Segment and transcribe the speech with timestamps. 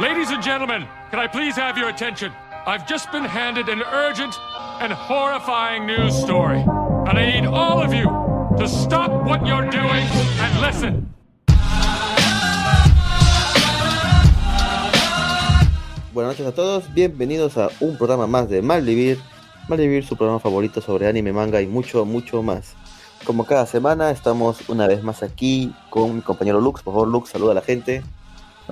[0.00, 2.32] Ladies and gentlemen, can I please have your attention?
[2.66, 4.34] I've just been handed an urgent
[4.80, 6.58] and horrifying news story.
[7.06, 8.10] And I need all of you
[8.58, 10.04] to stop what you're doing
[10.42, 11.14] and listen.
[16.12, 19.20] Buenas noches a todos, bienvenidos a un programa más de Malvivir.
[19.68, 22.74] Malvivir, su programa favorito sobre anime, manga y mucho, mucho más.
[23.24, 26.82] Como cada semana, estamos una vez más aquí con mi compañero Lux.
[26.82, 28.02] Por favor, Lux, saluda a la gente.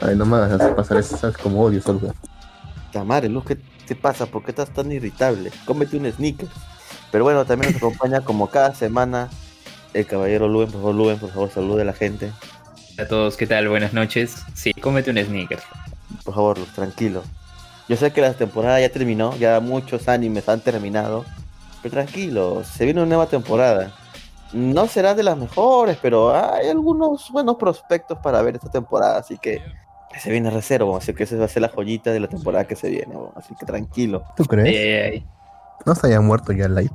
[0.00, 2.14] Ay, no me hagas pasar eso, sabes como odio saluda.
[2.92, 4.26] Tamare, Lux, ¿qué te pasa?
[4.26, 5.50] ¿Por qué estás tan irritable?
[5.64, 6.48] Cómete un sneaker.
[7.10, 9.28] Pero bueno, también nos acompaña como cada semana
[9.92, 10.70] el caballero Luen.
[10.70, 12.32] Por favor, Luen, por favor, salude a la gente.
[12.94, 13.68] Hola a todos, ¿qué tal?
[13.68, 14.44] Buenas noches.
[14.54, 15.60] Sí, cómete un sneaker.
[16.24, 17.22] Por favor, Lux, tranquilo.
[17.88, 21.24] Yo sé que la temporada ya terminó, ya muchos animes han terminado.
[21.82, 23.92] Pero tranquilo, se viene una nueva temporada.
[24.52, 29.38] No será de las mejores, pero hay algunos buenos prospectos para ver esta temporada, así
[29.38, 29.62] que
[30.20, 32.76] se viene reserva, así que esa va a ser la joyita de la temporada que
[32.76, 34.24] se viene, así que tranquilo.
[34.36, 35.24] ¿Tú crees?
[35.84, 36.90] ¿No se haya muerto ya el live?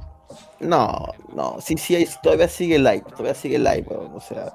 [0.60, 4.52] No, no, sí, sí, hay- todavía sigue live, todavía sigue live, weón, o sea,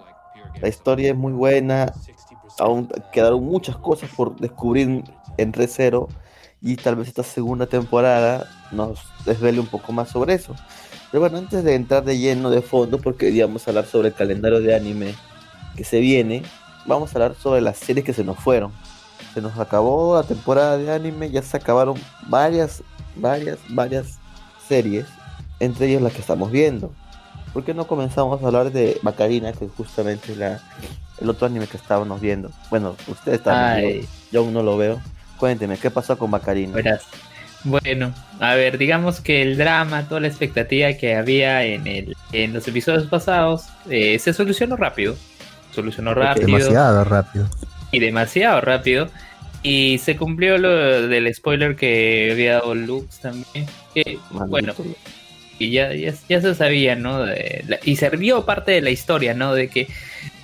[0.60, 1.92] la historia es muy buena,
[2.58, 5.04] aún quedaron muchas cosas por descubrir
[5.36, 6.08] en Recero
[6.60, 10.54] y tal vez esta segunda temporada nos desvele un poco más sobre eso.
[11.10, 14.60] Pero bueno, antes de entrar de lleno de fondo, porque queríamos hablar sobre el calendario
[14.60, 15.14] de anime
[15.76, 16.42] que se viene,
[16.86, 18.72] vamos a hablar sobre las series que se nos fueron.
[19.34, 22.82] Se nos acabó la temporada de anime, ya se acabaron varias,
[23.16, 24.18] varias, varias
[24.68, 25.06] series,
[25.60, 26.92] entre ellas las que estamos viendo.
[27.52, 30.60] ¿Por qué no comenzamos a hablar de Macarina, que es justamente la,
[31.20, 32.50] el otro anime que estábamos viendo?
[32.70, 33.82] Bueno, ustedes están,
[34.30, 35.00] yo, aún no lo veo.
[35.38, 36.74] Cuénteme, ¿qué pasó con Macarina?
[36.74, 37.02] verás.
[37.64, 42.52] Bueno, a ver, digamos que el drama, toda la expectativa que había en, el, en
[42.52, 45.14] los episodios pasados, eh, se solucionó rápido.
[45.74, 47.48] Solucionó rápido Demasiado rápido.
[47.90, 49.08] y demasiado rápido.
[49.62, 53.66] Y se cumplió lo del spoiler que había dado Lux también.
[53.94, 54.46] Que, Maldito.
[54.50, 54.74] bueno,
[55.58, 57.22] y ya, ya, ya se sabía, ¿no?
[57.24, 59.54] De la- y sirvió parte de la historia, ¿no?
[59.54, 59.86] De que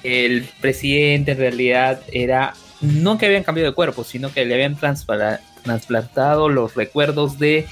[0.04, 4.76] el presidente en realidad era, no que habían cambiado de cuerpo, sino que le habían
[4.76, 7.66] trasplantado los recuerdos de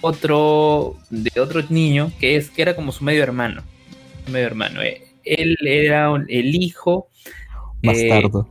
[0.00, 3.62] otro, de otro niño que es, que era como su medio hermano.
[4.28, 4.82] Medio hermano.
[4.82, 5.02] eh.
[5.24, 7.08] Él era un- el hijo
[7.82, 8.48] eh, Bastardo.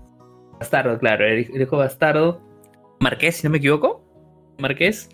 [0.59, 2.41] bastardo, claro, el el hijo bastardo.
[2.99, 4.03] Marqués, si no me equivoco.
[4.59, 5.09] Marqués.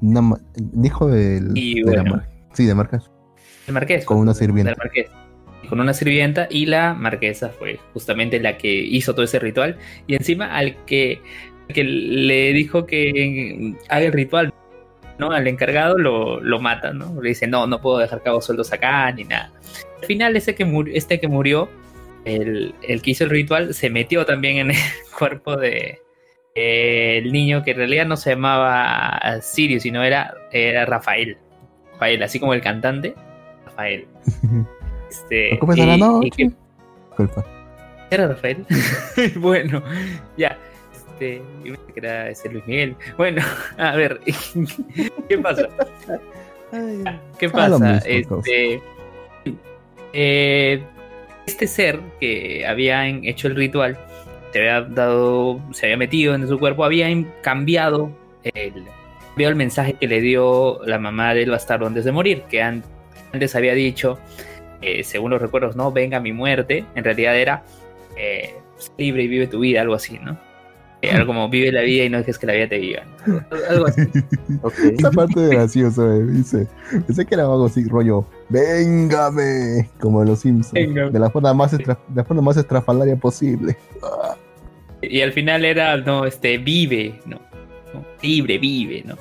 [0.00, 0.36] No,
[0.82, 2.22] hijo del, Y de bueno.
[2.52, 3.10] Sí, de marcas.
[3.66, 4.04] El marqués.
[4.04, 4.74] Con una del sirvienta.
[4.76, 5.06] marqués.
[5.68, 9.76] Con una sirvienta y la marquesa fue justamente la que hizo todo ese ritual.
[10.06, 11.20] Y encima al que,
[11.68, 14.52] que le dijo que haga el ritual,
[15.18, 15.30] ¿no?
[15.32, 17.20] Al encargado lo, lo mata, ¿no?
[17.20, 19.52] Le dice, no, no puedo dejar cabos sueldos acá ni nada.
[20.00, 21.68] Al final ese que murió, este que murió,
[22.24, 24.76] el, el que hizo el ritual, se metió también en el
[25.18, 26.00] cuerpo de
[26.54, 31.36] eh, el niño que en realidad no se llamaba Sirius, sino era, era Rafael.
[31.92, 33.14] Rafael, así como el cantante,
[33.66, 34.06] Rafael.
[35.10, 36.30] Este, ¿No comes a la y noche?
[36.36, 36.50] que-
[37.16, 37.42] Culpa.
[38.10, 38.66] ¿Era Rafael?
[39.36, 39.82] bueno,
[40.36, 40.58] ya.
[41.18, 42.96] Este, yo pensé que era ese Luis Miguel.
[43.16, 43.42] Bueno,
[43.78, 44.20] a ver,
[45.28, 45.68] ¿qué pasa?
[47.38, 47.98] ¿Qué Ah, pasa?
[48.04, 48.80] este,
[50.12, 50.82] eh,
[51.46, 53.98] este ser que había hecho el ritual
[54.52, 57.08] se había dado, se había metido en su cuerpo, había
[57.42, 58.10] cambiado
[58.44, 58.84] el,
[59.30, 62.82] cambiado el mensaje que le dio la mamá del bastardo antes de morir, que an-
[63.32, 64.18] antes había dicho,
[64.80, 67.62] eh, según los recuerdos, no, venga mi muerte, en realidad era
[68.16, 68.54] eh,
[68.96, 70.38] libre y vive tu vida, algo así, ¿no?
[71.00, 73.02] Eh, algo como vive la vida y no dejes que la vida te viva.
[73.26, 73.40] ¿no?
[73.70, 74.02] Algo así.
[74.98, 76.66] Esa parte de gracioso, eh, dice.
[77.06, 78.26] Pensé que era algo así, rollo.
[78.48, 79.88] ¡Véngame!
[80.00, 80.72] Como los Simpsons.
[80.72, 81.10] Véngame.
[81.10, 83.76] De la forma más, estra- de la forma más estrafalaria posible.
[84.02, 84.34] Ah,
[85.02, 87.40] Y al final era, no, este, vive, ¿no?
[87.94, 88.04] ¿no?
[88.22, 89.16] Libre, vive, ¿no?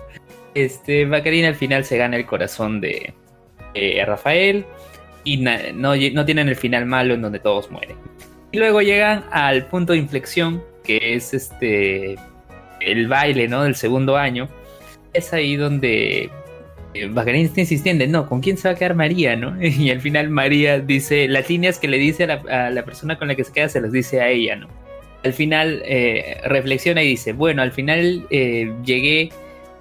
[0.55, 3.13] Este, Macarena al final se gana el corazón de
[3.75, 4.65] eh, Rafael
[5.23, 7.97] y no, no tienen el final malo en donde todos mueren.
[8.51, 12.15] Y luego llegan al punto de inflexión, que es este,
[12.79, 13.63] el baile, ¿no?
[13.63, 14.47] Del segundo año.
[15.13, 16.31] Es ahí donde
[16.93, 19.55] eh, Macarena está insistiendo, no, ¿con quién se va a quedar María, no?
[19.61, 23.35] Y al final María dice, las líneas que le dice a la, persona con la
[23.35, 24.67] que se queda se las dice a ella, ¿no?
[25.23, 29.29] al final eh, reflexiona y dice, bueno, al final eh, llegué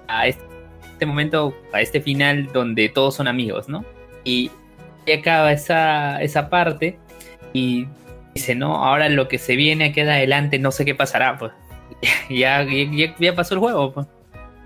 [0.07, 3.85] a este momento, a este final donde todos son amigos, ¿no?
[4.25, 4.51] Y
[5.17, 6.97] acaba esa, esa parte
[7.53, 7.87] y
[8.37, 11.51] dice, no, ahora lo que se viene queda adelante, no sé qué pasará, pues.
[12.29, 14.07] ya, ya, ya pasó el juego, pues.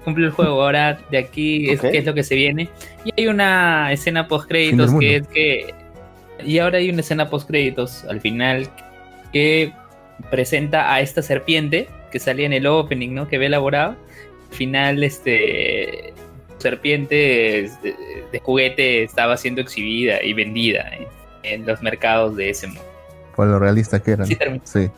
[0.03, 1.91] Cumple el juego, ahora de aquí es, Ok.
[1.91, 2.69] qué es lo que se viene.
[3.05, 5.73] Y hay una escena post créditos que es que...
[6.43, 8.67] Y ahora hay una escena post créditos al final
[9.31, 9.71] que
[10.31, 13.27] presenta a esta serpiente que salía en el opening, ¿no?
[13.27, 13.95] Que había elaborado.
[14.49, 16.13] Al final, este
[16.57, 17.15] serpiente
[17.83, 17.95] de,
[18.31, 21.07] de juguete estaba siendo exhibida y vendida en,
[21.43, 22.90] en los mercados de ese mundo.
[23.35, 24.27] Por lo realista que eran.
[24.27, 24.63] Sí termina.
[24.65, 24.89] Sí.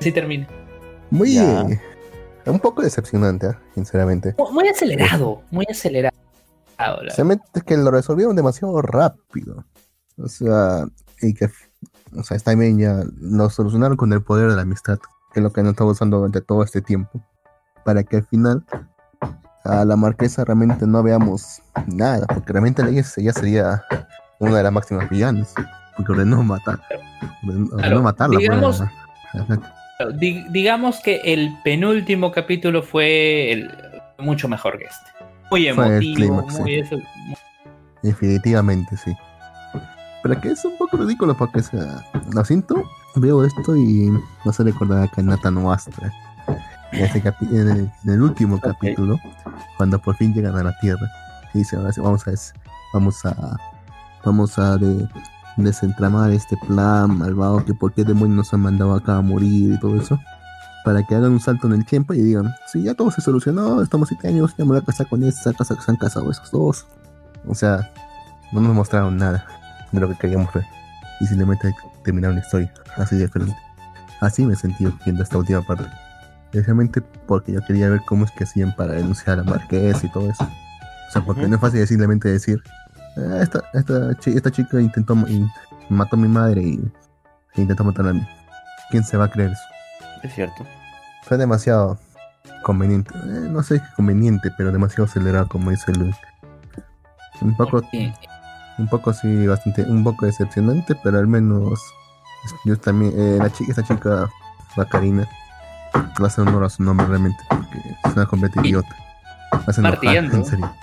[0.00, 0.48] Sí termina.
[1.10, 1.34] Muy.
[1.34, 1.62] Ya.
[1.62, 1.80] eh,
[2.46, 3.60] un poco decepcionante, ¿ah?
[3.74, 4.34] sinceramente.
[4.38, 6.16] Mu- Muy acelerado, muy acelerado.
[7.02, 9.64] Sinceramente es que lo resolvieron demasiado rápido.
[10.18, 10.86] O sea,
[11.22, 11.48] y que,
[12.16, 14.98] o sea, está bien ya lo solucionaron con el poder de la amistad,
[15.32, 17.20] que es lo que han estado usando durante todo este tiempo,
[17.84, 18.64] para que al final
[19.64, 23.82] a la marquesa realmente no veamos nada, porque realmente ella sería
[24.38, 25.54] una de las máximas villanas,
[25.96, 26.78] porque ordenó matar,
[27.72, 28.38] ordenó, matarla.
[28.38, 29.58] digamos- Ajá.
[30.18, 33.70] Di- digamos que el penúltimo capítulo fue el-
[34.18, 35.10] mucho mejor que este.
[35.50, 37.36] Muy Fue el emotivo, clímax, muy eso- muy-
[38.02, 39.16] Definitivamente, sí.
[40.22, 42.82] Pero que es un poco ridículo porque, o sea, lo siento,
[43.16, 44.10] veo esto y
[44.44, 46.12] no se recordar a Kanata no Astra.
[46.92, 49.18] En, el, en el último capítulo,
[49.76, 51.06] cuando por fin llegan a la Tierra,
[51.52, 52.32] y dice, ahora sí, vamos a,
[52.92, 53.56] vamos a,
[54.24, 55.08] vamos a de-
[55.56, 59.80] desentramar este plan malvado que por qué demonios nos han mandado acá a morir y
[59.80, 60.18] todo eso.
[60.84, 63.80] Para que hagan un salto en el tiempo y digan, sí, ya todo se solucionó,
[63.80, 66.30] estamos siete años, ya me voy a casar con esta casa que se han casado
[66.30, 66.86] esos dos.
[67.46, 67.90] O sea,
[68.52, 69.46] no nos mostraron nada
[69.92, 70.64] de lo que queríamos ver.
[71.20, 73.56] Y simplemente terminaron la historia así de diferente.
[74.20, 75.84] Así me he sentido viendo esta última parte.
[76.52, 80.30] Especialmente porque yo quería ver cómo es que hacían para denunciar a Marqués y todo
[80.30, 80.44] eso.
[80.44, 82.83] O sea, porque no es fácil simplemente decir, "Ah,
[83.40, 85.16] esta, esta, chi- esta chica intentó
[85.88, 86.92] mató a mi madre y
[87.56, 88.26] e intentó matar a mí.
[88.90, 89.62] ¿Quién se va a creer eso?
[90.22, 90.64] Es cierto.
[91.22, 91.98] Fue demasiado
[92.62, 93.12] conveniente.
[93.14, 96.16] Eh, no sé si conveniente, pero demasiado acelerado, como dice Luis.
[97.40, 97.82] Un poco
[98.78, 101.80] un poco sí, bastante, un poco decepcionante, pero al menos
[102.64, 104.28] yo también, eh, la chica, esta chica,
[104.76, 105.28] Bacarina,
[105.94, 108.96] va a hacer honor a su nombre realmente, porque es una completa idiota.
[109.52, 110.74] Va a ser enojar, en serio.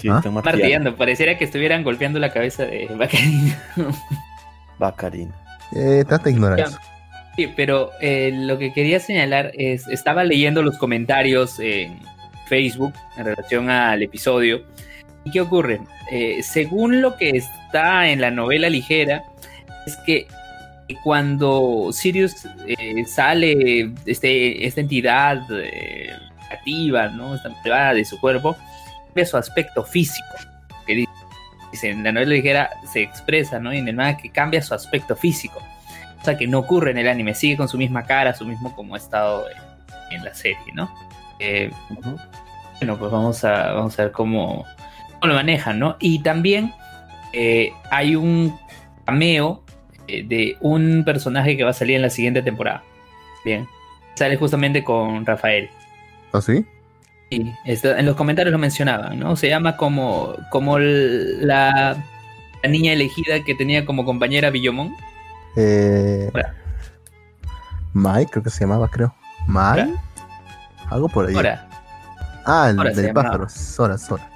[0.00, 0.16] Sí, ¿Ah?
[0.16, 0.58] están martillando.
[0.62, 3.54] Martillando, pareciera que estuvieran golpeando la cabeza de Baccarin.
[4.78, 5.34] Bacarina.
[5.74, 6.64] Eh, trata de ignorar Ya.
[6.64, 6.78] eso.
[7.36, 11.98] Sí, pero eh, lo que quería señalar es, estaba leyendo los comentarios en
[12.46, 14.62] Facebook en relación al episodio.
[15.24, 15.80] ¿Y qué ocurre?
[16.10, 19.22] Eh, según lo que está en la novela ligera,
[19.86, 20.26] es que
[21.04, 26.10] cuando Sirius eh, sale, este, esta entidad eh,
[26.50, 27.34] activa, ¿no?
[27.36, 28.56] Esta privada de su cuerpo,
[29.14, 30.28] ve su aspecto físico.
[30.86, 31.06] Que
[31.72, 33.72] dice, en la novela ligera se expresa, ¿no?
[33.72, 35.60] Y en el manga que cambia su aspecto físico
[36.20, 38.94] cosa que no ocurre en el anime, sigue con su misma cara, su mismo como
[38.94, 40.90] ha estado en, en la serie, ¿no?
[41.38, 41.70] Eh,
[42.78, 44.66] bueno, pues vamos a, vamos a ver cómo,
[45.18, 45.96] cómo lo manejan, ¿no?
[45.98, 46.72] Y también
[47.32, 48.56] eh, hay un
[49.06, 49.64] cameo
[50.06, 52.82] eh, de un personaje que va a salir en la siguiente temporada.
[53.44, 53.66] Bien,
[54.14, 55.70] sale justamente con Rafael.
[56.32, 56.64] ¿Ah, sí?
[57.30, 59.36] Sí, está- en los comentarios lo mencionaban, ¿no?
[59.36, 61.96] Se llama como, como el- la,
[62.62, 64.94] la niña elegida que tenía como compañera a Billomon.
[65.56, 66.30] Eh.
[67.92, 69.14] Mike, creo que se llamaba, creo.
[69.48, 69.88] Ahora.
[70.90, 71.34] Algo por ahí.
[71.36, 71.66] Ahora,
[72.46, 73.48] Ah, el del pájaro.
[73.48, 74.28] Sora, Sora.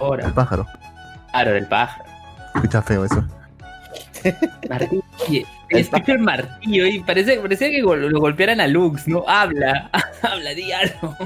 [0.00, 0.66] El ahora, pájaro.
[1.30, 2.04] claro, del pájaro.
[2.56, 3.24] Escucha feo eso.
[4.68, 5.46] Martillo.
[5.70, 9.24] El martillo y parece, parecía que lo golpearan a Lux, ¿no?
[9.26, 9.90] Habla,
[10.22, 11.16] habla, di algo.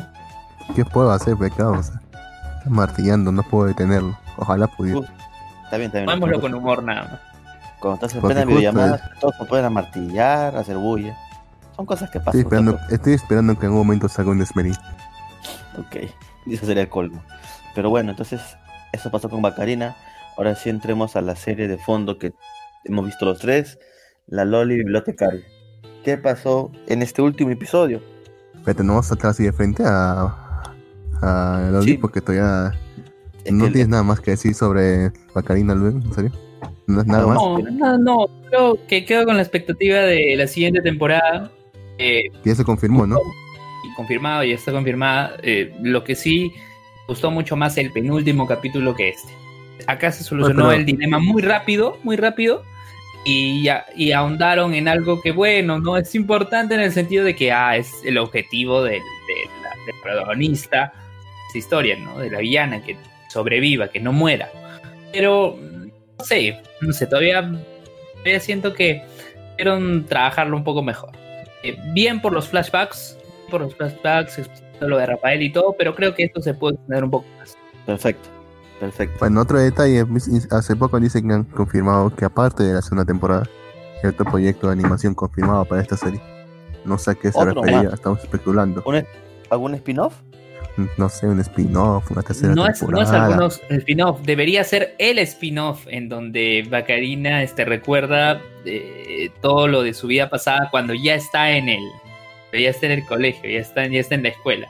[0.74, 1.72] ¿Qué puedo hacer, pecado?
[1.72, 2.00] O sea,
[2.58, 4.16] está martillando, no puedo detenerlo.
[4.36, 5.00] Ojalá pudiera.
[5.64, 6.06] Está bien, está bien.
[6.06, 7.20] Tomémoslo con humor nada más.
[7.80, 11.16] Cuando estás en plena videollamada, todos se pueden martillar, hacer bulla.
[11.76, 12.40] Son cosas que pasan.
[12.40, 14.74] Estoy esperando, estoy esperando que en algún momento salga un Esmerín.
[15.78, 15.96] Ok,
[16.46, 17.22] y eso sería el colmo.
[17.74, 18.40] Pero bueno, entonces,
[18.92, 19.96] eso pasó con Bacarina.
[20.36, 22.32] Ahora sí entremos a la serie de fondo que
[22.84, 23.78] hemos visto los tres,
[24.26, 25.44] la Loli Bibliotecaria.
[26.04, 28.02] ¿Qué pasó en este último episodio?
[28.64, 30.47] Pero no vamos a saltar así de frente a,
[31.22, 31.98] a Loli Sí.
[31.98, 32.74] porque todavía
[33.44, 36.32] Es no tienes nada más que decir sobre Bacarina luego, ¿en serio?
[36.86, 37.36] No es nada No, más.
[37.36, 38.26] No, no, no.
[38.48, 41.50] Creo que quedo con la expectativa de la siguiente temporada.
[41.98, 43.18] Eh, Que ya se confirmó, ¿no?
[43.84, 45.36] y confirmado, ya está confirmada.
[45.42, 46.52] Eh, lo que sí
[47.06, 49.32] gustó mucho más el penúltimo capítulo que este.
[49.86, 52.62] Acá se solucionó pero- el dilema muy rápido, muy rápido.
[53.24, 57.34] Y, ya, y ahondaron en algo que, bueno, no es importante en el sentido de
[57.36, 60.92] que ah, es el objetivo del, de la- del protagonista
[61.58, 62.18] historia, ¿no?
[62.18, 62.96] De la villana, que
[63.28, 64.48] sobreviva, que no muera.
[65.12, 65.56] Pero,
[66.18, 67.42] no sé, no sé, todavía,
[68.14, 69.02] todavía siento que
[69.52, 71.10] pudieron trabajarlo un poco mejor.
[71.62, 73.18] Eh, bien por los flashbacks,
[73.50, 74.40] por los flashbacks,
[74.80, 77.56] lo de Rafael y todo, pero creo que esto se puede extender un poco más.
[77.84, 78.28] Perfecto,
[78.78, 79.16] perfecto.
[79.18, 80.04] Bueno, otro detalle,
[80.50, 83.48] hace poco dicen que han confirmado que aparte de la segunda temporada,
[84.02, 86.20] hay otro proyecto de animación confirmado para esta serie.
[86.84, 88.82] No sé a qué se refería, estamos especulando.
[88.86, 89.04] ¿Un-
[89.50, 90.14] ¿Algún spin-off?
[90.96, 95.18] No sé, un spin-off, una tercera No es, no es algunos spin-off, debería ser el
[95.18, 101.14] spin-off en donde Bacarina este, recuerda eh, todo lo de su vida pasada cuando ya
[101.14, 101.82] está en el,
[102.52, 104.68] ya está en el colegio, ya está, ya está en la escuela.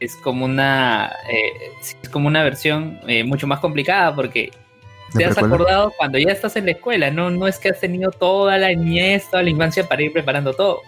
[0.00, 4.65] Es como una, eh, es como una versión eh, mucho más complicada porque ¿Me
[5.14, 8.10] te has acordado cuando ya estás en la escuela, no, no es que has tenido
[8.10, 10.82] toda la niñez, toda la infancia para ir preparando todo.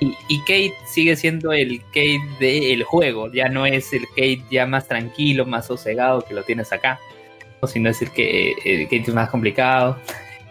[0.00, 4.66] Y, y Kate sigue siendo el Kate del juego, ya no es el Kate ya
[4.66, 6.98] más tranquilo, más sosegado que lo tienes acá,
[7.60, 9.96] o sino es el que el Kate más complicado.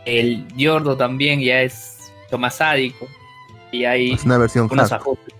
[0.06, 3.08] El Yordo también ya es mucho más sádico
[3.72, 5.02] y hay Es una versión unos hard.
[5.02, 5.34] ajustes.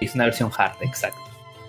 [0.00, 1.20] Es una versión hard, exacto.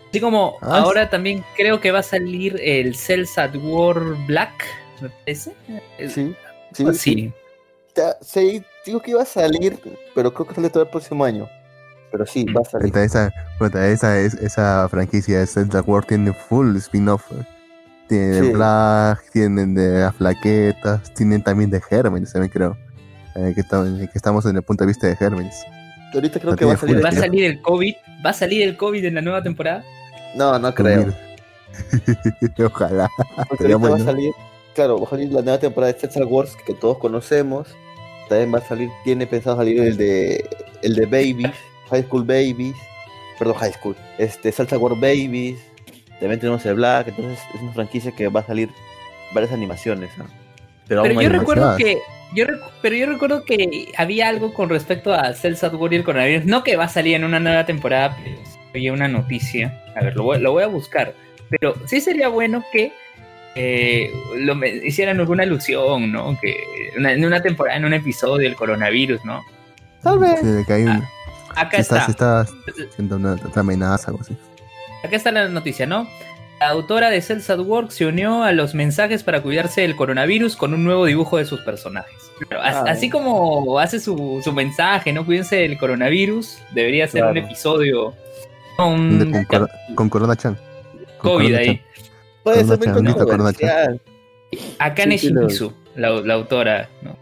[0.10, 4.65] Así como Ah, ahora también creo que va a salir el Cells at War Black,
[5.01, 5.51] me parece.
[6.10, 6.36] Sí.
[6.74, 6.93] Sí, Sí.
[6.93, 7.34] sí.
[7.96, 9.77] Ya, sí, digo que iba a salir,
[10.15, 11.50] pero creo que sale todo el próximo año.
[12.12, 12.88] Pero sí, va a salir.
[12.88, 13.31] Puta, esa,
[13.89, 17.29] esa, es, esa franquicia, Zelda World, tiene full spin-off.
[17.31, 17.46] eh.
[18.08, 18.51] Tiene de Sí.
[18.51, 22.77] Black, tienen de las flaquetas, tienen también de Hermes, también creo.
[23.36, 25.55] Eh, que, estamos, que estamos en el punto de vista de Hermes.
[26.13, 26.96] Ahorita creo No que va a salir.
[26.96, 27.96] full ¿Va a el- salir el COVID?
[28.25, 29.84] ¿Va a salir el COVID en la nueva temporada?
[30.36, 31.13] No, no creo.
[32.65, 33.10] Ojalá.
[33.50, 34.05] Porque ahorita va a bueno.
[34.05, 34.31] salir,
[34.74, 37.68] claro, va a salir la nueva temporada de Star Wars que todos conocemos.
[38.30, 40.50] También va a salir, tiene pensado salir el de
[40.82, 41.51] el de Babies,
[41.90, 42.75] High School Babies,
[43.38, 45.60] perdón, High School, este Star Wars Babies.
[46.20, 48.70] También tenemos el Black, entonces es una franquicia que va a salir
[49.34, 50.12] varias animaciones.
[50.20, 50.25] ¿ah?
[50.88, 51.78] Pero, yo recuerdo más.
[51.78, 52.00] que.
[52.34, 52.46] Yo
[52.82, 56.46] pero yo recuerdo que había algo con respecto a Cells at War y el coronavirus.
[56.46, 58.38] No que va a salir en una nueva temporada, pero
[58.74, 59.84] había una noticia.
[59.96, 61.13] A ver, lo voy, lo voy a buscar.
[61.50, 62.94] Pero sí sería bueno que
[63.55, 66.38] eh, lo hicieran alguna alusión, ¿no?
[66.41, 66.55] Que
[66.98, 69.41] una- en una temporada, en un episodio, el coronavirus, ¿no?
[70.01, 70.39] Tal vez.
[70.39, 71.03] Sí, de que hay un-
[71.55, 72.46] Acá si está, está.
[72.46, 74.36] si está siendo una otra amenaza algo así.
[75.03, 76.08] Acá está la noticia, ¿no?
[76.60, 80.55] La autora de Cells at Work se unió a los mensajes para cuidarse del coronavirus
[80.55, 82.13] con un nuevo dibujo de sus personajes.
[82.48, 85.25] Pero as- Ah, así como hace su, su mensaje, ¿no?
[85.25, 87.48] Cuídense del coronavirus, debería ser un Claro.
[87.48, 88.13] episodio.
[88.77, 90.55] un De- con, con Corona Chan.
[91.20, 91.65] Con COVID Corona ahí.
[91.67, 91.81] Chan.
[92.44, 94.02] Puede ser muy controversial.
[94.80, 97.16] Akane Shimizu, la, la autora, ¿no?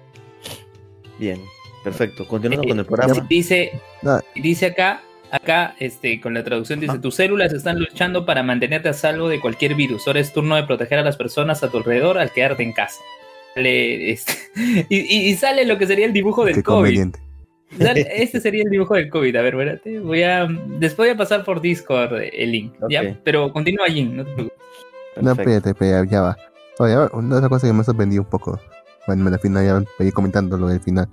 [1.20, 1.40] Bien,
[1.84, 2.28] perfecto.
[2.28, 3.26] Continuando Eh, con el programa.
[3.30, 3.72] Dice,
[4.06, 4.22] Ah.
[4.36, 7.02] dice acá, acá, este, con la traducción dice, Ah.
[7.02, 10.08] tus células están luchando para mantenerte a salvo de cualquier virus.
[10.08, 13.00] Ahora es turno de proteger a las personas a tu alrededor al quedarte en casa.
[13.54, 14.34] Sale, este,
[14.90, 17.10] y, y- y sale lo que sería el dibujo del Qué COVID.
[17.80, 19.36] este sería el dibujo del COVID.
[19.36, 20.00] A ver, espérate.
[20.00, 20.48] Voy a,
[20.80, 22.74] después voy a pasar por Discord eh, el link.
[23.24, 24.58] Pero continúa allí, no te preocupes.
[25.22, 26.38] No, espérate, espérate, ya va.
[26.80, 28.60] Oye, una otra cosa que me ha sorprendido un poco.
[29.08, 31.08] Bueno, al final ya voy comentando lo del final.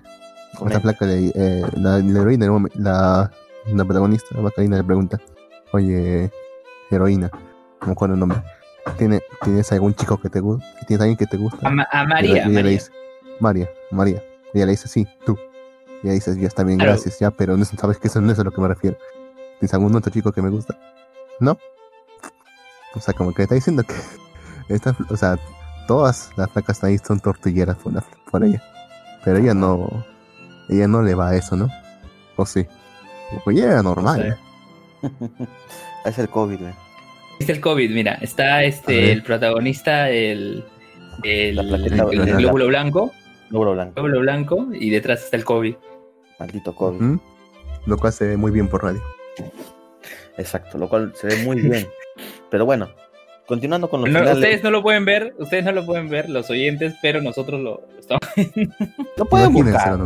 [0.64, 3.30] Esta placa de eh, la, la heroína, la,
[3.66, 5.20] la protagonista, la Macarena le pregunta,
[5.72, 6.30] oye,
[6.90, 7.30] heroína,
[7.80, 8.42] no me acuerdo el nombre,
[8.96, 10.64] ¿Tiene, ¿tienes algún chico que te gusta?
[10.86, 11.66] ¿Tienes alguien que te gusta?
[11.66, 12.30] A, Ma- a María.
[12.30, 12.70] ella- y ella le María.
[12.70, 12.92] dice,
[13.40, 14.22] María, María.
[14.54, 15.36] Y ella le dice, sí, tú.
[16.02, 16.92] Y ella dice, ya está bien, Claro.
[16.92, 18.96] gracias, ya, pero no sabes que eso no es a lo que me refiero.
[19.58, 20.78] ¿Tienes algún otro chico que me gusta?
[21.40, 21.58] ¿No?
[22.96, 23.94] O sea, como que está diciendo que,
[24.74, 25.38] esta, o sea,
[25.86, 28.62] todas las flacas ahí son tortilleras por, la- por ella.
[29.24, 30.04] Pero ella no,
[30.68, 31.68] ella no le va a eso, ¿no?
[32.36, 32.66] ¿O sí?
[33.44, 34.36] Pues ella era normal.
[35.02, 35.08] sé.
[36.08, 36.72] es el COVID, güey.
[37.38, 38.14] Es el COVID, mira.
[38.14, 40.64] Está este el protagonista, el,
[41.22, 43.12] el, plaqueta- el- el la- glóbulo blanco.
[43.50, 43.92] Logro blanco.
[43.94, 44.66] Glóbulo blanco.
[44.72, 45.74] Y detrás está el COVID.
[46.40, 47.00] Maldito COVID.
[47.00, 47.20] ¿Mm?
[47.86, 49.02] Lo cual se ve muy bien por radio.
[50.38, 51.86] Exacto, lo cual se ve muy bien.
[52.50, 52.88] Pero bueno,
[53.46, 54.38] continuando con los No, finales.
[54.38, 57.82] ustedes no lo pueden ver, ustedes no lo pueden ver, los oyentes, pero nosotros lo
[57.92, 58.20] lo estamos
[59.16, 59.98] Lo pueden buscar.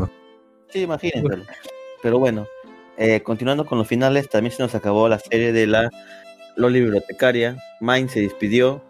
[0.69, 1.45] Sí, imagínenselo.
[2.03, 2.47] Pero bueno,
[2.97, 5.91] eh, continuando con los finales, también se nos acabó la serie de la
[6.57, 7.57] Loli Bibliotecaria.
[7.81, 8.83] Mine se despidió,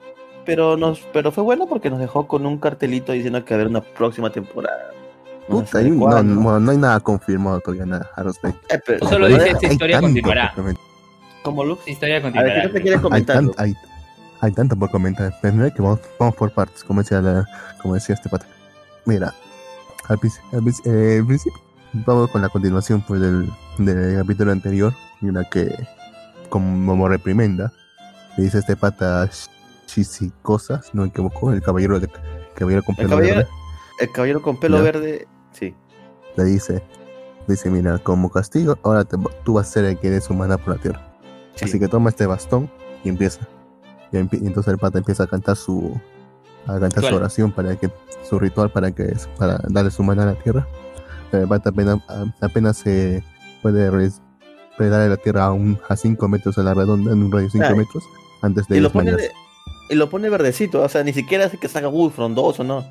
[0.45, 3.61] pero nos, pero fue bueno porque nos dejó con un cartelito diciendo que va a
[3.63, 4.91] haber una próxima temporada.
[5.49, 6.35] No Puta, hay- no, cuándo.
[6.41, 8.61] no, no hay nada confirmado todavía, nada al respecto.
[8.75, 10.55] Eh, pero- Solo dice esta historia continuará.
[11.43, 11.87] Como Lux.
[11.89, 12.63] Historia A ver, continuará.
[12.63, 13.37] ¿qué te quieres Hay, comentar?
[13.37, 13.59] tan- Lux?
[13.59, 13.75] hay,
[14.41, 15.33] hay tanto por comentar.
[15.41, 17.47] Primero que vamos, vamos por partes, como decía, la-
[17.83, 18.47] como decía este pata.
[19.07, 19.33] Mira,
[20.09, 20.19] al,
[20.85, 21.61] eh, principio,
[21.93, 24.93] vamos con la continuación pues, del, del capítulo anterior,
[25.23, 25.75] en la que,
[26.49, 27.73] como, reprimenda,
[28.37, 29.29] le dice este pata
[29.87, 32.09] Shisi cosas, no me equivoco, el caballero, de,
[32.55, 33.51] caballero con El pelo caballero, verde.
[34.01, 34.83] el caballero con pelo Ya.
[34.85, 35.75] verde, sí.
[36.37, 36.83] le dice,
[37.49, 40.77] dice, mira, como castigo, ahora te- tú vas a ser el que des humana por
[40.77, 41.10] la tierra.
[41.55, 41.65] Sí.
[41.65, 42.71] Así que toma este bastón
[43.05, 43.47] y empieza.
[44.13, 45.99] Y, entonces el pata empieza a cantar su
[46.67, 47.15] a cantar su Ritual.
[47.15, 47.91] oración para que
[48.29, 50.67] su ritual para que para darle su mano a la tierra.
[51.31, 53.23] Pero el pata apenas, a- apenas se
[53.63, 54.11] puede re-
[54.77, 57.51] pedale la tierra a, un, a 5 metros a la redonda, en un radio de
[57.53, 57.77] 5 Claro.
[57.77, 58.05] metros,
[58.43, 59.37] antes de Y lo, pone, desmayarse.
[59.91, 62.85] y lo pone verdecito, o sea, ni siquiera hace que salga uy, frondoso, no.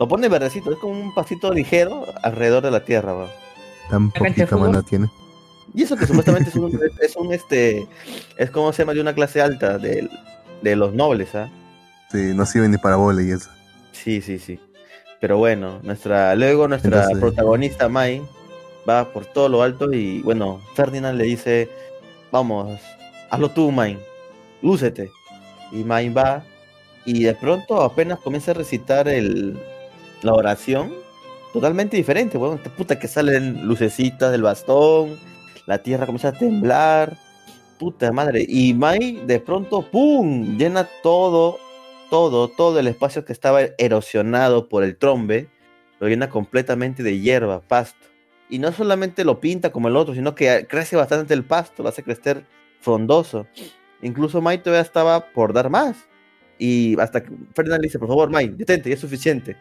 [0.00, 3.28] Lo pone verdecito, es como un pasito ligero alrededor de la tierra, weón.
[3.90, 5.10] Tan de poquita mana tiene.
[5.74, 7.86] Y eso que supuestamente es un, es un, este,
[8.36, 10.08] es como se llama de una clase alta de,
[10.62, 11.48] de los nobles, ¿ah?
[12.10, 13.48] Sí, no sirve ni para bola y eso.
[13.92, 14.60] Sí, sí, sí.
[15.20, 18.22] Pero bueno, nuestra, luego nuestra Entonces- protagonista Mai
[18.88, 21.70] va por todo lo alto y bueno, Ferdinand le dice,
[22.30, 22.78] vamos,
[23.30, 23.98] hazlo tú, Mai,
[24.60, 25.10] lúcete.
[25.70, 26.44] Y Mai va
[27.06, 29.56] y de pronto apenas comienza a recitar el,
[30.22, 30.92] la oración,
[31.52, 35.18] totalmente diferente, bueno, esta puta que salen lucecitas del bastón,
[35.66, 37.16] la tierra comienza a temblar,
[37.78, 41.58] puta madre, y Mai de pronto, ¡pum!, llena todo
[42.12, 45.48] todo, todo el espacio que estaba erosionado por el trombe,
[45.98, 48.06] lo llena completamente de hierba, pasto.
[48.50, 51.88] Y no solamente lo pinta como el otro, sino que crece bastante el pasto, lo
[51.88, 52.44] hace crecer
[52.80, 53.46] frondoso.
[54.02, 56.06] Incluso Mai todavía estaba por dar más.
[56.58, 59.56] Y hasta que Ferdinand le dice, por favor, Mai, detente, ya es suficiente.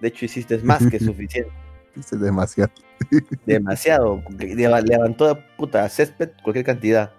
[0.00, 1.52] De hecho, hiciste más que suficiente.
[1.98, 2.70] Es demasiado.
[3.46, 4.22] Demasiado.
[4.38, 7.10] Leva- Levantó de puta césped cualquier cantidad.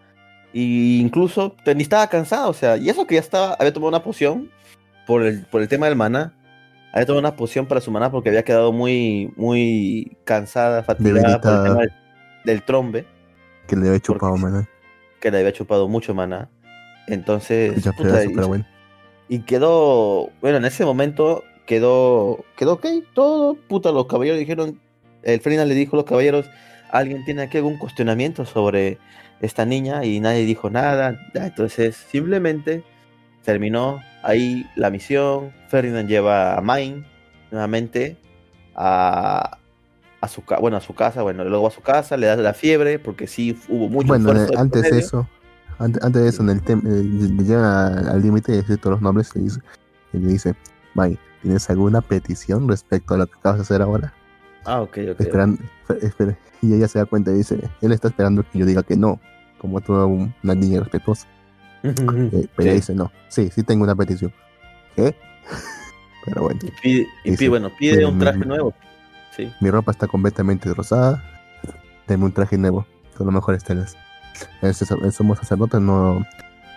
[0.53, 4.03] Y incluso ni estaba cansado, o sea, y eso que ya estaba, había tomado una
[4.03, 4.49] poción
[5.05, 6.33] por el, por el tema del maná.
[6.93, 11.51] Había tomado una poción para su maná porque había quedado muy, muy cansada, fatigada por
[11.51, 11.91] el tema del,
[12.45, 13.05] del trombe,
[13.67, 14.65] Que le había chupado, mana.
[15.19, 16.47] que le había chupado mucho maná.
[17.07, 18.65] Entonces, puta, y- bueno.
[19.27, 24.79] y quedó, bueno, en ese momento quedó, quedó ok, todo, puta, los caballeros dijeron,
[25.23, 26.45] el Ferdinand le dijo a los caballeros,
[26.91, 28.97] alguien tiene aquí algún cuestionamiento sobre
[29.41, 32.83] esta niña y nadie dijo nada, entonces simplemente
[33.43, 37.05] terminó ahí la misión, Ferdinand lleva a Main
[37.51, 38.17] nuevamente
[38.75, 39.57] a,
[40.21, 42.53] a su, bueno, a su casa, bueno, luego va a su casa, le da la
[42.53, 45.27] fiebre, porque sí hubo mucho Bueno, eh, antes de eso,
[45.77, 48.93] antes, antes de eso, en el tem eh, le llega al límite de decir todos
[48.93, 49.59] los nombres le dice,
[50.13, 50.55] y le dice,
[50.93, 54.13] Mai, ¿tienes alguna petición respecto a lo que acabas de hacer ahora?
[54.65, 55.19] Ah, ok, ok.
[55.21, 55.61] Esperando,
[56.01, 58.95] espera, y ella se da cuenta y dice, él está esperando que yo diga que
[58.97, 59.19] no,
[59.59, 61.27] como toda un- una niña respetuosa.
[61.83, 62.75] Eh, pero ella Sí.
[62.77, 64.33] dice, no, sí, sí tengo una petición.
[64.95, 65.15] ¿Qué?
[66.25, 68.73] Pero bueno, Y pide, y Dice, pide- bueno, pide "Me- un traje nuevo.
[69.35, 69.53] Sí.
[69.61, 71.23] mi ropa está completamente rosada,
[72.07, 73.95] deme un traje nuevo, con los mejores telas.
[74.63, 76.25] El, el sumo sacerdote no,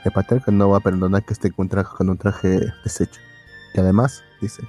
[0.05, 3.21] el patriarca no va a perdonar que esté con un traje, con un traje deshecho.
[3.75, 4.63] Y además, dice,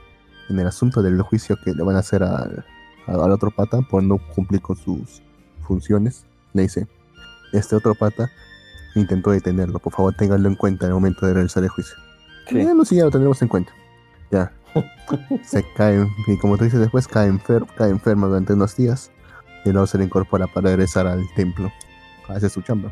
[0.50, 2.66] en el asunto del juicio que le van a hacer al,
[3.08, 5.22] al- otro pata por no cumplir con sus
[5.68, 6.88] funciones, le dice,
[7.54, 8.30] este otro pata
[8.96, 11.96] intentó detenerlo, por favor ténganlo en cuenta en el momento de realizar el juicio.
[12.48, 12.56] Sí.
[12.64, 13.72] Bueno, sí, ya lo tendremos en cuenta.
[14.32, 14.52] Ya.
[15.44, 19.12] Se cae, y como tú dices después, cae, enfer cae enferma durante unos días
[19.66, 21.72] y luego se le incorpora para regresar al templo
[22.28, 22.92] a hacer su chamba.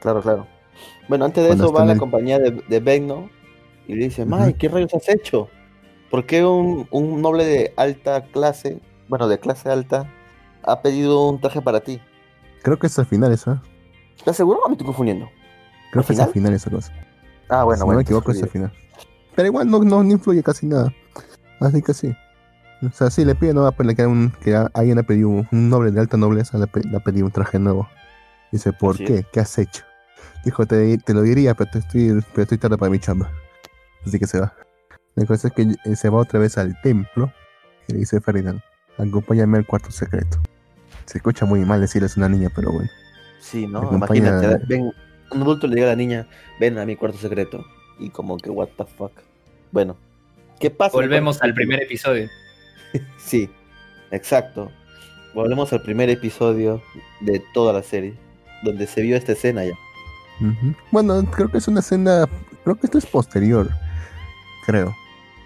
[0.00, 0.46] Claro, claro.
[1.08, 3.30] Bueno, antes de Cuando eso va la el- compañía de, de Vecno
[3.86, 4.54] y le dice, Ujú.
[4.58, 5.48] ¿qué rayos has hecho?
[6.10, 10.08] ¿Por qué un, un noble de alta clase, bueno, de clase alta,
[10.62, 12.00] ha pedido un traje para ti?
[12.62, 13.62] Creo que es al final esa.
[14.16, 15.28] ¿Estás seguro o me estoy confundiendo?
[15.90, 16.54] Creo ¿Al que es al final?
[16.54, 16.92] esa cosa.
[17.48, 17.92] Ah, bueno, si bueno.
[17.92, 18.72] no me equivoco es al final.
[19.34, 20.92] Pero igual no, no, no influye casi nada.
[21.60, 22.14] Así que sí.
[22.82, 25.48] O sea, sí le pide no pues, que, un, que a- alguien ha pedido un,
[25.50, 27.88] noble de alta nobleza le, ha pedido un traje nuevo.
[28.52, 29.24] Dice, ¿por Así qué?
[29.32, 29.84] ¿Qué has hecho?
[30.44, 33.30] Dijo, te, te lo diría, pero, te estoy, pero estoy tarde para mi chamba.
[34.06, 34.54] Así que se va.
[35.14, 37.32] La cosa es que eh, se va otra vez al templo
[37.88, 38.60] y le dice Ferdinand,
[38.98, 40.38] acompáñame al cuarto secreto.
[41.06, 42.90] Se escucha muy mal decirles a una niña, pero bueno.
[43.40, 43.80] Sí, ¿no?
[43.80, 44.90] acompaña- Imagínate, ven,
[45.30, 46.26] un adulto le diga a la niña,
[46.58, 47.64] ven a mi cuarto secreto.
[47.98, 49.12] Y como que, what the fuck.
[49.70, 49.96] Bueno,
[50.58, 50.92] ¿qué pasa?
[50.92, 52.28] Volvemos al primer episodio.
[53.18, 53.50] Sí,
[54.12, 54.70] exacto.
[55.34, 56.80] Volvemos al primer episodio
[57.20, 58.14] de toda la serie,
[58.62, 59.74] donde se vio esta escena ya.
[60.92, 62.26] Bueno, creo que es una escena.
[62.62, 63.68] Creo que esto es posterior.
[64.66, 64.94] Creo.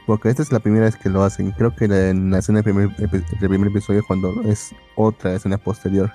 [0.07, 1.51] Porque esta es la primera vez que lo hacen.
[1.53, 5.59] Creo que la, en la escena del primer, del primer episodio cuando es otra escena
[5.59, 6.11] posterior.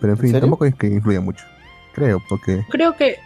[0.00, 0.40] Pero en fin, serio?
[0.42, 1.44] tampoco es que influya mucho.
[1.92, 2.64] Creo, porque.
[2.68, 3.16] Creo que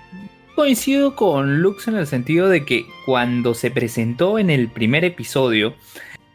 [0.54, 5.74] coincido con Lux en el sentido de que cuando se presentó en el primer episodio,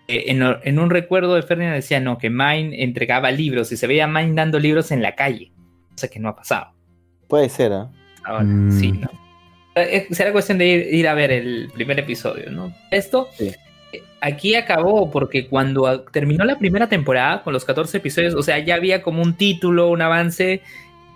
[0.07, 3.87] eh, en, en un recuerdo de Ferdinand decía no, que Mine entregaba libros y se
[3.87, 5.51] veía a Mine dando libros en la calle.
[5.91, 6.67] Cosa que no ha pasado.
[7.27, 7.89] Puede ser, ¿ah?
[8.23, 8.79] Ahora, Mm.
[8.79, 9.09] sí, ¿no?
[9.75, 12.73] Eh, Será cuestión de ir, ir a ver el primer episodio, ¿no?
[12.91, 13.51] Esto Sí.
[13.93, 18.59] eh, aquí acabó porque cuando terminó la primera temporada con los 14 episodios, o sea,
[18.59, 20.61] ya había como un título, un avance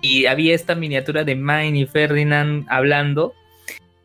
[0.01, 3.33] y había esta miniatura de Mine y Ferdinand hablando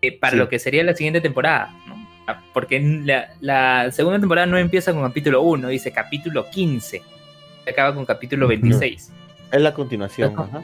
[0.02, 0.38] eh, para Sí.
[0.38, 2.08] lo que sería la siguiente temporada, ¿no?
[2.26, 7.02] Ah, Porque la, la segunda temporada no empieza con capítulo 1, dice capítulo 15.
[7.66, 8.50] y Acaba con capítulo Ujú.
[8.50, 9.12] 26.
[9.52, 10.32] Es la continuación.
[10.32, 10.42] Ajá.
[10.58, 10.62] ajá.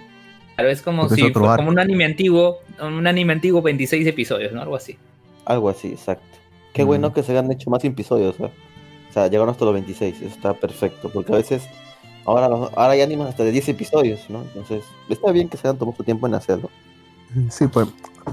[0.57, 1.57] Claro, es como Porque es si arco.
[1.57, 4.63] como un anime antiguo, un anime antiguo 26 episodios, ¿no?
[4.63, 4.97] Algo así.
[5.45, 6.25] Algo así, exacto.
[6.73, 6.87] Qué Mm.
[6.87, 8.51] bueno que se hayan hecho más episodios, ¿eh?
[9.11, 11.63] O sea, llegaron hasta los 26, eso está perfecto, porque a veces
[12.25, 14.43] ahora, los- ahora hay animes hasta de 10 episodios, ¿no?
[14.43, 16.71] Entonces, está bien que se hayan tomado su tiempo en hacerlo.
[17.51, 17.89] Sí, pues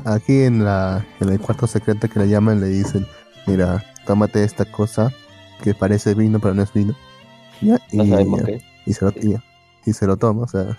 [0.05, 3.05] aquí en la en el cuarto secreto que le llaman le dicen,
[3.47, 5.11] mira, tómate esta cosa
[5.61, 6.95] que parece vino pero no es vino.
[7.61, 8.61] Ya, No y, sabemos qué.
[8.85, 9.35] y se lo, y,
[9.85, 10.77] y se lo toma, o sea,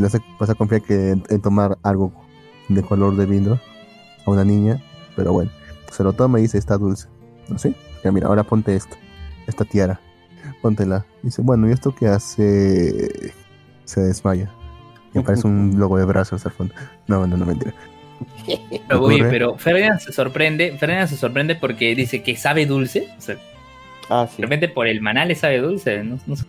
[0.00, 2.12] le hace- vas a confiar que en, en tomar algo
[2.68, 3.58] de color de vino
[4.26, 4.82] a una niña,
[5.16, 5.50] pero bueno,
[5.90, 7.08] se lo toma y dice está dulce,
[7.48, 7.74] ¿no sé?
[8.04, 8.96] Ya mira, ahora ponte esto,
[9.46, 10.00] esta tiara,
[10.62, 11.04] póntela.
[11.22, 13.32] Dice, bueno, ¿y esto qué hace?
[13.84, 14.50] Se desmaya.
[15.14, 16.74] Me parece un logo de brazos al fondo.
[17.06, 17.72] No, no, no, mentira.
[18.46, 18.60] Pero,
[19.02, 19.30] oye, ocurre?
[19.30, 23.08] pero Ferdinand se sorprende, Ferdinand se sorprende porque dice que sabe dulce.
[23.18, 23.40] O sea, de
[24.10, 24.40] Ah, sí.
[24.42, 26.02] repente por el maná le sabe dulce.
[26.04, 26.44] No, no sé.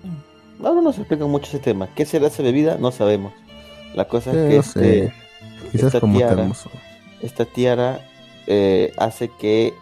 [0.60, 1.88] No, no nos explica mucho ese tema.
[1.95, 2.78] ¿Qué será esa bebida?
[2.80, 3.34] No sabemos.
[3.95, 5.13] La cosa es Eh, que este-
[5.72, 6.36] Quizás esta como tiara-
[7.22, 8.06] esta tiara
[8.48, 9.74] eh, hace que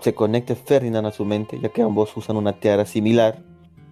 [0.00, 3.38] se conecte Ferdinand a su mente, ya que ambos usan una tiara similar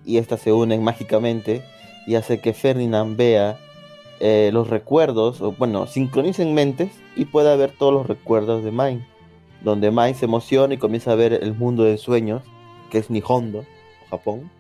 [0.05, 1.63] y estas se unen mágicamente
[2.07, 3.59] y hace que Ferdinand vea
[4.21, 9.05] eh, los recuerdos, o bueno, sincronicen mentes y pueda ver todos los recuerdos de Mai,
[9.63, 12.43] donde Mai se emociona y comienza a ver el mundo de sueños,
[12.91, 13.65] que es Nihondo,
[14.11, 14.51] Japón,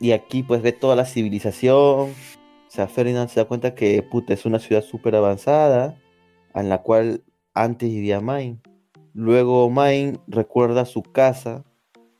[0.00, 4.32] y aquí pues ve toda la civilización, o sea, Ferdinand se da cuenta que puta,
[4.32, 5.96] es una ciudad súper avanzada,
[6.54, 7.22] en la cual
[7.54, 8.60] antes vivía Main.
[9.12, 11.64] Luego Main recuerda su casa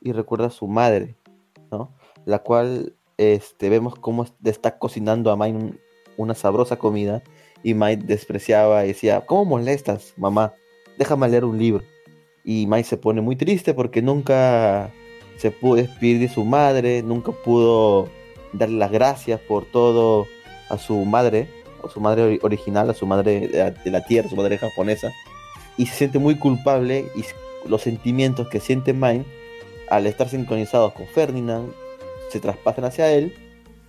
[0.01, 1.15] y recuerda a su madre,
[1.71, 1.95] ¿no?
[2.25, 5.79] La cual este, vemos cómo es- está cocinando a Main un-
[6.17, 7.23] una sabrosa comida
[7.63, 10.53] y Main despreciaba y decía, ¿cómo molestas, mamá?
[10.97, 11.83] Déjame leer un libro.
[12.43, 14.91] Y Main se pone muy triste porque nunca
[15.41, 18.07] se pudo despedir de su madre, nunca pudo
[18.53, 20.27] darle las gracias por todo
[20.69, 21.47] a su madre,
[21.83, 25.11] a su madre ori- original, a su madre de la, tierra, su madre japonesa,
[25.77, 27.23] y se siente muy culpable y
[27.67, 29.25] los sentimientos que siente Mine
[29.89, 31.71] al estar sincronizados con Ferdinand
[32.29, 33.33] se traspasan hacia él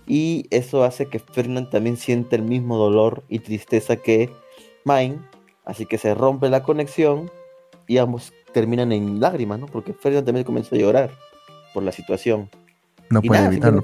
[0.07, 4.29] y eso hace que Ferdinand también sienta el mismo dolor y tristeza que
[4.85, 5.19] Mine,
[5.65, 7.29] así que se rompe la conexión
[7.87, 9.65] y ambos terminan en lágrimas, ¿no?
[9.67, 11.11] Porque Ferdinand también comenzó a llorar
[11.73, 12.49] por la situación
[13.09, 13.83] No y puede nada, evitarlo.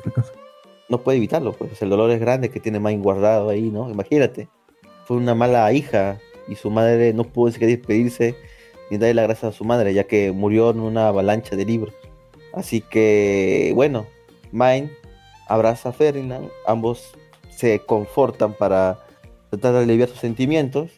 [0.90, 3.90] no puede evitarlo, pues el dolor es grande que tiene Mine guardado ahí, ¿no?
[3.90, 4.48] Imagínate,
[5.06, 8.36] fue una mala hija y su madre no pudo siquiera despedirse
[8.90, 11.94] ni darle las gracias a su madre, ya que murió en una avalancha de libros.
[12.54, 14.08] Así que, bueno,
[14.52, 14.90] Mine
[15.48, 17.12] abraza a Ferdinand, ambos
[17.50, 19.00] se confortan para
[19.50, 20.92] tratar de aliviar sus sentimientos.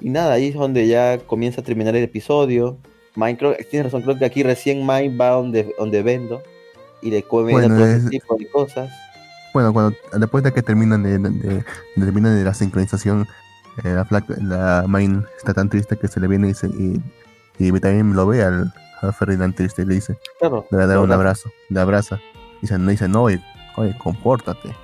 [0.00, 2.76] Y nada, ahí es donde ya comienza a terminar el episodio.
[3.16, 6.42] Mine, creo, tienes razón, creo que aquí recién Mine va donde, donde Vendo
[7.02, 8.90] y le come Bueno, todo es- ese tipo de cosas.
[9.52, 11.64] Bueno, cuando después de que terminan de, de- de-
[11.96, 13.26] terminan de la sincronización,
[13.82, 17.02] eh, la, flaca- la Main está tan triste que se le viene y, se, y,
[17.58, 20.86] y también lo ve al, a Ferdinand triste y le dice, Claro, le va a
[20.86, 22.20] dar un abrazo, le abraza.
[22.62, 23.42] Y no, dice, no, oye,
[23.76, 24.74] oye, compórtate.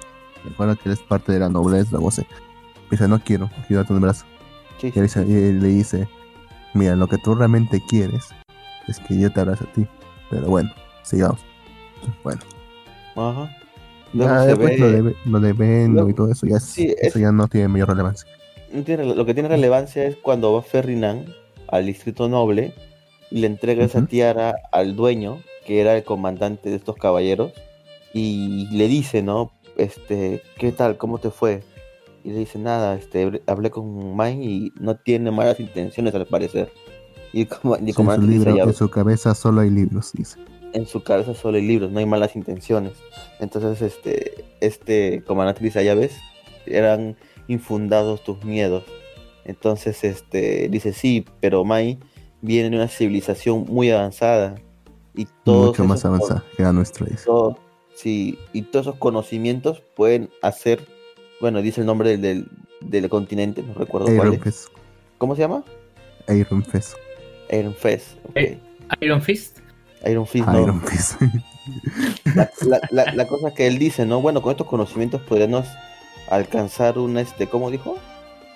[0.45, 2.25] Recuerda que eres parte de la nobleza, o sea.
[2.91, 4.25] Dice, no quiero, quiero darte un abrazo.
[4.81, 6.09] Sí, Y, sí, dice- y le dice,
[6.75, 8.25] mira, lo que tú realmente quieres
[8.89, 9.87] es que yo te abrace a ti.
[10.31, 10.71] Pero bueno,
[11.03, 11.41] sigamos.
[12.23, 12.41] Bueno,
[13.17, 13.57] Ajá.
[14.13, 16.95] Ya después ve- lo, de, lo de Bendo luego- y todo eso, ya, es- eso
[17.01, 18.29] es- ya no tiene mayor relevancia.
[18.73, 21.29] no tiene- lo que tiene relevancia es cuando va Ferdinand
[21.69, 22.73] al distrito noble
[23.31, 27.53] y le entrega esa tiara al dueño, que era el comandante de estos caballeros,
[28.13, 29.51] y le dice, ¿no?
[29.77, 30.97] Este, ¿qué tal?
[30.97, 31.63] ¿Cómo te fue?
[32.27, 36.73] Y le dice, nada, este, hablé con Mine y no tiene malas intenciones al parecer.
[37.33, 39.35] Y el coma- y el Sí, en, su comandante dice, libro, "Ya en su cabeza
[39.35, 40.39] solo hay libros, dice.
[40.73, 42.95] en su cabeza solo hay libros, no hay malas intenciones.
[43.41, 46.17] Entonces, este, este comandante dice, ya ves,
[46.67, 47.17] eran
[47.49, 48.83] infundados tus miedos.
[49.45, 51.99] Entonces, este, dice, sí, pero Mai
[52.43, 54.57] viene de una civilización muy avanzada.
[55.15, 57.57] Y todos Mucho más avanzada que la nuestra, todo-
[57.95, 60.87] sí, y todos esos conocimientos pueden hacer,
[61.40, 62.49] bueno, dice el nombre del, del,
[62.81, 64.42] del continente, no recuerdo cuál Iron es.
[64.42, 64.68] Fist.
[65.18, 65.62] ¿Cómo se llama?
[66.29, 66.94] Iron Fist.
[67.51, 68.16] Iron Fist.
[68.35, 68.59] Eh,
[69.01, 69.59] Iron Fist.
[70.05, 70.61] Iron Fist, no.
[70.61, 71.20] Iron Fist.
[72.35, 74.20] la, la, la, la cosa que él dice, ¿no?
[74.20, 75.66] Bueno, con estos conocimientos podríamos
[76.29, 77.96] alcanzar una, este, ¿cómo dijo?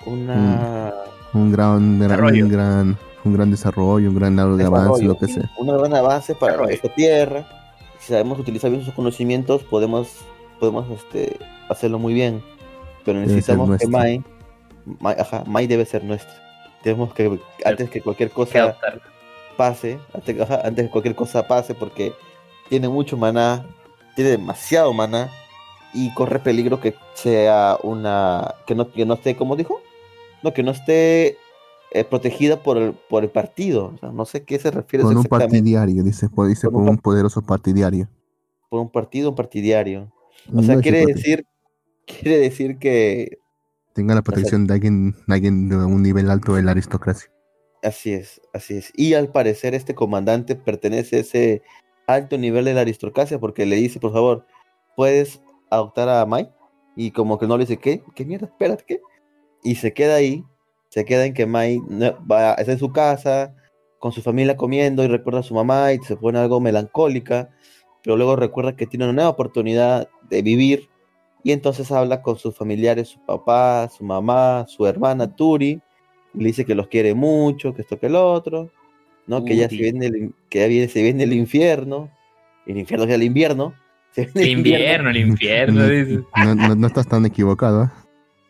[0.06, 0.92] Una...
[1.32, 2.44] un gran, gran, Desarrollo.
[2.44, 5.50] un gran, un gran desarrollo, un gran de avance, lo que sea.
[5.58, 6.74] Un gran avance para Desarrollo.
[6.74, 7.46] esta tierra.
[8.00, 10.08] Si sabemos utilizar bien sus conocimientos, podemos,
[10.58, 11.38] podemos este,
[11.68, 12.42] hacerlo muy bien.
[13.04, 13.90] Pero necesitamos que nuestro.
[13.90, 14.22] Mai,
[14.98, 16.34] Mai, ajá, Mai debe ser nuestra.
[16.82, 18.76] Tenemos que, antes que cualquier cosa
[19.56, 22.12] pase, antes, ajá, antes que cualquier cosa pase, porque
[22.68, 23.66] tiene mucho maná,
[24.16, 25.30] tiene demasiado maná
[25.92, 29.80] y corre peligro que sea una, que no, que no esté, como dijo,
[30.42, 31.36] no, que no esté
[31.92, 33.92] eh, protegida por el, por el partido.
[33.94, 36.82] O sea, no sé qué se refiere Con un partidario, dice, por, dice Con por
[36.82, 38.08] un un poderoso partidario.
[38.68, 40.12] Por un partido, un partidario.
[40.48, 41.44] O No sea, quiere decir,
[42.20, 43.38] quiere decir que
[43.92, 47.30] Tenga la protección de alguien, de alguien de un nivel alto de la aristocracia.
[47.82, 48.92] así es, así es.
[48.94, 51.62] Y al parecer este comandante pertenece a ese
[52.06, 54.46] alto nivel de la aristocracia porque le dice, por favor,
[54.96, 56.50] ¿puedes adoptar a Mai?
[56.96, 58.02] Y como que no le dice, ¿qué?
[58.14, 58.46] ¿Qué mierda?
[58.46, 59.00] Espérate, ¿qué?
[59.62, 60.44] Y se queda ahí,
[60.88, 61.80] se queda en que Mai
[62.30, 63.54] va, está en su casa,
[63.98, 67.50] con su familia comiendo y recuerda a su mamá y se pone algo melancólica,
[68.02, 70.88] pero luego recuerda que tiene una nueva oportunidad de vivir
[71.42, 75.80] y entonces habla con sus familiares, su papá, su mamá, su hermana Turi,
[76.34, 78.70] y le dice que los quiere mucho, que esto que el otro,
[79.26, 79.44] ¿no?
[79.44, 82.10] Que ya se viene el, que ya viene, se viene el infierno,
[82.66, 83.74] el infierno es el invierno,
[84.12, 85.86] se viene El invierno, el infierno.
[85.88, 86.20] dice.
[86.36, 87.84] No, no, no estás tan equivocado.
[87.84, 87.88] ¿eh?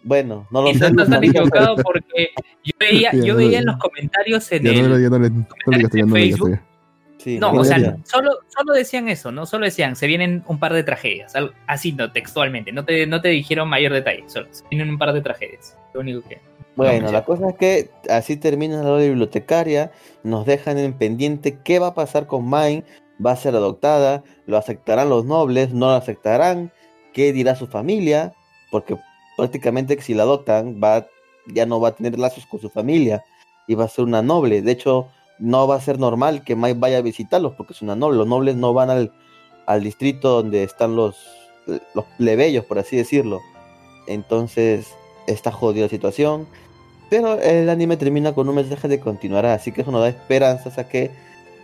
[0.03, 0.87] Bueno, no lo Y no sé.
[0.87, 2.31] estás tan equivocado porque
[2.65, 6.59] yo veía, yo veía en los comentarios en el, Facebook.
[7.23, 9.47] Sí, No, o sea, solo, solo decían eso, ¿no?
[9.47, 11.35] Solo decían, se vienen un par de tragedias.
[11.35, 12.73] algo- así, no, textualmente.
[12.73, 14.25] No te, no te dijeron mayor detalle.
[14.27, 15.77] Solo se vienen un par de tragedias.
[15.95, 16.41] Lo único que.
[16.77, 19.91] Bueno, No, la cosa es que así termina la bibliotecaria,
[20.23, 22.85] nos dejan en pendiente qué va a pasar con Mine,
[23.25, 26.73] va a ser adoptada, lo aceptarán los nobles, no lo aceptarán,
[27.13, 28.33] qué dirá su familia,
[28.71, 28.97] porque
[29.37, 31.07] prácticamente si la adoptan va,
[31.47, 33.25] ya no va a tener lazos con su familia
[33.67, 34.63] y va a ser una noble.
[34.63, 35.09] De hecho,
[35.41, 38.19] no va a ser normal que Mike vaya a visitarlos porque es una noble.
[38.19, 39.13] Los nobles no van al,
[39.67, 41.17] al distrito donde están los,
[41.95, 43.41] los plebeyos, por así decirlo.
[44.07, 44.89] Entonces,
[45.27, 46.47] está jodida la situación.
[47.09, 50.79] Pero el anime termina con un mensaje de continuará, así que eso nos da esperanzas
[50.79, 51.11] a que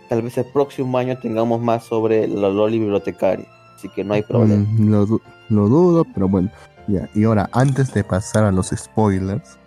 [0.09, 3.45] tal vez el próximo año tengamos más sobre la Loli bibliotecaria.
[3.75, 4.65] Así que no hay problema.
[4.67, 6.49] Mm, lo, lo dudo, pero bueno.
[6.87, 9.57] Ya, y ahora, antes de pasar a los spoilers,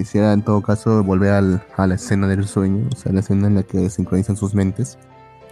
[0.00, 3.46] quisiera en todo caso volver al- a la escena del sueño, o sea, la escena
[3.46, 4.98] en la que sincronizan sus mentes.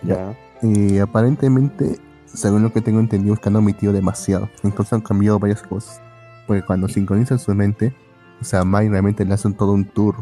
[0.02, 0.37] Ya.
[0.62, 4.50] Y aparentemente, según lo que tengo entendido, es que han omitido demasiado.
[4.64, 6.00] Entonces han cambiado varias cosas.
[6.46, 7.94] Porque cuando sincronizan su mente,
[8.40, 10.16] o sea, Mai realmente le hacen todo un tour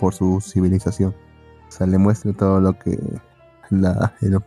[0.00, 1.14] por su civilización.
[1.68, 2.98] O sea, le muestra todo lo que
[3.70, 4.40] la el,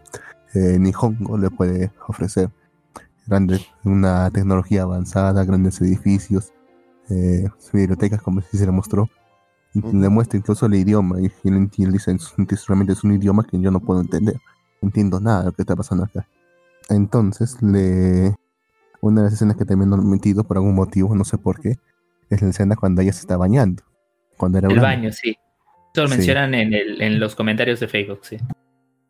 [0.54, 2.50] eh, Nihongo le puede ofrecer.
[3.26, 6.52] Grandes, una tecnología avanzada, grandes edificios,
[7.10, 9.10] eh, bibliotecas, como si se le mostró.
[9.74, 9.98] Y Ujú.
[9.98, 11.20] le muestra incluso el idioma.
[11.22, 12.16] Y él, y él dice,
[12.68, 14.36] realmente es un idioma que yo no puedo entender
[14.84, 16.28] no entiendo nada de lo que está pasando acá.
[16.90, 18.36] Entonces, le...
[19.02, 21.78] una de las escenas que también han omitido por algún motivo, no sé por qué,
[22.30, 23.82] es la escena cuando ella se está bañando.
[24.38, 24.90] Cuando era El blanca.
[24.90, 25.38] baño, sí.
[25.94, 26.16] Eso lo Sí.
[26.18, 28.38] mencionan en, el, en los comentarios de Facebook, sí.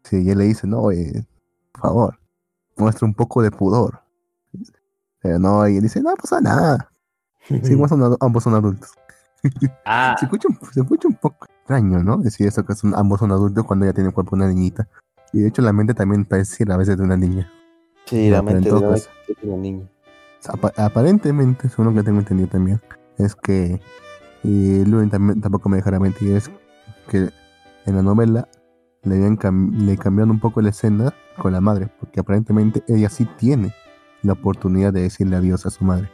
[0.04, 1.26] Sí, y él le dice, no, eh,
[1.72, 2.20] por favor,
[2.78, 4.02] muestra un poco de pudor.
[5.22, 6.92] Pero no, y él dice, no pasa nada.
[7.48, 8.92] Sí, ambos son, adu- ambos son adultos.
[9.86, 12.18] Ah, Se escucha, un- se escucha un poco extraño, ¿no?
[12.18, 14.88] Decir eso que son, ambos son adultos cuando ella tiene el cuerpo de una niñita.
[15.34, 17.52] Y de hecho la mente también parece a veces de una niña.
[18.06, 19.10] Sí, la mente de una, caso-
[19.42, 19.90] de una niña.
[20.48, 22.80] Apa- aparentemente, según lo que tengo entendido también,
[23.18, 23.82] es que,
[24.44, 26.50] y Luen también tampoco me dejará mentir, es
[27.10, 27.30] que
[27.86, 28.48] en la novela
[29.04, 33.10] le, habían cam- le cambiaron un poco la escena con la madre, porque aparentemente ella
[33.10, 33.74] sí tiene
[34.22, 36.10] la oportunidad de decirle adiós a su madre.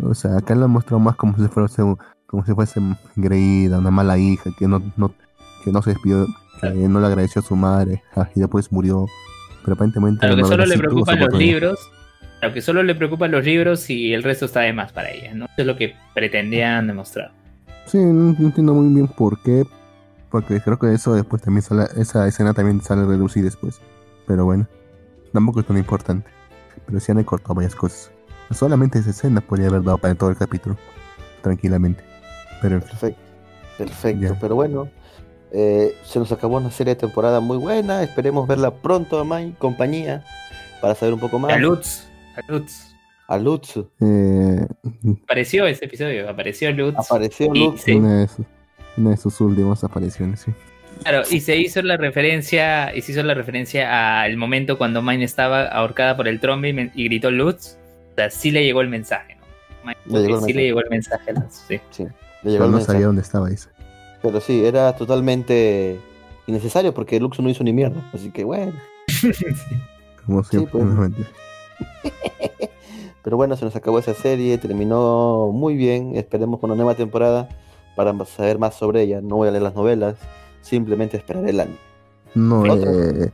[0.00, 1.82] O sea, acá la han mostrado más como si fuese,
[2.26, 2.80] como si fuese
[3.16, 5.12] engreída, una mala hija, que no, no,
[5.64, 6.26] que no se despidió,
[6.60, 9.06] que no le agradeció a su madre, ah, y después murió.
[9.64, 11.78] Pero aparentemente a lo que solo le preocupan los libros.
[12.40, 15.10] A lo que solo le preocupan los libros y el resto está de más para
[15.10, 15.46] ella, ¿no?
[15.46, 17.32] Eso es lo que pretendían demostrar.
[17.86, 19.64] Sí, no, no entiendo muy bien por qué.
[20.30, 23.80] Porque creo que eso después también sale, esa escena también sale a relucir después.
[24.26, 24.68] Pero bueno,
[25.32, 26.28] tampoco es tan importante.
[26.86, 28.12] Pero sí han cortado varias cosas.
[28.54, 30.76] Solamente esa escena podría haber dado para todo el capítulo.
[31.42, 32.02] Tranquilamente.
[32.62, 33.22] Pero en fin, Perfecto.
[33.78, 34.22] Perfecto.
[34.22, 34.38] Ya.
[34.40, 34.88] Pero bueno,
[35.52, 38.02] eh, se nos acabó una serie de temporada muy buena.
[38.02, 40.24] Esperemos verla pronto a Mai, compañía,
[40.80, 41.52] para saber un poco más.
[41.52, 42.04] A Lutz,
[42.36, 42.94] a Lutz.
[43.28, 43.76] A Lutz.
[44.00, 44.66] eh,
[45.24, 46.96] Apareció ese episodio, apareció Lutz.
[46.98, 47.82] Apareció Lutz.
[47.82, 47.92] sí.
[47.92, 48.46] una, de sus,
[48.96, 50.52] una de sus últimas apariciones, sí.
[51.02, 55.24] Claro, y se hizo la referencia, y se hizo la referencia al momento cuando Mine
[55.24, 57.77] estaba ahorcada por el trombe y, y gritó Lutz.
[58.18, 59.44] O sea, sí le llegó el mensaje, ¿no?
[59.84, 60.54] Mine- Le llegó el sí mensaje.
[60.54, 61.34] le llegó el mensaje
[61.68, 61.80] sí.
[61.90, 62.92] Sí, le llegó Pero el no mensaje.
[62.94, 63.68] sabía dónde estaba, dice.
[64.22, 66.00] Pero sí, era totalmente
[66.48, 68.02] innecesario porque Lux no hizo ni mierda.
[68.12, 68.72] Así que bueno.
[70.26, 70.72] Como siempre.
[70.72, 70.84] pues.
[70.84, 71.08] no.
[73.22, 76.16] Pero bueno, se nos acabó esa serie, terminó muy bien.
[76.16, 77.48] Esperemos con una nueva temporada
[77.94, 79.20] para saber más sobre ella.
[79.20, 80.16] No voy a leer las novelas,
[80.62, 81.76] simplemente esperaré el anime.
[82.34, 83.30] No, eh,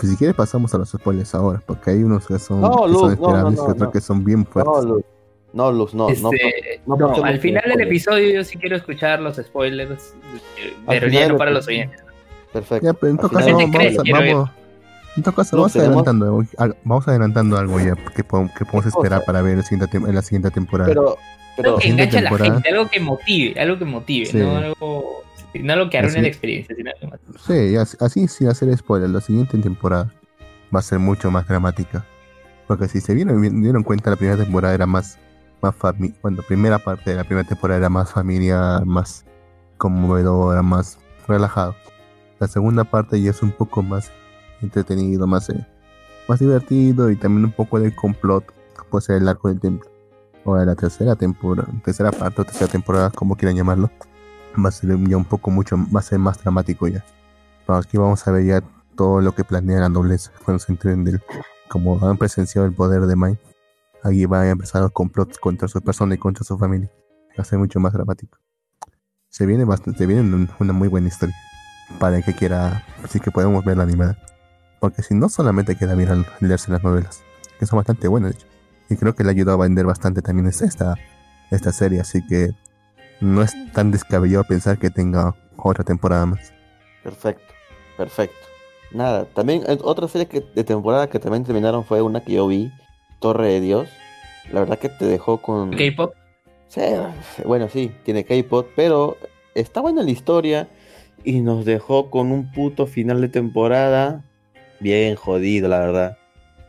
[0.00, 2.76] pues si quieres pasamos a los spoilers ahora, porque hay unos que son, No, que
[2.76, 3.90] son Luz, no, no, esperables no, y otros no.
[3.92, 4.72] que son bien fuertes.
[4.72, 5.04] No, Lux,
[5.52, 6.10] No, Luz, no, no.
[6.10, 10.14] Este, no no, pasemos al final del episodio yo sí quiero escuchar los spoilers,
[10.86, 12.02] pero ya no para los oyentes.
[12.52, 12.86] Perfecto.
[12.86, 14.34] Ya, pero en todo caso, vamos, cree, ver.
[14.34, 14.50] vamos,
[15.16, 18.88] en todo caso, vamos adelantando, algo- vamos adelantando algo ya que, podemos- que podemos ¿Qué
[18.90, 20.88] esperar para ver en la siguiente, tem- en la siguiente temporada.
[20.88, 21.16] Pero,
[21.56, 24.36] pero, Algo que enganche a la gente, algo que motive, algo que motive, Sí.
[24.38, 25.22] no algo,
[25.54, 27.20] no algo que arruine la experiencia, sino algo más.
[27.46, 30.12] Sí, así, sin hacer spoiler, la siguiente temporada
[30.74, 32.04] va a ser mucho más dramática.
[32.66, 35.18] Porque si se dieron, dieron cuenta, la primera temporada era más,
[35.60, 35.74] más
[36.22, 39.24] bueno, primera parte de la primera temporada era más familiar, más
[39.76, 41.74] conmovedora, más relajado.
[42.38, 44.12] La segunda parte ya es un poco más
[44.62, 45.66] entretenido, más, eh,
[46.28, 48.44] más divertido y también un poco de complot,
[48.90, 49.90] puede ser el arco del templo.
[50.44, 53.90] O de la tercera temporada, tercera parte o tercera temporada, como quieran llamarlo,
[54.58, 57.04] va a ser ya un poco mucho, va a ser más dramático ya.
[57.68, 58.62] Aquí vamos a ver ya
[58.96, 61.22] todo lo que planea la nobleza cuando se enteren del,
[61.68, 63.38] como han presenciado el poder de Mai.
[64.02, 66.90] Aquí va a empezar los complots contra su persona y contra su familia.
[67.38, 68.38] Va a ser mucho más dramático.
[69.28, 71.36] Se viene bastante, se viene un- una muy buena historia.
[72.00, 74.18] Para el que quiera, así que podemos ver la animada.
[74.80, 77.22] Porque si no solamente queda mirar, leerse las novelas,
[77.58, 78.46] que son bastante buenas, de hecho.
[78.88, 80.96] Y creo que le ayudó a vender bastante también esta,
[81.50, 82.50] esta serie, así que
[83.20, 86.52] no es tan descabellado pensar que tenga otra temporada más.
[87.02, 87.52] perfecto,
[87.96, 88.36] perfecto.
[88.92, 92.46] Nada, también eh, otra serie que, de temporada que también terminaron fue una que yo
[92.46, 92.72] vi,
[93.20, 93.88] Torre de Dios.
[94.52, 95.70] La verdad que te dejó con...
[95.70, 96.14] K-pop,
[96.68, 96.80] Sí,
[97.44, 99.16] bueno, sí, tiene K-pop, pero
[99.54, 100.68] está buena la historia
[101.24, 104.24] y nos dejó con un puto final de temporada
[104.78, 106.18] bien jodido, la verdad.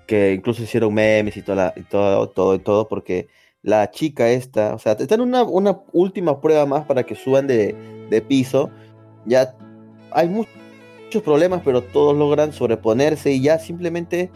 [0.07, 3.29] Que incluso hicieron memes y, toda la- y todo, todo, y todo, porque
[3.63, 7.47] la chica esta, o sea, está en una, una última prueba más para que suban
[7.47, 7.75] de,
[8.09, 8.69] de piso.
[9.25, 9.55] Ya
[10.11, 10.45] hay mu-
[11.05, 14.31] muchos problemas, pero todos logran sobreponerse y ya simplemente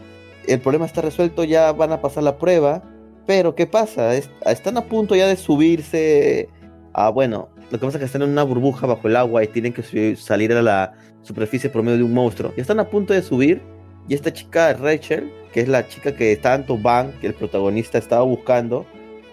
[0.46, 2.82] el problema está resuelto, ya van a pasar la prueba.
[3.26, 4.14] Pero, ¿qué pasa?
[4.14, 6.48] Es- están a punto ya de subirse
[6.92, 9.48] a, bueno, lo que pasa es que están en una burbuja bajo el agua y
[9.48, 12.52] tienen que salir a la superficie por medio de un monstruo.
[12.56, 13.60] Y están a punto de subir
[14.08, 18.22] y esta chica, Rachel, que es la chica que tanto Van, que el protagonista estaba
[18.22, 18.86] buscando,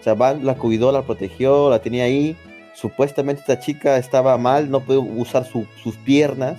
[0.04, 2.36] o sea, Van la cuidó, la protegió, la tenía ahí.
[2.76, 6.58] Supuestamente esta chica estaba mal, no pudo usar su- sus piernas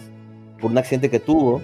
[0.60, 1.60] por un accidente que tuvo.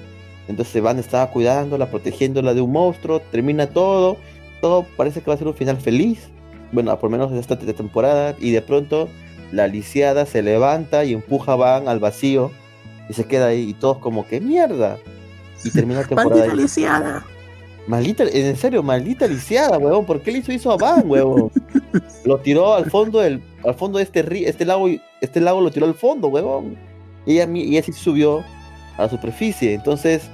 [0.47, 4.19] Entonces Van estaba cuidándola, protegiéndola de un monstruo, termina todo
[4.61, 6.29] todo parece que va a ser un final feliz.
[6.71, 8.37] Bueno, por lo menos esta te- temporada.
[8.39, 9.09] Y de pronto
[9.53, 12.51] la lisiada se levanta y empuja a Van al vacío.
[13.09, 13.71] Y se queda ahí.
[13.71, 14.99] Y todos como que mierda.
[15.65, 16.45] Y termina la temporada.
[16.45, 16.57] ahí.
[16.59, 17.25] lisiada!
[17.87, 20.07] Maldita, en serio, maldita lisiada, huevón.
[20.07, 21.51] ¿Por qué le hizo eso a Van, huevón?
[22.25, 24.89] Lo tiró al fondo del, al fondo de este río, este lago,
[25.21, 26.77] este lago lo tiró al fondo, huevón.
[27.27, 28.45] Y ella, y ella sí subió
[28.97, 29.75] a la superficie.
[29.75, 30.31] Entonces,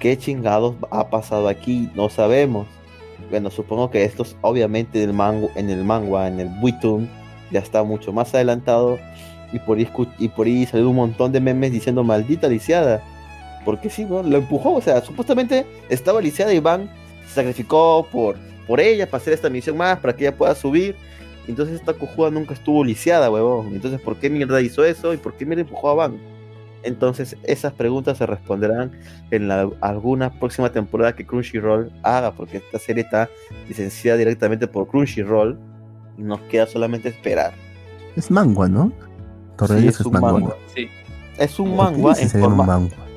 [0.00, 1.88] ¿qué chingados ha pasado aquí?
[1.94, 2.66] No sabemos.
[3.30, 6.50] Bueno, supongo que esto es obviamente en el mango, en el manga, en el
[7.50, 8.98] ya está mucho más adelantado.
[9.52, 13.02] Y por ahí, y por ahí salió un montón de memes diciendo maldita lisiada.
[13.64, 14.22] Porque sí, ¿no?
[14.22, 16.88] Lo empujó, o sea, supuestamente estaba lisiada y Van
[17.26, 20.96] se sacrificó por, por ella para hacer esta misión más, para que ella pueda subir.
[21.46, 23.68] Entonces esta cojuda nunca estuvo lisiada, huevón.
[23.74, 25.14] Entonces, ¿por qué mierda hizo eso?
[25.14, 26.18] ¿Y por qué mierda empujó a Van?
[26.82, 28.92] Entonces, esas preguntas se responderán
[29.30, 33.28] en la, alguna próxima temporada que Crunchyroll haga, porque esta serie está
[33.66, 35.58] licenciada directamente por Crunchyroll
[36.16, 37.52] y nos queda solamente esperar.
[38.14, 38.92] Es mangua, ¿no?
[39.56, 40.32] Torre de Sí, es es un mangua.
[40.32, 40.54] manga.
[40.74, 40.88] sí.
[41.38, 43.07] Es un ¿Por qué manga dices en forma, mangua?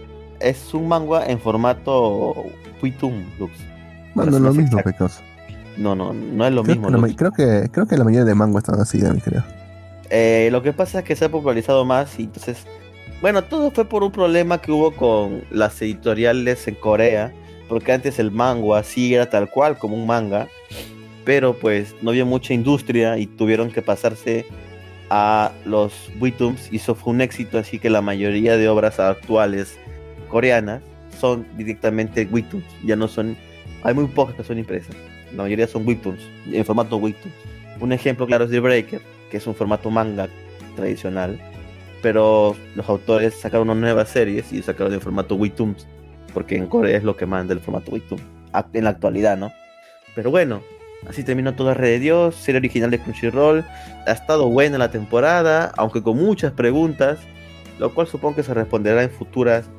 [0.44, 2.46] Es un manga en formato
[2.82, 3.54] Wittoon, Lux.
[4.16, 5.22] Bueno, ser lo más mismo, pecoso.
[5.78, 6.90] No, no, no es lo Creo mismo.
[6.90, 9.44] que, la, creo, que, creo que la mayoría de manguas están así, Dani, creo.
[10.10, 12.66] Eh, lo que pasa es que se ha popularizado más y entonces,
[13.22, 17.32] bueno, todo fue por un problema que hubo con las editoriales en Corea,
[17.70, 20.50] porque antes el manga sí era tal cual como un manga,
[21.24, 24.46] pero pues no había mucha industria y tuvieron que pasarse
[25.10, 29.78] a los webtoons y eso fue un éxito, así que la mayoría de obras actuales
[30.32, 30.82] coreanas
[31.20, 33.38] son directamente webtoons, ya no son,
[33.84, 34.96] hay muy pocas que son impresas,
[35.36, 36.22] la mayoría son webtoons,
[36.52, 37.36] en formato webtoons.
[37.80, 40.28] Un ejemplo claro es The Breaker, que es un formato manga
[40.76, 41.40] tradicional,
[42.02, 45.86] pero los autores sacaron unas nuevas series y sacaron en formato webtoons,
[46.34, 48.20] porque en Corea es lo que manda el formato webtoon,
[48.74, 49.52] en la actualidad, ¿no?
[50.16, 50.62] Pero bueno,
[51.08, 53.66] así terminó toda Red de Dios, serie original de Crunchyroll,
[54.08, 57.20] ha estado buena la temporada, aunque con muchas preguntas,
[57.80, 59.70] lo cual supongo que se responderá en futuras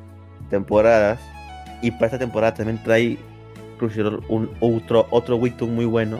[0.49, 1.19] temporadas,
[1.81, 3.17] y para esta temporada también trae
[3.77, 6.19] Crunchyroll un otro, otro webtoon muy bueno,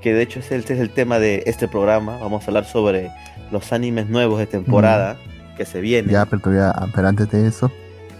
[0.00, 2.18] que de hecho es el, este es el tema de este programa.
[2.18, 3.10] Vamos a hablar sobre
[3.50, 5.16] los animes nuevos de temporada
[5.56, 6.10] que se vienen.
[6.10, 7.70] Ya, pero, todavía, pero antes de eso,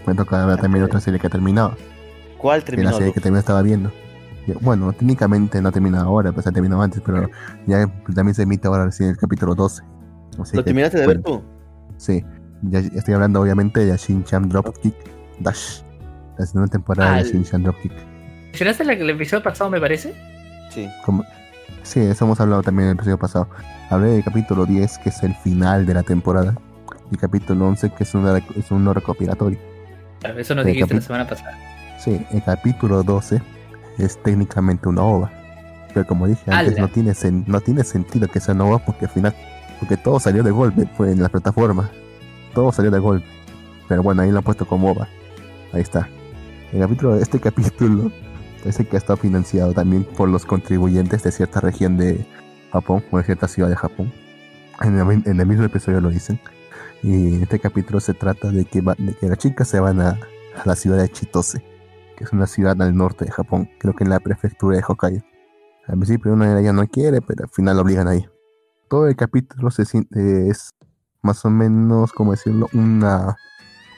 [0.06, 1.76] me toca ver también otra serie que ha terminado.
[2.38, 2.96] ¿Cuál Que la terminó?
[2.96, 3.92] serie que también estaba viendo.
[4.60, 7.28] Bueno, técnicamente no termina ahora, pues ha terminado antes, pero
[7.66, 9.82] ya también se emite ahora recién el capítulo 12.
[10.40, 11.44] Así ¿Lo que, terminaste de ver bueno, tú?
[11.98, 12.24] Sí,
[12.62, 14.94] ya estoy hablando obviamente de Shin-Chan Dropkick
[15.40, 15.82] Dash,
[16.38, 17.92] la segunda temporada Ah, de Shin-Chan Dropkick.
[18.46, 20.14] ¿Mencionaste el, el episodio pasado, me parece?
[20.70, 20.88] Sí.
[21.04, 21.24] Como-
[21.82, 23.48] Sí, eso hemos hablado también en el episodio pasado.
[23.88, 26.54] Hablé del capítulo 10, que es el final de la temporada,
[27.10, 29.58] y capítulo 11, que es un, rec- es un recopilatorio.
[30.20, 31.56] Claro, eso nos El dijiste la semana pasada.
[31.98, 33.40] Sí, el capítulo 12
[33.98, 35.30] es técnicamente una ova.
[35.94, 39.06] Pero como dije antes, no tiene, sen- no tiene sentido que sea una ova porque
[39.06, 39.34] al final,
[39.78, 41.90] porque todo salió de golpe fue en la plataforma.
[42.54, 43.26] Todo salió de golpe.
[43.88, 45.08] Pero bueno, ahí lo han puesto como ova.
[45.72, 46.08] Ahí está.
[46.72, 48.10] El capítulo, este capítulo
[48.64, 52.26] es el que está financiado también por los contribuyentes de cierta región de
[52.72, 54.12] Japón o de cierta ciudad de Japón.
[54.82, 56.40] En el, en mismo episodio lo dicen.
[57.02, 60.10] Y en este capítulo se trata de que, de que las chicas se van a,
[60.10, 61.62] a la ciudad de Chitose
[62.20, 65.22] que es una ciudad al norte de Japón, creo que en la prefectura de Hokkaido.
[65.86, 68.26] Al principio una de ellas no quiere, pero al final la obligan ahí.
[68.90, 70.74] Todo el capítulo se siente, es
[71.22, 73.38] más o menos, como decirlo, una,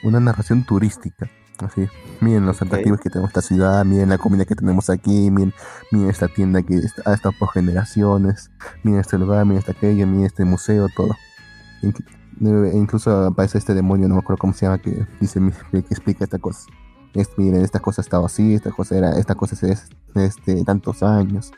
[0.04, 1.28] una narración turística.
[1.58, 1.86] Así,
[2.20, 5.54] miren los atractivos que tenemos esta ciudad, miren la comida que tenemos aquí, miren,
[5.92, 8.50] miren esta tienda que ha estado por generaciones,
[8.82, 11.14] miren este lugar, miren este aquello, miren este museo, todo.
[11.82, 12.04] Inc-
[12.74, 15.40] incluso aparece este demonio, no me acuerdo cómo se llama, que dice
[15.70, 16.66] que explica esta cosa
[17.14, 21.52] es, miren, esta cosa estaba así, esta cosa era, esta cosa es este, tantos años.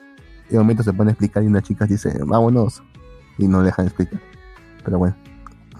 [0.48, 2.82] Y de momento se pone a explicar y una chica dice, vámonos.
[3.38, 4.20] Y no dejan explicar.
[4.84, 5.16] Pero bueno.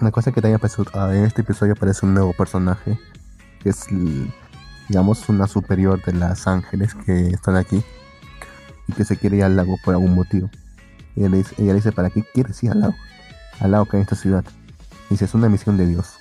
[0.00, 0.60] Una cosa que también
[0.94, 2.98] ah, en este episodio aparece un nuevo personaje.
[3.64, 3.86] Que es,
[4.88, 7.82] digamos, una superior de las ángeles que están aquí.
[8.86, 10.50] Y que se quiere ir al lago por algún motivo.
[11.16, 12.94] Ella dice, ella dice ¿para qué quieres ir al lago?
[13.60, 14.44] Al lago que hay en esta ciudad.
[15.08, 16.12] Dice, es una misión de Dios.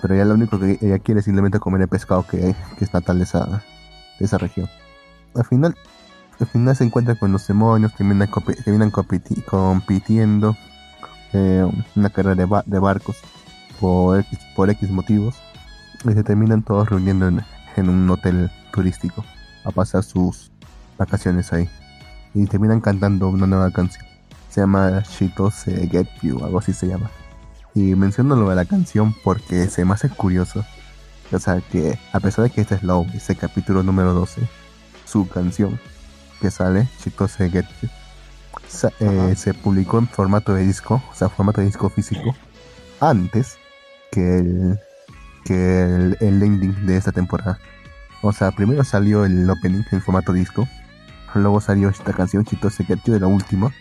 [0.00, 2.92] Pero ella lo único que ella quiere es simplemente comer el pescado que, que es
[2.94, 4.68] natal de esa, región.
[5.34, 5.76] Al final,
[6.40, 8.30] al final se encuentra con los demonios, terminan,
[8.64, 10.56] terminan compiti- compitiendo
[11.34, 13.16] eh, una carrera de, ba- de barcos
[13.80, 14.24] por
[14.54, 15.34] por X motivos
[16.04, 17.42] y se terminan todos reuniendo en,
[17.76, 19.24] en un hotel turístico
[19.64, 20.50] a pasar sus
[20.98, 21.68] vacaciones ahí.
[22.34, 24.04] Y terminan cantando una nueva canción.
[24.50, 27.10] Se llama Shitose Get You, algo así se llama.
[27.74, 30.64] Y menciono lo de la canción porque se me hace curioso.
[31.32, 34.42] O sea, que a pesar de que este es la OVA, ese capítulo número 12,
[35.04, 35.78] su canción
[36.40, 37.88] que sale, Chitose Get You,
[39.00, 42.34] eh, se publicó en formato de disco, o sea, formato de disco físico,
[43.00, 43.58] antes
[44.10, 44.80] que el,
[45.46, 47.58] que el, el ending de esta temporada.
[48.22, 50.68] O sea, primero salió el opening en formato disco,
[51.34, 53.72] luego salió esta canción Chitose Get You de la última,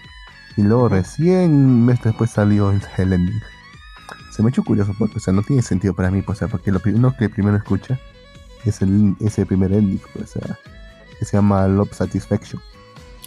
[0.57, 3.41] y luego recién un mes después salió el, el ending.
[4.31, 6.39] Se me ha hecho curioso porque, o sea, no tiene sentido para mí, pues, o
[6.39, 7.97] sea, porque lo primero que primero escucha
[8.65, 10.59] es el, es el primer ending, pues, o sea,
[11.17, 12.61] que se llama Love Satisfaction.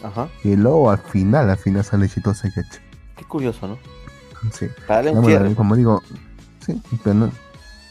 [0.05, 0.29] Ajá.
[0.45, 2.79] Y luego al final, al final sale Chitose Get You.
[3.17, 3.79] Qué curioso, ¿no?
[4.53, 4.69] Sí.
[4.87, 6.03] Para darle No, bueno, como digo,
[6.65, 7.33] sí, pero no.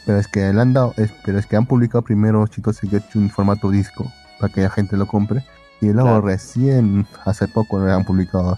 [0.07, 3.03] Pero es que le han dado, es- pero es que han publicado primero Chitose Get
[3.13, 5.43] You en formato disco para que la gente lo compre.
[5.81, 6.21] Y luego Claro.
[6.21, 8.57] recién, hace poco, han publicado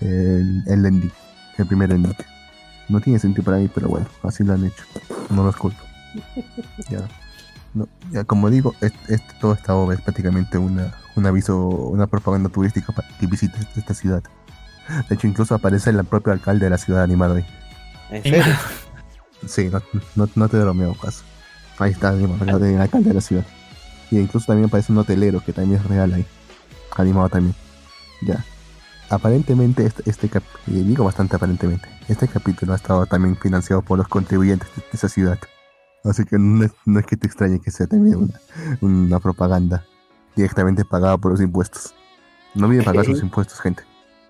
[0.00, 1.10] el, el ending,
[1.58, 2.14] el primer ending.
[2.88, 4.84] No tiene sentido para mí, pero bueno, así lo han hecho.
[5.30, 5.82] No los culpo.
[6.88, 7.00] Ya.
[7.74, 12.06] No, ya como digo, es, es- toda esta obra es prácticamente una, un aviso, una
[12.06, 14.22] propaganda turística para que visites esta ciudad.
[15.08, 17.46] De hecho, incluso aparece el propio alcalde de la ciudad animado ahí.
[18.10, 18.54] ¿En serio?
[19.46, 19.80] Sí, no,
[20.14, 21.24] no, no te bromeo, caso.
[21.78, 23.44] Ahí está animado, el alcalde de la ciudad.
[24.10, 26.26] Y incluso también aparece un hotelero que también es real ahí.
[26.96, 27.54] Animado también.
[28.22, 28.44] Ya.
[29.08, 33.98] Aparentemente, este, este cap- y digo bastante aparentemente, este capítulo ha estado también financiado por
[33.98, 35.38] los contribuyentes de esa ciudad.
[36.04, 38.40] Así que no es, no es que te extrañe que sea también una,
[38.80, 39.84] una propaganda
[40.34, 41.94] directamente pagada por los impuestos.
[42.54, 43.82] No olviden pagar sus impuestos, gente.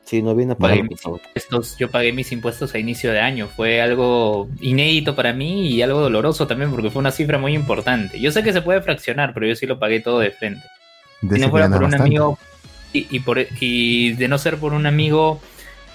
[0.05, 3.49] Sí, no viene a pagar, impuestos, yo pagué mis impuestos a inicio de año.
[3.49, 8.21] Fue algo inédito para mí y algo doloroso también porque fue una cifra muy importante.
[8.21, 10.67] Yo sé que se puede fraccionar, pero yo sí lo pagué todo de frente.
[11.23, 12.07] De Si no fuera por un bastante.
[12.09, 12.39] amigo
[12.93, 15.41] y, y por, y de no ser por un amigo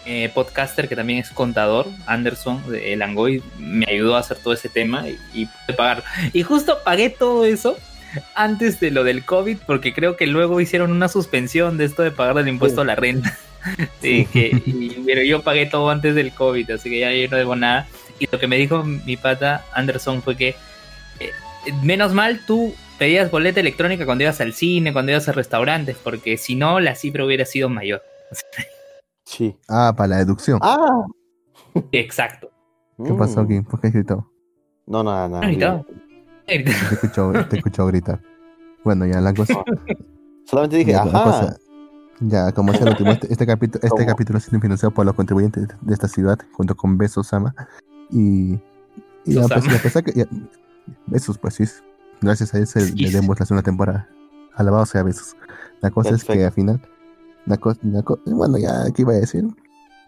[0.06, 4.54] eh, podcaster que también es contador, Anderson, de El Angoy, me ayudó a hacer todo
[4.54, 6.04] ese tema y, y pude pagar.
[6.34, 7.78] Y justo pagué todo eso
[8.34, 12.12] antes de lo del COVID porque creo que luego hicieron una suspensión de esto de
[12.12, 13.38] pagar el impuesto a la renta.
[14.02, 17.38] Sí, que, y- pero yo pagué todo antes del COVID, así que ya yo no
[17.38, 17.88] debo nada.
[18.20, 20.50] Y lo que me dijo mi pata Anderson fue que
[21.20, 21.32] eh,
[21.84, 26.38] menos mal tú pedías boleta electrónica cuando ibas al cine, cuando ibas a restaurantes, porque
[26.38, 28.02] si no la cifra hubiera sido mayor.
[29.30, 29.58] Sí.
[29.68, 30.58] Ah, para la deducción.
[30.62, 31.04] Ah.
[31.92, 32.50] Exacto.
[33.06, 33.60] ¿Qué pasó aquí?
[33.60, 34.32] ¿Por qué has gritado?
[34.86, 35.44] No, nada, nada.
[35.46, 35.84] Ahorita.
[36.46, 36.62] Te he
[36.94, 38.22] escuchado, te he escuchado gritar.
[38.86, 39.54] Bueno, ya la cosa.
[40.46, 41.24] Solamente dije, ya, la ajá.
[41.26, 41.58] cosa-
[42.20, 44.06] Ya, como decía el último, este, este capítulo, este ¿Cómo?
[44.08, 47.54] capítulo ha sido financiado por los contribuyentes de esta ciudad, junto con Besos Sama.
[48.10, 48.54] Y,
[49.26, 50.14] y ya, pues, a pesar que.
[50.14, 50.28] ya-
[51.06, 51.66] besos, pues sí.
[52.22, 54.08] Gracias a él se- le demos la segunda temporada.
[54.56, 55.36] Alabado sea Besos.
[55.82, 56.48] La cosa es que Perfecto.
[56.48, 56.82] al final.
[57.46, 58.04] La co- la
[58.36, 59.46] bueno, ya, ¿qué iba a decir?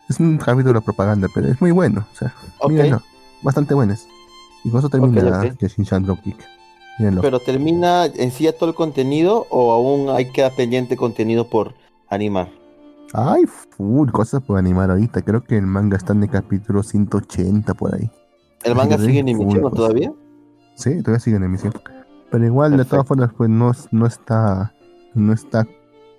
[0.10, 2.08] Es un capítulo de propaganda, pero es muy bueno.
[2.12, 2.72] O sea, Ok.
[2.72, 3.02] mírenlo.
[3.44, 4.08] Bastante buenos.
[4.64, 5.58] Y con eso termina ok.
[5.60, 6.38] Yoshin-chan Dropkick.
[6.98, 7.22] Mírenlo.
[7.22, 11.76] Pero termina en sí ya todo el contenido o aún hay queda pendiente contenido por
[12.10, 12.50] animar.
[13.14, 15.22] Ay, full cosas por animar ahorita.
[15.24, 18.10] Creo que el manga está en el capítulo 180 por ahí.
[18.64, 19.78] ¿El manga sigue en emisión ¿no, cosas.
[19.78, 20.12] todavía?
[20.76, 21.74] Sí, todavía sigue en emisión.
[22.30, 24.74] Pero igual, de todas formas, pues no, no está,
[25.16, 25.66] no está,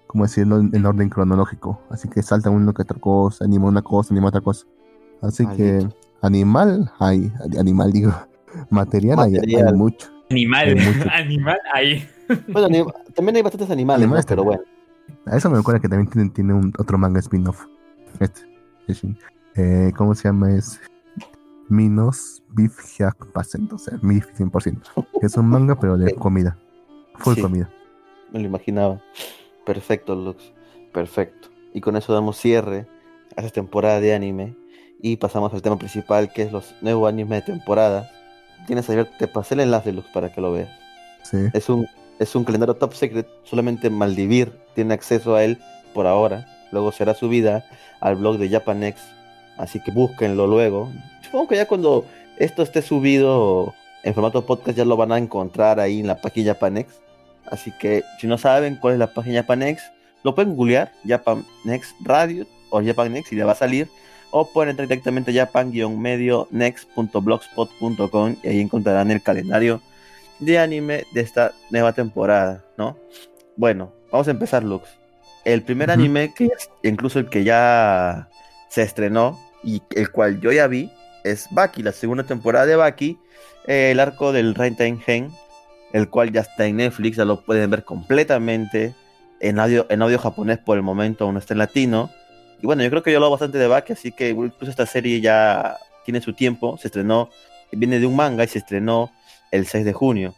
[0.09, 1.80] como decirlo, en, en orden cronológico.
[1.91, 4.66] Así que salta uno que otra cosa, anima una cosa, anima otra cosa.
[5.22, 5.97] Así que Maldito.
[6.22, 8.12] animal hay, animal digo,
[8.70, 10.09] material, hay- Hay, mucho.
[10.30, 11.09] Animal, Hay mucho.
[11.12, 12.09] animal ahí.
[12.49, 14.14] Bueno, también hay bastantes animales, ¿no?
[14.14, 14.61] Animales pero también.
[14.61, 14.70] bueno.
[15.27, 17.67] A eso me recuerda que también tiene, tiene un, otro manga spin-off.
[18.19, 18.41] Este,
[19.57, 20.53] eh, ¿Cómo se llama?
[20.53, 20.81] Es
[21.69, 25.07] Minos Beef Hack Percent, o sea, beef 100%.
[25.23, 26.59] Es un manga, pero de comida.
[27.17, 27.43] Full Sí.
[27.43, 27.71] comida.
[28.33, 29.01] Me lo imaginaba.
[29.65, 30.53] Perfecto, Lux.
[30.93, 31.49] Perfecto.
[31.73, 32.87] Y con eso damos cierre
[33.37, 34.57] a esta temporada de anime.
[35.03, 38.11] Y pasamos al tema principal, que es los nuevos animes de temporada.
[38.67, 40.71] Tienes abierto, te pasé el enlace, Lux, para que lo veas.
[41.23, 41.39] Sí.
[41.55, 41.87] Es un,
[42.21, 43.27] es un calendario top secret.
[43.45, 45.59] Solamente Maldivir tiene acceso a él
[45.95, 46.47] por ahora.
[46.71, 47.64] Luego será subida
[48.01, 49.01] al blog de Japanex.
[49.57, 50.93] Así que búsquenlo luego.
[51.23, 52.05] Supongo que ya cuando
[52.39, 56.53] esto esté subido en formato podcast ya lo van a encontrar ahí en la página
[56.53, 57.01] Japanex.
[57.47, 59.83] Así que si no saben cuál es la página Japanex,
[60.23, 63.89] lo pueden googlear, Japanex Radio o Japanex y le va a salir.
[64.31, 69.81] O pueden entrar directamente a japan-medio-next.blogspot.com y ahí encontrarán el calendario
[70.41, 72.99] de anime de esta nueva temporada, ¿no?
[73.57, 74.88] Bueno, vamos a empezar, Lux.
[75.45, 76.51] El primer anime, que
[76.82, 78.28] incluso el que ya
[78.68, 80.91] se estrenó y el cual yo ya vi,
[81.24, 83.18] es Baki, la segunda temporada de Baki,
[83.66, 85.30] eh, el arco del Renten Gen,
[85.93, 88.95] el cual ya está en Netflix, ya lo pueden ver completamente
[89.41, 92.11] en audio, en audio japonés por el momento, aún no está en latino.
[92.62, 95.20] Y bueno, yo creo que yo hablo bastante de Baki, así que incluso esta serie
[95.20, 97.30] ya tiene su tiempo, se estrenó,
[97.72, 99.11] viene de un manga y se estrenó
[99.51, 100.34] el 6 de junio.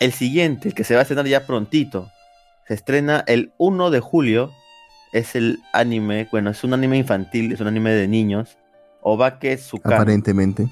[0.00, 2.10] El siguiente, el que se va a estrenar ya prontito,
[2.66, 4.52] se estrena el 1 de julio,
[5.12, 8.58] es el anime, bueno, es un anime infantil, es un anime de niños,
[9.02, 9.96] Obake Tsukano.
[9.96, 10.68] Aparentemente.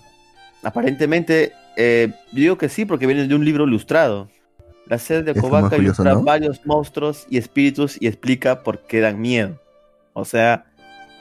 [0.62, 4.28] Aparentemente, eh, yo digo que sí, porque viene de un libro ilustrado.
[4.86, 6.22] La serie de Kobaka ilustra ¿no?
[6.22, 9.60] varios monstruos y espíritus y explica por qué dan miedo.
[10.14, 10.66] O sea,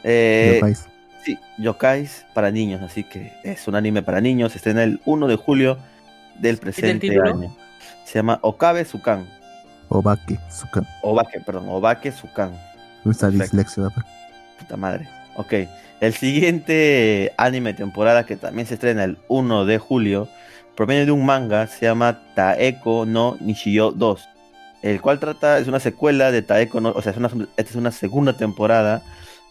[0.04, 0.88] eh, Yokais.
[1.24, 4.54] sí, yokais para niños, así que es un anime para niños.
[4.54, 5.78] Se estrena el 1 de julio
[6.40, 7.56] del presente año.
[8.06, 9.28] Se llama Okabe Sukan.
[9.90, 10.84] Obake, Suka.
[11.02, 12.54] Obake, perdón, Obake Sukan.
[13.10, 13.58] Esta Perfecto.
[13.58, 13.90] dislexia.
[14.60, 15.08] Puta madre.
[15.36, 15.54] Ok.
[16.00, 20.30] El siguiente anime temporada que también se estrena el 1 de julio,
[20.76, 24.30] proviene de un manga, se llama Taeko no Nishiyo 2.
[24.82, 27.28] El cual trata, es una secuela de Taeko no, o sea, es una,
[27.58, 29.02] esta es una segunda temporada.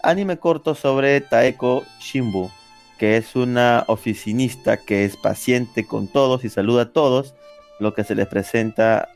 [0.03, 2.51] Anime corto sobre Taeko Shimbu,
[2.99, 7.35] que es una oficinista que es paciente con todos y saluda a todos,
[7.81, 9.09] lo que se les presenta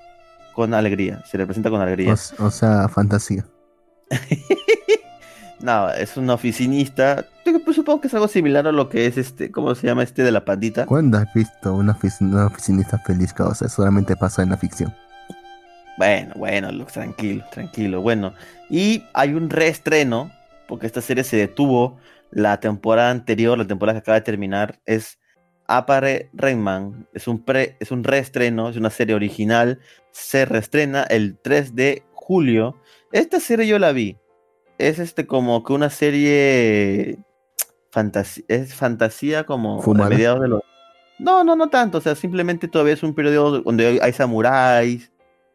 [0.54, 1.22] con alegría.
[1.26, 2.14] Se le presenta con alegría.
[2.38, 3.44] O, sea, fantasía.
[5.62, 7.24] No, es una oficinista.
[7.46, 10.02] Yo pues, supongo que es algo similar a lo que es este, ¿cómo se llama
[10.02, 10.86] este de la pandita?
[10.86, 13.32] ¿Cuándo has visto una, una oficinista feliz?
[13.38, 14.92] O sea, solamente pasa en la ficción.
[15.98, 18.00] Bueno, bueno, Lux, tranquilo, tranquilo.
[18.00, 18.34] Bueno,
[18.68, 20.32] y hay un reestreno,
[20.66, 21.96] porque esta serie se detuvo
[22.32, 25.18] la temporada anterior, la temporada que acaba de terminar, es
[25.68, 27.06] Apare Rayman.
[27.14, 29.78] Es un, pre, es un reestreno, es una serie original.
[30.10, 32.76] Se reestrena el 3 de julio.
[33.12, 34.16] Esta serie yo la vi.
[34.78, 37.18] Es este como que una serie
[37.90, 40.08] fantasía, es fantasía como ¿Fumada?
[40.10, 40.62] mediados de los...
[41.18, 41.98] No, no, no tanto.
[41.98, 45.12] O sea, simplemente todavía es un periodo donde hay, samuráis,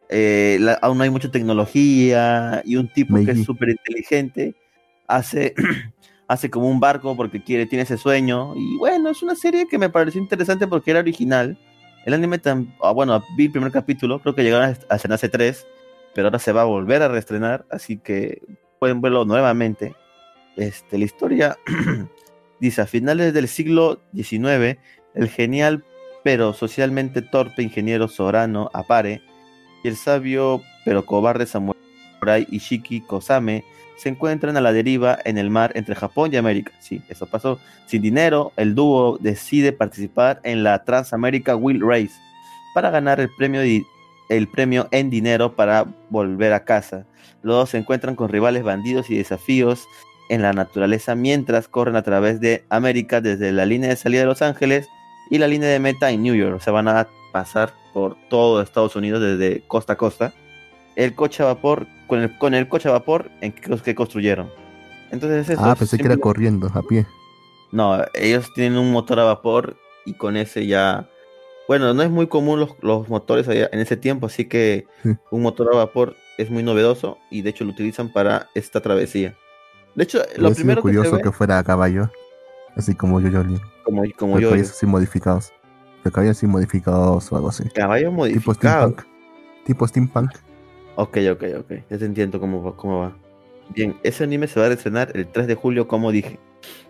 [0.08, 4.54] eh, la- aún no hay mucha tecnología y un tipo que es súper inteligente
[5.06, 5.54] hace,
[6.28, 8.54] hace como un barco porque quiere, tiene ese sueño.
[8.54, 11.58] Y bueno, es una serie que me pareció interesante porque era original.
[12.04, 15.66] El anime, tan, ah, bueno, vi el primer capítulo, creo que llegaron a estrenarse tres,
[16.14, 18.40] pero ahora se va a volver a reestrenar, así que
[18.78, 19.94] pueden verlo nuevamente.
[20.56, 21.58] Este, la historia
[22.60, 24.78] dice, a finales del siglo XIX,
[25.14, 25.84] el genial
[26.24, 29.22] pero socialmente torpe ingeniero Sorano Apare
[29.84, 33.64] y el sabio pero cobarde samurai Ishiki Kosame
[33.98, 36.72] se encuentran a la deriva en el mar entre Japón y América.
[36.78, 37.58] Sí, eso pasó.
[37.86, 42.14] Sin dinero, el dúo decide participar en la Transamerica Wheel Race
[42.74, 43.60] para ganar el premio
[44.28, 47.06] el premio en dinero para volver a casa.
[47.42, 49.86] Los dos se encuentran con rivales bandidos y desafíos
[50.28, 54.26] en la naturaleza mientras corren a través de América desde la línea de salida de
[54.26, 54.88] Los Ángeles
[55.30, 56.56] y la línea de meta en New York.
[56.56, 60.32] O sea, van a pasar por todo Estados Unidos desde costa a costa.
[60.98, 64.50] El coche a vapor, con el, con el coche a vapor en que, que construyeron.
[65.10, 67.06] Entonces eso Ah, es pensé que era simple- corriendo a pie.
[67.72, 71.08] no, ellos tienen un motor a vapor y con ese ya...
[71.68, 75.10] Bueno, no es muy común los, los motores allá en ese tiempo, así que Sí.
[75.30, 79.36] un motor a vapor es muy novedoso y de hecho lo utilizan para esta travesía.
[79.94, 82.10] De hecho, lo primero que se curioso ve, que fuera a caballo.
[82.76, 83.60] Así como yo, Jolly.
[83.84, 85.52] como, como Pero yo, caballos así modificados.
[86.02, 87.64] Pero caballos así modificados o algo así.
[87.70, 88.54] caballo Tipo modificado.
[88.90, 89.02] steampunk.
[89.66, 90.30] Tipo steampunk.
[91.00, 91.72] Ok, ok, ok.
[91.90, 93.16] Ya te entiendo cómo va, cómo va.
[93.72, 96.40] Bien, ese anime se va a estrenar el 3 de julio, como dije.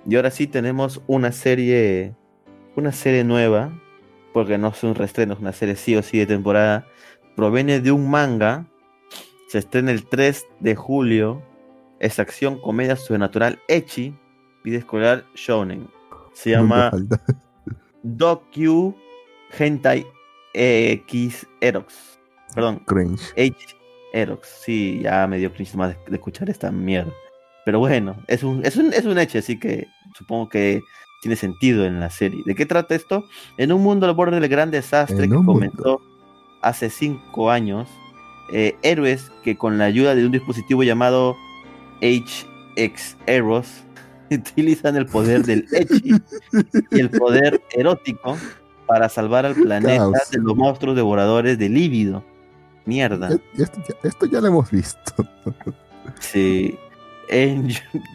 [0.06, 2.14] Y ahora sí tenemos una serie.
[2.74, 3.70] Una serie nueva.
[4.32, 6.86] Porque no es un reestreno, es una serie sí o sí de temporada.
[7.36, 8.66] Proviene de un manga.
[9.48, 11.42] Se estrena el 3 de julio.
[12.00, 14.14] Es acción, comedia sobrenatural, Echi.
[14.64, 15.86] Vida escolar Shonen.
[16.32, 16.90] Se llama.
[18.02, 18.94] Doku
[19.58, 20.06] Hentai
[20.54, 22.18] X Erox.
[22.54, 23.32] Perdón, Cringe.
[23.36, 23.77] H.
[24.12, 27.12] Erox, sí, ya me dio cringe más de, de escuchar esta mierda.
[27.64, 29.86] Pero bueno, es un, es un, es un hecho, así que
[30.16, 30.80] supongo que
[31.20, 32.42] tiene sentido en la serie.
[32.46, 33.24] ¿De qué trata esto?
[33.58, 35.52] En un mundo al borde del gran desastre que mundo.
[35.52, 36.00] comenzó
[36.62, 37.88] hace cinco años,
[38.52, 41.36] eh, héroes que con la ayuda de un dispositivo llamado
[42.00, 43.68] HX Eros
[44.30, 46.14] utilizan el poder del Echi
[46.90, 48.36] y el poder erótico
[48.86, 50.30] para salvar al planeta Caos.
[50.30, 52.24] de los monstruos devoradores de líbido.
[52.88, 53.28] Mierda.
[53.28, 55.12] Ya- ya Esto, ya, esto ya lo hemos visto.
[56.20, 56.76] Sí.
[57.28, 57.68] En,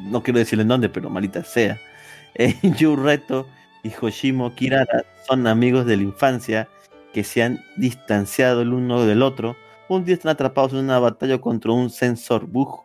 [0.06, 1.80] no quiero decirle en dónde, pero malita sea.
[2.34, 3.48] En Yureto
[3.84, 6.68] y Hoshimo Kirara son amigos de la infancia
[7.14, 9.56] que se han distanciado el uno del otro.
[9.88, 12.82] Un día están atrapados en una batalla contra un sensor bug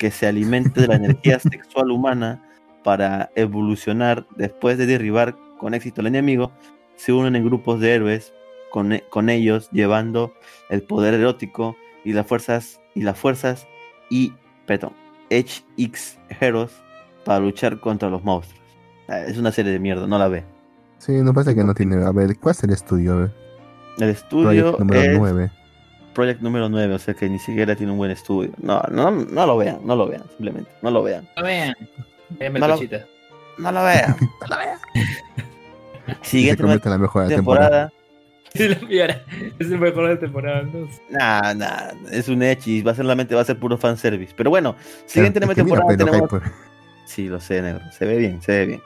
[0.00, 2.42] que se alimenta de la energía sexual humana
[2.82, 4.26] para evolucionar.
[4.36, 6.50] Después de derribar con éxito al enemigo,
[6.96, 8.32] se unen en grupos de héroes
[8.70, 10.32] con, e- con ellos llevando
[10.68, 13.66] el poder erótico y las fuerzas y las fuerzas
[14.10, 14.32] y
[14.66, 14.92] perdón,
[15.30, 16.72] HX Heroes
[17.24, 18.60] para luchar contra los monstruos.
[19.08, 20.44] Ah, Es una serie de mierda, no la ve.
[20.98, 22.04] Sí, no parece que no tiene.
[22.04, 23.30] A ver, ¿cuál es el estudio?
[23.98, 25.50] El estudio Project número es 9.
[26.14, 28.50] Project número 9, o sea que ni siquiera tiene un buen estudio.
[28.58, 31.28] No, no, no lo vean, no lo vean, simplemente, no lo vean.
[31.36, 31.74] No vean.
[32.38, 33.06] Lo- cochita.
[33.58, 34.78] No lo vean, no lo vean.
[36.22, 37.28] Siguiente la mejor temporada.
[37.28, 37.92] temporada.
[38.54, 39.24] Sí, la piara.
[39.58, 40.62] Es el mejor de temporada.
[40.62, 40.88] ¿no?
[41.10, 44.34] Nah, nah, es un Echi, va a ser solamente va a ser puro fanservice.
[44.36, 44.74] Pero bueno,
[45.06, 46.42] siguiente Es mira, temporada tenemos Hyper.
[47.06, 47.80] Sí, lo sé, negro.
[47.92, 48.82] Se ve bien, se ve bien.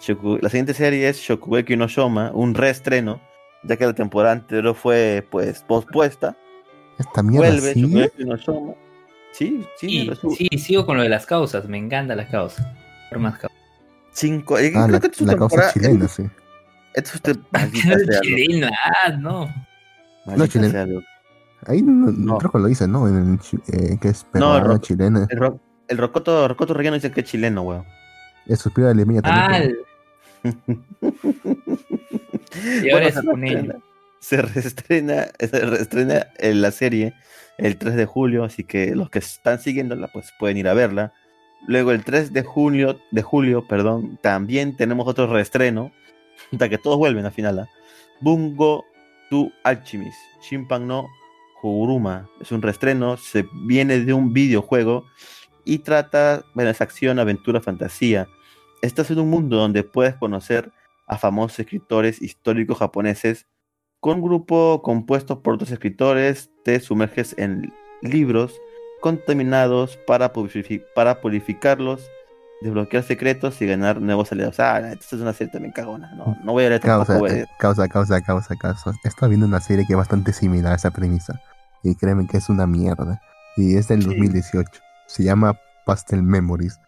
[0.00, 3.20] Shoku- La siguiente serie es Shokugeki no Shoma, un reestreno,
[3.62, 6.36] ya que la temporada anterior fue pues pospuesta.
[6.98, 7.82] Esta mierda Vuelve sí.
[7.82, 8.74] Shokugeki no Shoma.
[9.32, 11.68] Sí, sí, Sí, sigo con lo de las causas.
[11.68, 12.66] Me encantan las causas.
[13.10, 13.58] Por más causas.
[14.12, 14.58] Cinco.
[14.58, 16.24] eh, Ah, creo la, que es su la causa temporada- chilena, sí.
[16.94, 18.70] Esto es loco, Chilena,
[19.04, 19.48] ah, no.
[20.48, 20.86] chilena.
[21.66, 22.38] Ahí no, No.
[22.38, 23.08] creo que lo dice, ¿no?
[23.08, 23.38] En el,
[23.72, 25.26] eh, que es No, peruana, Ro- chilena.
[25.30, 27.84] El, ro- el Rocoto, Rocoto Relleno dice que es chileno, weón.
[28.46, 29.76] El suspiro de Lemilla Ah, también.
[32.84, 33.82] y ahora Bueno, es se con reestrena- él.
[34.20, 37.12] Se reestrena, se reestrena en la serie
[37.58, 41.12] el 3 de julio, así que los que están siguiéndola pues pueden ir a verla.
[41.66, 45.92] Luego el 3 de julio, de julio, perdón, también tenemos otro reestreno,
[46.52, 47.60] hasta que todos vuelven al final.
[47.60, 47.68] ¿ah?
[48.20, 48.84] Bungo
[49.30, 51.06] to Alchemist, Shimpan no
[51.62, 55.06] Huruma, es un reestreno, se viene de un videojuego
[55.64, 58.28] y trata, bueno, es acción, aventura, fantasía.
[58.82, 60.70] Estás en un mundo donde puedes conocer
[61.06, 63.46] a famosos escritores históricos japoneses.
[64.00, 67.72] Con un grupo compuesto por otros escritores, te sumerges en
[68.02, 68.60] libros
[69.00, 72.10] contaminados para purificarlos,
[72.64, 74.58] desbloquear secretos y ganar nuevos aliados.
[74.58, 76.12] Ah, esta es una serie también cagona.
[76.16, 78.92] No, no voy a leer Causa, eh, causa, causa, causa, causa.
[79.04, 81.40] Estaba viendo una serie que es bastante similar a esa premisa.
[81.82, 83.20] Y créeme que es una mierda.
[83.56, 84.08] Y es del Sí.
[84.08, 84.80] 2018.
[85.06, 86.80] Se llama Pastel Memories.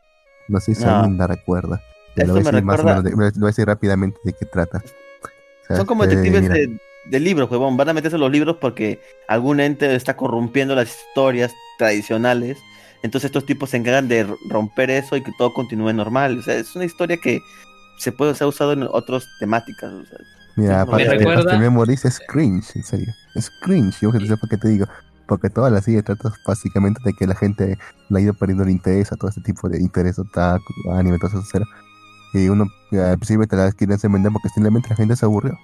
[0.49, 0.97] No sé si No.
[0.97, 1.81] alguien la recuerda.
[2.15, 4.33] Te lo voy, Esto más o recuerda- menos de- lo voy a decir rápidamente de
[4.33, 4.79] qué trata.
[4.79, 6.79] O sea, Son como este, detectives de,
[7.11, 7.77] de libros, huevón.
[7.77, 12.59] Van a meterse en los libros porque algún ente está corrompiendo las historias tradicionales.
[13.03, 16.39] Entonces estos tipos se encargan de romper eso y que todo continúe normal.
[16.39, 17.41] O sea, es una historia que
[17.99, 19.93] se puede ser usado en otras temáticas.
[19.93, 20.19] o sea.
[20.57, 23.13] Mira, Me Pastel, recuerda- Pastel Memories es cringe, en serio.
[23.35, 24.87] Es cringe, yo que no sé por qué te digo.
[25.27, 27.77] Porque toda la serie trata básicamente de que la gente
[28.09, 31.29] le ha ido perdiendo el interés a todo este tipo de interés otaku, anime, todo
[31.31, 31.41] eso.
[31.41, 31.65] etcétera.
[32.33, 35.25] Y uno eh, al principio te la quieren hacer vender porque simplemente la gente se
[35.25, 35.59] aburrió.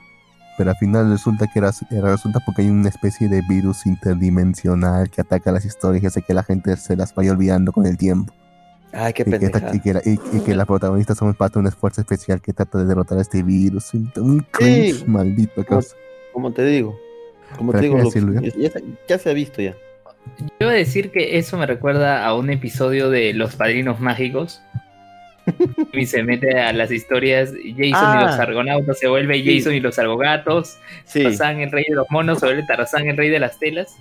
[0.59, 5.11] Pero al final resulta que era, era- resulta porque hay una especie de virus interdimensional
[5.11, 7.97] que ataca las historias y hace que la gente se las vaya olvidando con el
[7.97, 8.33] tiempo.
[8.93, 11.55] Ay, qué Y que, esta- y que la, y- y que la protagonista somos parte
[11.55, 13.95] de un esfuerzo especial que trata de derrotar a este virus.
[13.95, 15.05] Un, un cringe Sí.
[15.07, 15.65] maldito.
[15.65, 15.81] Como-.
[16.33, 16.99] Como te digo.
[17.57, 18.71] Como ¿Para te digo, decirlo, ya,
[19.09, 19.75] ya se ha visto ya.
[20.39, 24.63] Yo iba a decir que eso me recuerda a un episodio de Los Padrinos Mágicos.
[25.93, 28.25] y se mete a las historias Jason y Ah.
[28.27, 29.59] los argonautas se vuelve Sí.
[29.59, 30.77] Jason y los argogatos.
[31.05, 31.23] Sí.
[31.23, 33.97] Tarzán el rey de los monos se vuelve Tarzán el rey de las telas.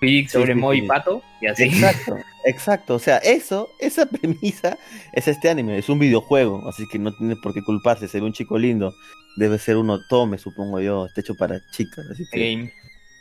[0.00, 0.82] Pig sobre sí, Mo y.
[0.82, 1.22] Pato.
[1.40, 1.62] Y así.
[1.62, 2.94] Exacto, exacto.
[2.96, 4.76] O sea, eso, esa premisa
[5.12, 8.08] es este anime, es un videojuego, así que no tiene por qué culparse.
[8.08, 8.92] Se ve un chico lindo,
[9.36, 12.72] debe ser uno tome, supongo yo, está hecho para chicas, así que Game.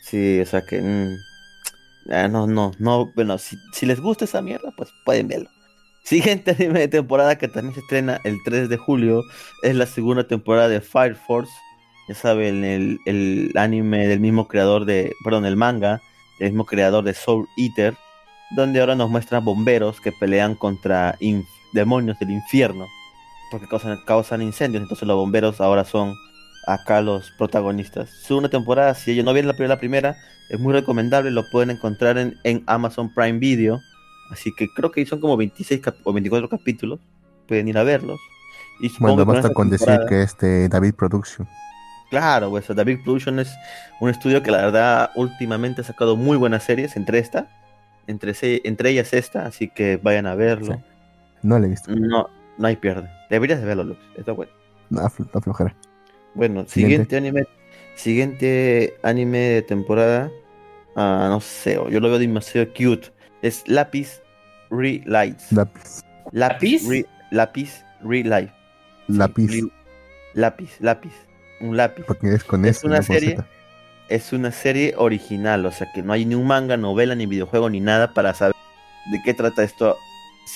[0.01, 4.41] sí, o sea que mm, ah, no, no, no, bueno, si, si les gusta esa
[4.41, 5.49] mierda, pues pueden verlo.
[6.03, 9.23] Siguiente anime de temporada que también se estrena el 3 de julio
[9.63, 11.51] es la segunda temporada de Fire Force.
[12.07, 16.01] Ya saben, el, el anime del mismo creador de, perdón, el manga
[16.39, 17.95] del mismo creador de Soul Eater,
[18.55, 21.17] donde ahora nos muestran bomberos que pelean contra
[21.71, 22.87] demonios del infierno,
[23.51, 26.15] porque causan, causan incendios, entonces los bomberos ahora son
[26.67, 28.09] acá los protagonistas.
[28.09, 30.17] Segunda temporada, si ellos no vieron la primera, la primera,
[30.49, 33.79] es muy recomendable, lo pueden encontrar en, en Amazon Prime Video,
[34.31, 36.99] así que creo que son como 26 cap- o 24 capítulos,
[37.47, 38.19] pueden ir a verlos.
[38.79, 41.47] Y Bueno, con basta con decir que este David Production.
[42.09, 43.53] Claro, pues David Production es
[43.99, 47.47] un estudio que la verdad últimamente ha sacado muy buenas series, entre esta,
[48.07, 50.73] entre, se- entre ellas esta, así que vayan a verlo.
[50.73, 50.79] Sí.
[51.43, 51.91] No le he visto.
[51.95, 53.09] No, no hay pierde.
[53.29, 53.99] Deberías de verlo, Lux.
[54.17, 54.51] Está bueno.
[54.89, 55.75] No, aflo- aflojera.
[56.33, 57.05] Bueno, Siguiente.
[57.05, 57.47] siguiente, anime,
[57.95, 60.31] siguiente anime de temporada,
[60.95, 63.11] ah, no sé, yo lo veo demasiado cute.
[63.41, 64.21] Es Lapis
[64.69, 65.51] Relights.
[65.51, 66.01] Lápiz.
[66.31, 66.87] ¿Lápiz?
[66.87, 68.51] Re- Lápiz Relight.
[69.07, 69.51] Lápiz.
[70.33, 71.11] lápiz, lápiz.
[71.59, 72.03] Un lápiz.
[72.05, 73.37] Porque es con Es eso, una no serie
[74.09, 77.69] es una serie original, o sea que no hay ni un manga, novela, ni videojuego,
[77.69, 78.53] ni nada para saber
[79.11, 79.95] de qué trata esto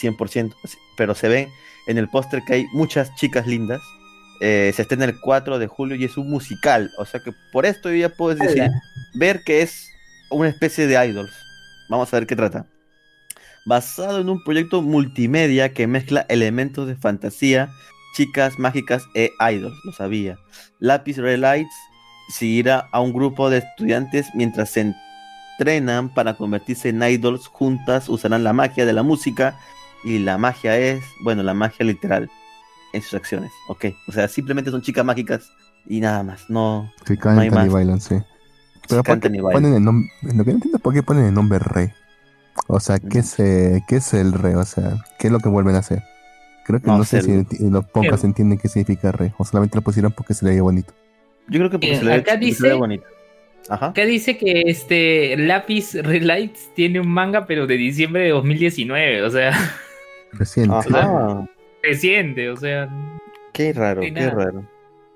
[0.01, 1.47] 100%, así- pero se ve
[1.87, 3.79] en el póster que hay muchas chicas lindas.
[4.41, 7.65] Eh, se estrena el 4 de julio y es un musical, o sea que por
[7.65, 8.81] esto yo ya puedes decir, Hola.
[9.13, 9.89] ver que es
[10.31, 11.31] una especie de idols.
[11.87, 12.65] Vamos a ver qué trata.
[13.65, 17.69] Basado en un proyecto multimedia que mezcla elementos de fantasía,
[18.15, 20.37] chicas mágicas e idols, lo sabía.
[20.79, 21.73] Lapis Red Lights
[22.29, 24.93] seguirá a un grupo de estudiantes mientras se
[25.59, 27.47] entrenan para convertirse en idols.
[27.47, 29.57] Juntas usarán la magia de la música
[30.03, 32.29] y la magia es, bueno, la magia literal
[32.93, 33.51] en sus acciones.
[33.67, 35.51] Ok, o sea, simplemente son chicas mágicas
[35.87, 36.49] y nada más.
[36.49, 38.15] No, Que hay cantan y bailan, sí.
[38.87, 39.63] Pero ¿por cantan qué y bailan.
[39.63, 40.09] ponen el nombre?
[40.21, 41.93] Lo que no entiendo es por qué ponen el nombre Re.
[42.67, 44.55] O sea, ¿qué es, eh, ¿qué es el Re?
[44.55, 46.01] O sea, ¿qué es lo que vuelven a hacer?
[46.65, 48.27] Creo que No no, sé, si los pocas ¿Qué?
[48.27, 49.33] entienden qué significa Re.
[49.37, 50.93] O solamente lo pusieron porque se le veía bonito.
[51.47, 53.05] yo creo que porque Eh, se le acá se dice- le ve bonito.
[53.69, 53.87] Ajá.
[53.87, 59.23] Acá dice que este Lápiz Relights tiene un manga, pero de diciembre de 2019.
[59.23, 59.51] O sea,
[60.31, 60.75] Reciente.
[60.75, 61.47] Ajá.
[61.83, 62.49] reciente.
[62.49, 62.89] O sea,
[63.53, 64.31] Qué raro, qué nada.
[64.31, 64.69] raro.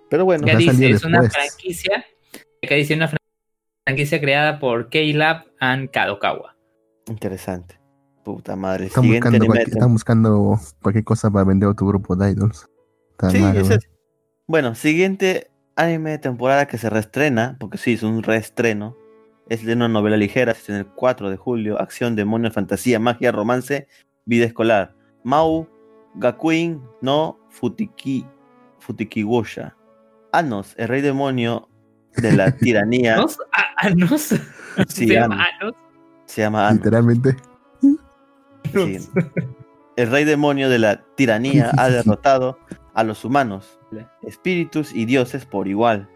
[0.10, 2.06] Pero bueno, acá dice, es una franquicia.
[2.64, 3.18] Acá dice una fran-
[3.86, 6.56] franquicia creada por K-Lab and Kadokawa.
[7.10, 7.80] Interesante.
[8.24, 8.88] Puta madre.
[8.88, 12.68] Están Siguiente buscando, cualquier, están buscando cualquier cosa para vender otro grupo de idols.
[13.30, 13.78] Sí, mal, ese güey.
[13.78, 13.90] es.
[14.48, 18.96] Bueno, siguiente anime de temporada que se reestrena, porque sí, es un reestreno.
[19.48, 21.80] Es de una novela ligera, es en el 4 de julio.
[21.82, 23.88] Acción, demonios, fantasía, magia, romance,
[24.26, 24.96] vida escolar.
[25.24, 25.68] Mau
[26.16, 28.26] Gakuin no Futiki,
[28.80, 29.76] Futikiwosha.
[30.32, 31.68] Anos, el rey demonio
[32.18, 33.40] de la tiranía, ¿Anos?
[33.52, 34.22] ¿A- ¿Anos?
[34.88, 35.74] Sí, ¿Se llama Anos.
[36.30, 36.84] Se llama Anos.
[36.84, 37.36] Literalmente.
[38.72, 39.00] Sí.
[39.96, 42.60] El rey demonio de la tiranía ha derrotado
[42.94, 43.80] a los humanos,
[44.22, 46.08] espíritus y dioses por igual.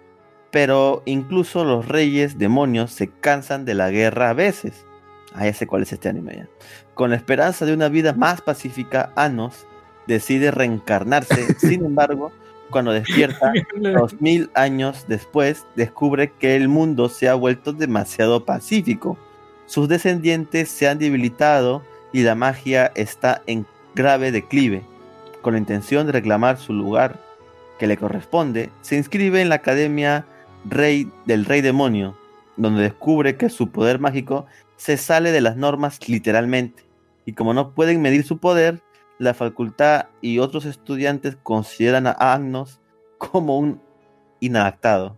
[0.51, 4.85] Pero incluso los reyes demonios se cansan de la guerra a veces.
[5.33, 6.49] Ah, ya sé cuál es este anime ya.
[6.93, 9.65] Con la esperanza de una vida más pacífica, Anos
[10.05, 11.55] decide reencarnarse.
[11.57, 12.31] Sin embargo,
[12.69, 13.51] cuando despierta,
[13.95, 19.17] dos mil años después, descubre que el mundo se ha vuelto demasiado pacífico.
[19.65, 24.83] Sus descendientes se han debilitado y la magia está en grave declive.
[25.41, 27.19] Con la intención de reclamar su lugar
[27.79, 30.25] que le corresponde, se inscribe en la Academia
[30.65, 32.17] Rey del Rey Demonio,
[32.55, 34.45] donde descubre que su poder mágico
[34.77, 36.83] se sale de las normas literalmente.
[37.25, 38.81] Y como no pueden medir su poder,
[39.17, 42.79] la facultad y otros estudiantes consideran a Agnos
[43.17, 43.81] como un
[44.39, 45.17] inadaptado.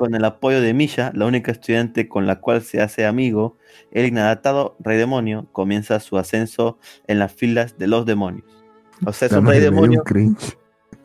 [0.00, 3.58] Con el apoyo de Misha, la única estudiante con la cual se hace amigo,
[3.92, 8.46] el inadaptado rey demonio comienza su ascenso en las filas de los demonios.
[9.04, 10.02] O sea, es La un rey un demonio,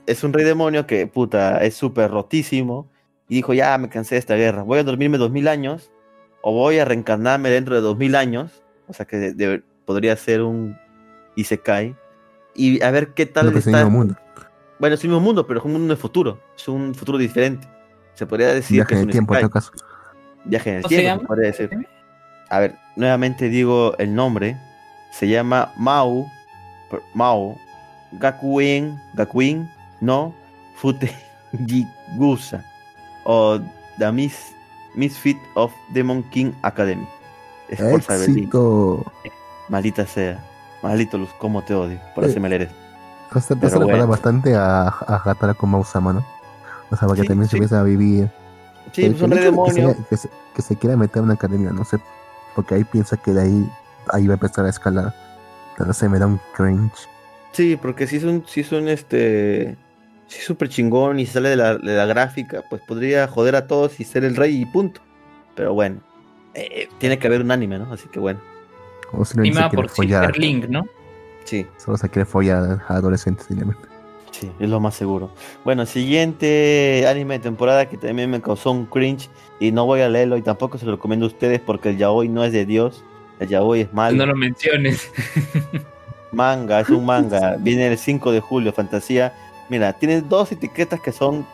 [0.05, 2.89] es un rey demonio que, puta, es súper rotísimo
[3.27, 5.91] y dijo, ya me cansé de esta guerra, voy a dormirme dos mil años
[6.41, 10.15] o voy a reencarnarme dentro de dos mil años, o sea que de- de- podría
[10.15, 10.77] ser un
[11.35, 11.97] Isekai,
[12.55, 13.83] y a ver qué tal que es el está.
[13.83, 14.15] mismo mundo.
[14.79, 17.67] Bueno, es el mismo mundo, pero es un mundo de futuro, es un futuro diferente.
[18.15, 19.49] Se podría decir Viaje que es en un el tiempo, en Isekai.
[19.49, 19.71] todo caso.
[20.45, 21.27] Viaje en el ¿Cómo se tiempo, se llama?
[21.27, 21.87] podría decir.
[22.49, 24.57] A ver, nuevamente digo el nombre.
[25.11, 26.27] Se llama Mau,
[26.91, 27.57] per- Mau,
[28.13, 29.69] Gakuen, Gakuen,
[30.01, 30.33] no,
[30.75, 31.09] Fute
[31.67, 32.63] Jigusa,
[33.23, 33.59] o
[33.97, 34.53] The Mis-
[34.93, 37.07] Misfit of Demon King Academy.
[37.69, 37.79] Es.
[37.79, 39.03] Éxito.
[39.69, 40.39] Maldita sea.
[40.83, 42.75] Maldito Luz, cómo te odio por Eh, hacerme leer esto.
[43.47, 44.07] Te Pero bueno.
[44.07, 46.25] bastante a, a Hatara con Mausama, ¿no?
[46.91, 47.57] O sea, para que Sí, también se sí.
[47.57, 48.29] empiece a vivir.
[48.91, 49.93] Sí, Que- pues que un demonio.
[49.93, 51.97] se, que, se, que se quiera meter en una academia, no sé.
[52.55, 53.69] Porque ahí piensa que de ahí,
[54.11, 55.13] ahí va a empezar a escalar.
[55.77, 56.93] Pero se me da un cringe.
[57.51, 59.75] Sí, porque si es un, si es un este.
[60.27, 63.67] Si es súper chingón y sale de la, de la gráfica, pues podría joder a
[63.67, 65.01] todos y ser el rey y punto.
[65.55, 66.01] Pero bueno,
[66.53, 67.93] eh, tiene que haber un anime, ¿no?
[67.93, 68.39] Así que bueno,
[69.11, 70.35] O si no por follar.
[70.37, 70.83] Link, ¿no?
[71.43, 73.87] sí, Solo se quiere follar a adolescentes, simplemente.
[74.39, 75.29] Sí, es lo más seguro.
[75.63, 79.29] Bueno, siguiente anime de temporada que también me causó un cringe
[79.59, 82.27] y no voy a leerlo y tampoco se lo recomiendo a ustedes porque el yaoi
[82.29, 83.03] no es de Dios,
[83.39, 84.17] el yaoi es malo.
[84.17, 85.11] No lo menciones.
[86.31, 87.55] Manga, es un manga.
[87.59, 89.33] Viene el 5 de julio, fantasía.
[89.69, 91.45] Mira, tiene dos etiquetas que son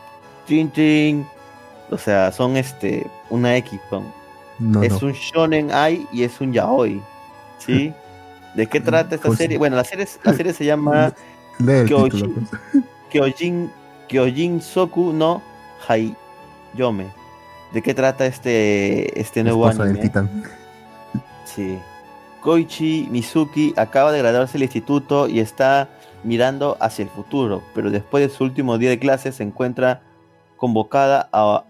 [0.48, 1.26] chin chin.
[1.90, 3.78] O sea, son este una X.
[3.90, 4.04] son.
[4.58, 5.08] No, es no.
[5.08, 7.00] un shonen ai y es un yaoi.
[7.58, 7.92] ¿Sí?
[8.56, 9.56] ¿De qué trata esta Pues- serie?
[9.56, 11.14] Bueno, la serie, la serie se llama
[13.10, 13.70] Kyojin,
[14.08, 15.42] Kyojin Soku no
[15.88, 17.06] Haiyome.
[17.72, 20.08] ¿De qué trata este, este nuevo Esposa del anime?
[20.08, 20.42] titán.
[21.44, 21.78] Sí.
[22.42, 25.88] Koichi Mizuki acaba de graduarse del instituto y está
[26.24, 30.02] mirando hacia el futuro, pero después de su último día de clase se encuentra
[30.56, 31.64] convocada a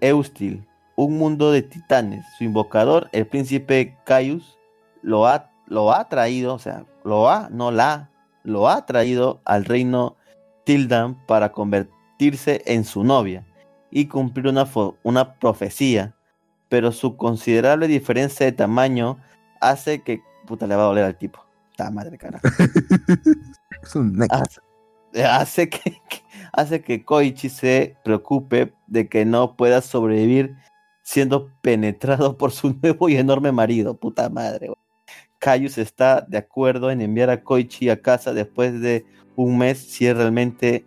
[0.00, 2.24] Eustil, un mundo de titanes.
[2.38, 4.58] Su invocador, el príncipe Caius,
[5.02, 8.10] lo ha, lo ha traído, o sea, lo ha, no la,
[8.46, 10.16] lo ha traído al reino
[10.64, 13.44] Tildan para convertirse en su novia
[13.90, 14.66] y cumplir una,
[15.02, 16.14] una profecía
[16.68, 19.18] pero su considerable diferencia de tamaño
[19.60, 21.38] hace que puta le va a doler al tipo.
[21.76, 22.40] Ta madre cara.
[23.82, 24.20] Es un.
[24.30, 24.60] Hace,
[25.24, 25.78] hace que,
[26.08, 30.56] que- hace que Koichi se preocupe de que no pueda sobrevivir
[31.04, 33.94] siendo penetrado por su nuevo y enorme marido.
[33.96, 34.66] Puta madre.
[34.68, 34.78] güey.
[35.38, 39.04] Caius está de acuerdo en enviar a Koichi a casa después de
[39.36, 40.84] un mes si él realmente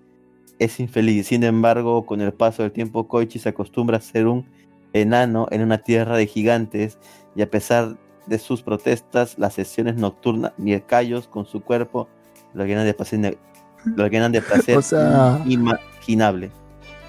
[0.57, 1.27] es infeliz.
[1.27, 4.45] Sin embargo, con el paso del tiempo, Koichi se acostumbra a ser un
[4.93, 6.97] enano en una tierra de gigantes
[7.35, 7.95] y a pesar
[8.25, 12.07] de sus protestas, las sesiones nocturnas y el Caius con su cuerpo
[12.53, 13.37] lo llenan de placer,
[13.85, 16.51] lo llenan de placer O sea- inimaginable.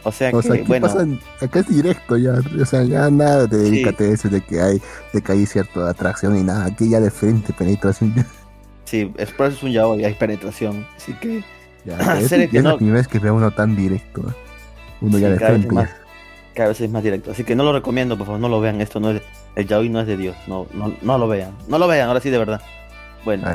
[0.03, 1.07] O sea O que, sea, aquí bueno, pasa,
[1.43, 3.71] acá es directo ya, o sea, ya nada de Sí.
[3.71, 4.81] dedícate a eso de que hay,
[5.13, 8.15] de que hay cierta atracción y nada, aquí ya de frente penetración,
[8.85, 10.87] sí, es por eso es un yaoi, hay penetración.
[10.97, 11.45] Así que
[11.85, 14.33] ya, es, que ya es no- la primera vez que veo uno tan directo, ¿eh?
[15.03, 15.91] uno Sí, ya de cada vez frente, más.
[16.55, 17.31] cada vez es más directo.
[17.33, 18.81] Así que no lo recomiendo, por favor, no lo vean.
[18.81, 19.23] Esto no es,
[19.57, 20.37] el yaoi no es de Dios.
[20.47, 21.53] No, no, no lo vean.
[21.69, 22.61] No lo vean, ahora sí de verdad.
[23.25, 23.47] Bueno,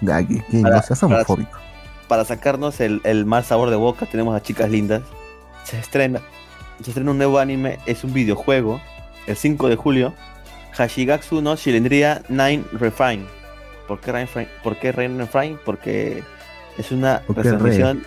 [0.00, 1.58] de aquí, que Para- no seas para- homofóbico.
[2.06, 5.02] para sacarnos el, el mal sabor de boca, tenemos a Chicas Lindas.
[5.68, 6.22] Se estrena,
[6.82, 8.80] se estrena un nuevo anime, es un videojuego,
[9.26, 10.14] el 5 de julio.
[10.72, 13.26] Hashigatsu no Shilendria 9 Refine.
[13.86, 14.48] ¿Por qué, Refine?
[14.62, 15.58] ¿Por qué Refine?
[15.66, 16.22] Porque
[16.78, 18.02] es una retransmisión.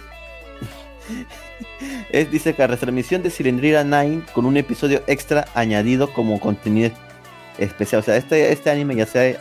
[2.12, 6.90] es, dice que la retransmisión de Cylindrina 9 con un episodio extra añadido como contenido
[7.60, 8.00] especial.
[8.00, 9.40] O sea, este, este anime ya se ha,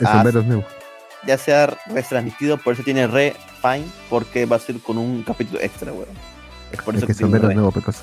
[1.27, 5.23] ya se ha retransmitido, por eso tiene re fine, porque va a ser con un
[5.23, 6.40] capítulo extra, weón.
[6.73, 7.55] Es por Es eso que que son tiene veros re.
[7.55, 7.97] nuevo, pecos.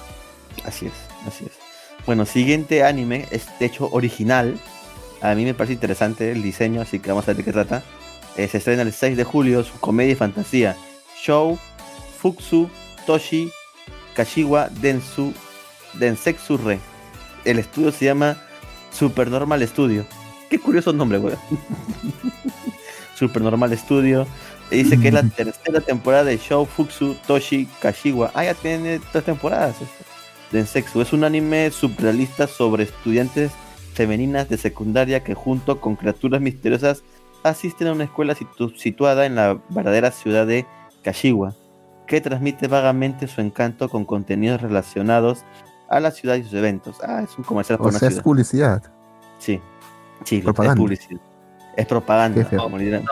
[0.65, 0.93] Así es,
[1.27, 1.51] así es.
[2.05, 4.57] Bueno, siguiente anime es de hecho original.
[5.21, 7.83] A mí me parece interesante el diseño, así que vamos a ver de qué trata.
[8.37, 10.75] Eh, se estrena el 6 de julio, su comedia y fantasía.
[11.21, 11.57] Show
[12.19, 12.69] Fuxu
[13.05, 13.51] Toshi
[14.15, 15.33] Kashiwa Densu
[15.93, 16.79] Densetsu Re.
[17.45, 18.37] El estudio se llama
[18.91, 20.05] Supernormal Studio.
[20.49, 21.37] Qué curioso nombre, weón.
[23.15, 24.27] Supernormal Studio.
[24.69, 28.31] Y Dice que es la tercera temporada de Show Fuxu Toshi Kashiwa.
[28.33, 29.75] Ah, ya tiene tres temporadas.
[29.81, 30.03] esto.
[30.51, 33.51] Densetsu es un anime surrealista sobre estudiantes
[33.93, 37.03] femeninas de secundaria que junto con criaturas misteriosas
[37.43, 40.65] asisten a una escuela situ- situada en la verdadera ciudad de
[41.03, 41.53] Kashiwa,
[42.05, 45.43] que transmite vagamente su encanto con contenidos relacionados
[45.89, 46.97] a la ciudad y sus eventos.
[47.03, 48.23] Ah, es un comercial O por una sea, es ciudad.
[48.23, 48.83] publicidad.
[49.39, 49.61] Sí,
[50.25, 50.73] sí, Propaganda.
[50.73, 51.21] es publicidad.
[51.75, 53.05] Es propaganda, como, le dirán-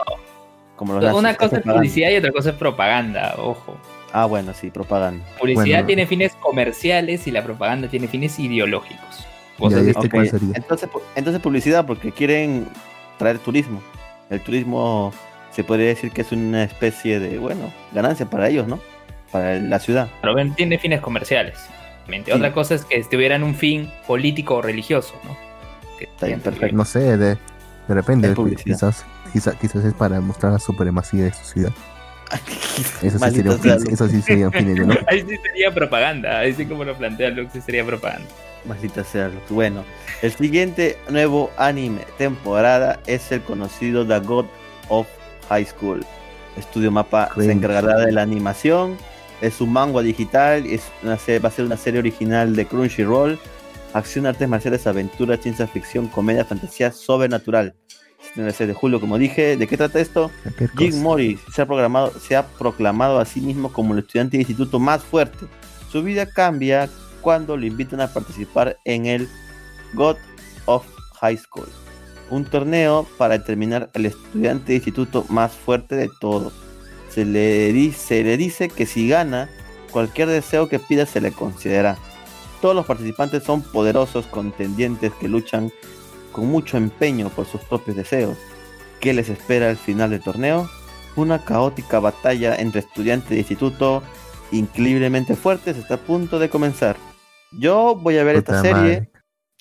[0.76, 3.76] como los nazis, una cosa es publicidad y otra cosa es propaganda, ojo.
[4.12, 5.24] Ah, bueno, sí, propaganda.
[5.38, 5.86] Publicidad Bueno.
[5.86, 9.26] tiene fines comerciales y la propaganda tiene fines ideológicos.
[9.58, 10.36] Vos Ya, has ¿y visto este?
[10.54, 12.66] Entonces, entonces publicidad porque quieren
[13.18, 13.82] traer turismo.
[14.30, 15.12] El turismo
[15.50, 18.78] se podría decir que es una especie de, bueno, ganancia para ellos, ¿no?
[19.32, 20.08] Para la ciudad.
[20.20, 21.58] Pero ven, tiene fines comerciales.
[22.24, 22.30] Sí.
[22.30, 25.36] Otra cosa es que tuvieran un fin político o religioso, ¿no?
[25.98, 26.76] Que Está bien, perfecto.
[26.76, 27.36] No sé, de,
[27.88, 28.32] de repente,
[28.64, 31.72] quizás, quizás, quizás es para mostrar la supremacía de su ciudad.
[33.02, 35.04] Eso sí, sería un eso sí sería un fin ideológico.
[35.10, 36.38] Ahí sí sería propaganda.
[36.40, 38.26] Ahí sí como lo plantea Lux, sí sería propaganda.
[38.66, 39.28] Maldita sea.
[39.28, 39.48] Lux.
[39.48, 39.84] Bueno,
[40.22, 44.46] el siguiente nuevo anime temporada es el conocido The God
[44.88, 45.06] of
[45.48, 46.04] High School.
[46.56, 47.52] Estudio Mapa se Cringe.
[47.52, 48.96] encargará de la animación.
[49.40, 50.66] Es un manga digital.
[50.66, 53.38] Es una serie- va a ser una serie original de Crunchyroll.
[53.92, 57.74] Acción, artes marciales, aventura, ciencia ficción, comedia, fantasía sobrenatural.
[58.36, 59.56] En el 6 de julio, como dije.
[59.56, 60.30] ¿De qué trata esto?
[60.76, 61.00] Jim.
[61.00, 64.78] Morris se ha, programado, se ha proclamado a sí mismo como el estudiante de instituto
[64.78, 65.46] más fuerte.
[65.90, 66.90] Su vida cambia
[67.22, 69.28] cuando lo invitan a participar en el
[69.94, 70.16] God
[70.66, 70.84] of
[71.20, 71.68] High School,
[72.30, 76.52] un torneo para determinar el estudiante de instituto más fuerte de todos.
[77.08, 79.48] Se le, dice, se le dice que si gana,
[79.90, 81.96] cualquier deseo que pida se le concederá.
[82.60, 85.72] Todos los participantes son poderosos contendientes que luchan
[86.36, 88.36] con mucho empeño por sus propios deseos.
[89.00, 90.68] ¿Qué les espera al final del torneo?
[91.16, 94.02] Una caótica batalla entre estudiantes de instituto
[94.52, 96.96] increíblemente fuertes está a punto de comenzar.
[97.58, 99.10] Yo voy a ver esta serie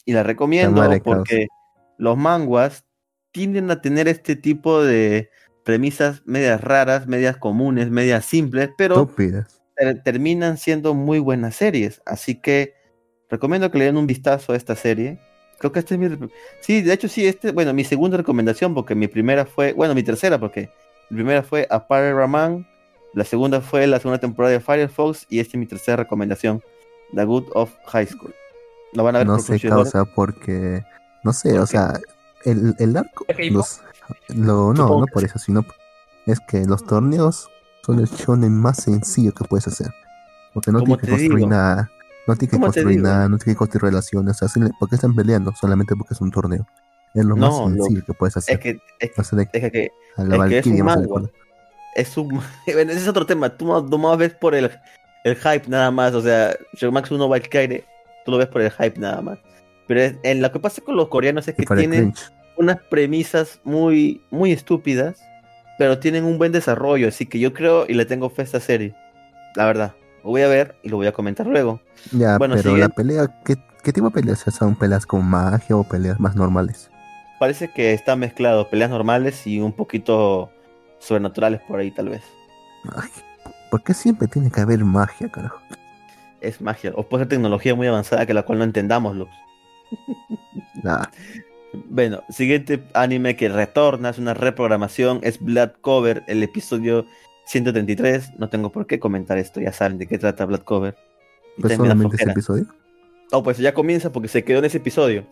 [0.05, 1.47] y la recomiendo madre, porque
[1.97, 2.83] los manguas
[3.31, 5.29] tienden a tener este tipo de
[5.63, 8.95] premisas medias raras, medias comunes, medias simples, pero
[9.77, 12.01] ter- terminan siendo muy buenas series.
[12.05, 12.73] Así que
[13.29, 15.19] recomiendo que le den un vistazo a esta serie.
[15.57, 16.29] Creo que este es mi...
[16.59, 20.03] Sí, de hecho sí, este, bueno, mi segunda recomendación, porque mi primera fue, bueno, mi
[20.03, 20.69] tercera, porque
[21.09, 22.67] mi primera fue A Fire Raman,
[23.13, 26.61] la segunda fue la segunda temporada de Firefox y esta es mi tercera recomendación,
[27.13, 28.33] The Good of High School.
[28.93, 30.83] Lo van a ver No por sé, causa, porque.
[31.23, 31.67] No sé, ¿Por o qué?
[31.67, 31.93] sea,
[32.43, 33.25] el, el arco.
[33.51, 33.81] Los,
[34.29, 35.65] lo, no, no por eso, sino.
[36.25, 37.49] Es que los torneos
[37.85, 39.93] son el shonen más sencillo que puedes hacer.
[40.53, 41.49] Porque no tienes que construir digo.
[41.49, 41.91] nada.
[42.27, 44.41] No tienes que construir nada, no tienes que construir relaciones.
[44.41, 45.53] O sea, ¿por qué están peleando?
[45.59, 46.65] Solamente porque es un torneo.
[47.13, 48.55] Es lo más No, lo- sencillo que puedes hacer.
[48.55, 50.97] Es que, es, O sea, de- es que a la es que es un más
[51.07, 51.29] manga.
[51.95, 52.27] es un...
[52.73, 54.69] bueno, ese es otro tema, tú más, tú más ves por el,
[55.23, 56.55] el hype nada más, o sea,
[56.91, 57.85] Max 1 Valkyrie,
[58.25, 59.39] tú lo ves por el hype nada más.
[59.87, 62.13] Pero es- en lo que pasa con los coreanos es que tienen
[62.57, 65.19] unas premisas muy, muy estúpidas,
[65.77, 68.59] pero tienen un buen desarrollo, así que yo creo y le tengo fe a esta
[68.59, 68.95] serie.
[69.55, 69.93] La verdad,
[70.25, 71.79] lo voy a ver y lo voy a comentar luego.
[72.11, 74.39] Ya, bueno, pero la pelea, ¿qué, ¿qué tipo de peleas?
[74.39, 76.89] ¿Son peleas con magia o peleas más normales?
[77.39, 80.49] Parece que está mezclado peleas normales y un poquito
[80.97, 82.23] sobrenaturales por ahí tal vez.
[82.95, 83.09] Ay,
[83.69, 85.59] ¿Por qué siempre tiene que haber magia, carajo?
[86.41, 89.31] Es magia, o puede ser tecnología muy avanzada que la cual no entendamos, Lux.
[90.81, 91.03] Nah,
[91.89, 97.05] Bueno, siguiente anime que retorna, es una reprogramación, es Blood Cover, el episodio
[97.45, 98.37] 133.
[98.37, 100.95] No tengo por qué comentar esto, ya saben de qué trata Blood Cover.
[101.57, 102.65] Y pues solamente ese episodio.
[103.31, 105.25] Oh, pues ya comienza porque se quedó en ese episodio.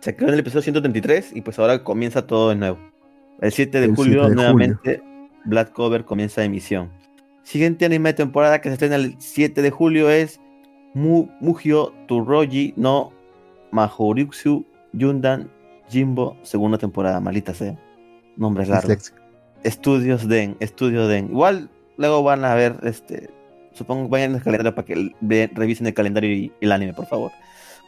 [0.00, 2.78] Se quedó en el episodio 133 y pues ahora comienza todo de nuevo.
[3.40, 5.02] El 7 de El julio 7 de nuevamente
[5.44, 6.90] Blood Cover comienza emisión.
[7.42, 10.40] Siguiente anime de temporada que se estrena el 7 de julio es
[10.94, 13.12] Mu Mugyo Turoji no
[13.72, 15.50] Mahoryutsu Yundan
[15.88, 17.76] Jimbo, segunda temporada, malita sea.
[18.36, 19.12] Nombres largos.
[19.64, 21.26] Estudios Den, Estudio Den.
[21.30, 23.30] Igual luego van a ver, este,
[23.72, 27.30] supongo vayan el calendario para que ve- revisen el calendario y el anime, por favor.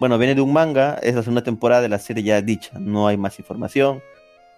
[0.01, 3.07] Bueno, viene de un manga, es la segunda temporada de la serie ya dicha, no
[3.07, 4.01] hay más información.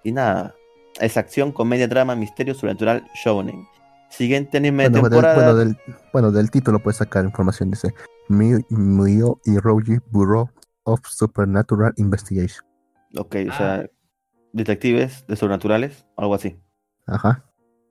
[0.03, 0.55] Y nada,
[1.01, 3.67] es acción, comedia, drama, misterio, sobrenatural, shounen.
[4.09, 5.35] Siguiente anime de del, temporada.
[5.35, 5.77] bueno, del,
[6.13, 7.71] bueno, del título puedes sacar información.
[7.71, 7.93] Dice
[8.29, 10.49] Mio Mio y Roji Bureau
[10.85, 12.65] of Supernatural Investigation.
[13.19, 13.85] Ok, o sea,
[14.53, 16.57] detectives de sobrenaturales, algo así.
[17.07, 17.45] Ajá.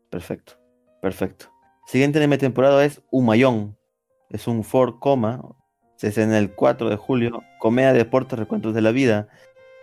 [0.09, 0.53] Perfecto,
[1.01, 1.47] perfecto.
[1.88, 3.78] Siguiente anime temporada es Umayón.
[4.30, 5.41] Es un 4 coma.
[5.97, 7.43] Se estrena el 4 de julio.
[7.59, 9.28] Comedia, deportes, recuentos de la vida.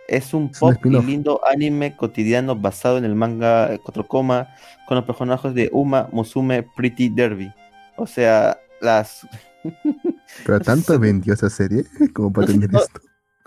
[0.07, 4.49] Es un Es un pop y lindo anime cotidiano basado en el manga 4 coma
[4.87, 7.51] con los personajes de Uma Musume Pretty Derby.
[7.95, 9.25] O sea, las...
[10.45, 12.99] Pero tanto vendió esa serie como para No tener esto.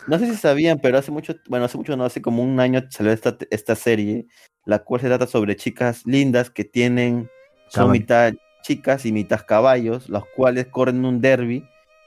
[0.06, 2.80] No sé si sabían, pero hace mucho, bueno, hace mucho, no, hace como un año
[2.90, 4.26] salió esta, esta serie,
[4.64, 7.28] la cual se trata sobre chicas lindas que tienen,
[7.68, 7.90] son Caballo.
[7.92, 8.32] mitad
[8.62, 11.64] chicas y mitad caballos, los cuales corren un derby.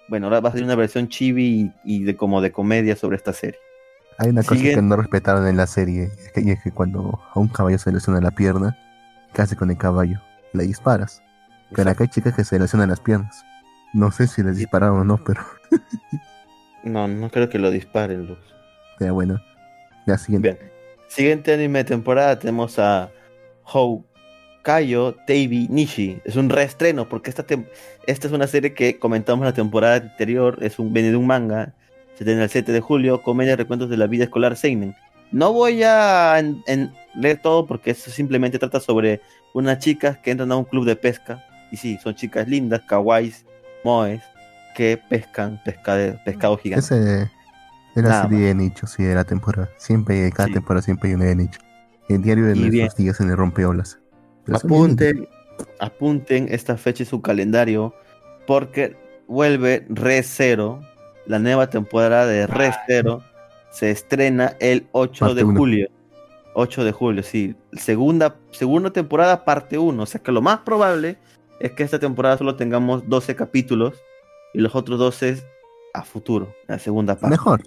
[0.07, 3.17] Bueno, ahora va a ser una versión chibi y, y de como de comedia sobre
[3.17, 3.59] esta serie.
[4.17, 6.03] Hay una cosa que no respetaron en la serie.
[6.03, 8.77] es que- Y es que cuando a un caballo se lesiona la pierna,
[9.33, 10.19] ¿qué hace con el caballo?
[10.53, 11.21] Le disparas.
[11.73, 13.43] Pero acá hay chicas que se lesionan las piernas.
[13.93, 15.41] No sé si les dispararon o no, pero.
[16.83, 18.37] No, no creo que lo disparen, Luz.
[18.97, 19.41] Pero bueno.
[20.05, 20.51] La siguiente.
[20.53, 20.71] Bien.
[21.07, 23.11] Siguiente anime de temporada tenemos a
[23.63, 26.21] Houkayo Teibi Nishi.
[26.25, 27.45] Es un reestreno porque esta,
[28.07, 30.57] esta es una serie que comentamos la temporada anterior.
[30.61, 31.73] Es un viene de un manga.
[32.17, 33.21] Se tiene el 7 de julio.
[33.21, 34.95] Comedia recuentos de la vida escolar Seinen.
[35.31, 39.21] No voy a en- en leer todo porque eso simplemente trata sobre
[39.53, 41.43] unas chicas que entran a un club de pesca.
[41.71, 43.45] Y sí, son chicas lindas, kawaiis,
[43.83, 44.21] moes,
[44.75, 46.85] que pescan pescade- pescado gigante.
[46.85, 47.29] Ese es
[47.95, 49.69] la Nada serie de nicho, sí, de la temporada.
[49.77, 50.53] Siempre, cada Sí.
[50.53, 51.59] temporada siempre hay una de nicho.
[52.07, 53.99] El diario de Y nuestros días en el rompeolas.
[54.45, 55.27] Pero Apunten,
[55.79, 57.93] apunten esta fecha en su calendario
[58.47, 58.95] porque
[59.27, 60.81] vuelve Re Zero,
[61.27, 63.21] la nueva temporada de Re Zero
[63.69, 65.59] se estrena el 8 Parte de uno.
[65.59, 65.89] julio.
[66.55, 67.55] 8 de julio, sí.
[67.73, 70.01] Segunda, segunda temporada, parte 1.
[70.01, 71.17] O sea que lo más probable
[71.59, 73.93] es que esta temporada solo tengamos 12 capítulos
[74.53, 75.43] y los otros 12
[75.93, 77.29] a futuro, la segunda parte.
[77.29, 77.63] Mejor.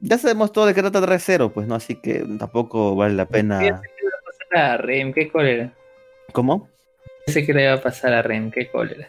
[0.00, 3.26] Ya sabemos todo de qué trata Re Zero, pues no, así que tampoco vale la
[3.26, 3.58] pena.
[3.58, 5.72] Que le iba a pasar a Rem, qué cólera.
[6.32, 6.68] ¿Cómo?
[7.24, 9.08] Pensé que le iba a pasar a Rem, qué cólera.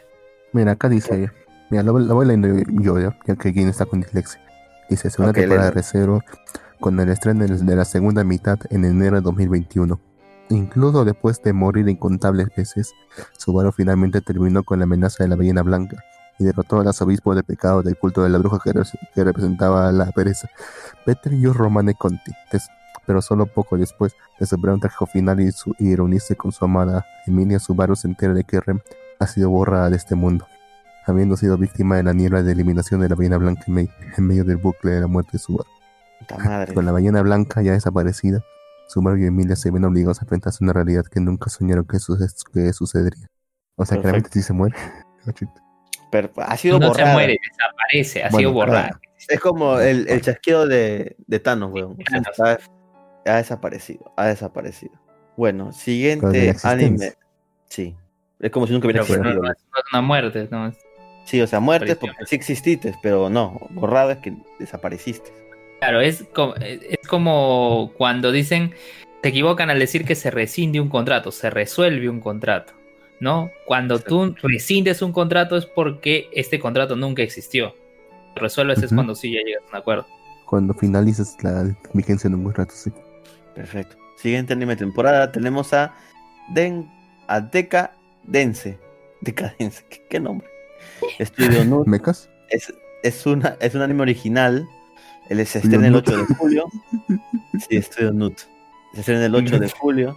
[0.52, 1.30] Mira, acá dice.
[1.70, 2.48] Mira, lo, lo voy leyendo
[2.82, 4.40] yo, ya, ya que no está con dislexia.
[4.88, 5.82] Dice: segunda Ok, temporada de léelo.
[5.82, 6.24] Recero
[6.80, 10.00] con el estreno de de la segunda mitad en enero de 2021.
[10.48, 12.94] Incluso después de morir incontables veces,
[13.36, 16.02] Subaru finalmente terminó con la amenaza de la ballena blanca
[16.38, 18.82] y derrotó al arzobispo de pecado del culto de la bruja que, re-
[19.14, 20.48] que representaba a la pereza,
[21.04, 22.32] Petrio Romane Conti.
[23.06, 26.64] Pero solo poco después de superar un trágico final y, su- y reunirse con su
[26.64, 28.80] amada, Emilia Subaru se entera de que Rem
[29.18, 30.46] ha sido borrada de este mundo,
[31.06, 34.26] habiendo sido víctima de la niebla de eliminación de la ballena blanca en, me- en
[34.26, 35.68] medio del bucle de la muerte de Subaru.
[36.44, 36.74] Madre.
[36.74, 38.44] Con la ballena blanca ya desaparecida,
[38.88, 41.98] Subaru y Emilia se ven obligados a enfrentarse a una realidad que nunca soñaron que,
[41.98, 43.26] suce- que sucedería.
[43.76, 44.02] O sea, Perfecto.
[44.02, 44.76] claramente sí se muere.
[46.10, 47.08] Pero ha sido No borrada.
[47.10, 48.82] se muere, desaparece, ha Bueno, sido borrada.
[48.88, 49.00] claro.
[49.28, 51.92] Es como el, el chasquido de, de Thanos, weón.
[51.92, 52.58] O sea, Thanos.
[52.58, 52.58] está-
[53.32, 54.92] ha desaparecido, ha desaparecido.
[55.36, 57.12] Bueno, siguiente anime.
[57.66, 57.94] Sí.
[58.40, 59.42] Es como si nunca hubiera Pero, existido.
[59.42, 60.72] no, no es no una muerte, no.
[61.24, 63.60] Sí, o sea, muertes porque sí exististe, pero no.
[63.70, 65.30] Borrado es que desapareciste.
[65.80, 68.72] Claro, es como, es como cuando dicen,
[69.22, 72.72] se equivocan al decir que se rescinde un contrato, se resuelve un contrato,
[73.20, 73.50] ¿no?
[73.66, 77.74] Cuando tú rescindes un contrato es porque este contrato nunca existió.
[78.36, 80.06] Resuelves es cuando sí ya llegas a un acuerdo.
[80.46, 82.90] Cuando finalizas la vigencia de un contrato, sí.
[83.54, 83.96] Perfecto.
[84.16, 85.94] Siguiente anime temporada tenemos a
[86.50, 86.90] Den
[87.26, 88.78] a Decadense.
[89.20, 90.48] Decadense, ¿qué, qué nombre?
[91.18, 91.86] Estudio Nut.
[91.86, 92.30] ¿Mecas?
[92.50, 94.66] es, es, una, es un anime original.
[95.28, 96.08] Él se estrena el Nut.
[96.08, 96.64] 8 de julio.
[97.68, 98.38] Sí, Estudio Nut.
[98.94, 100.16] Se estrena el 8 de julio.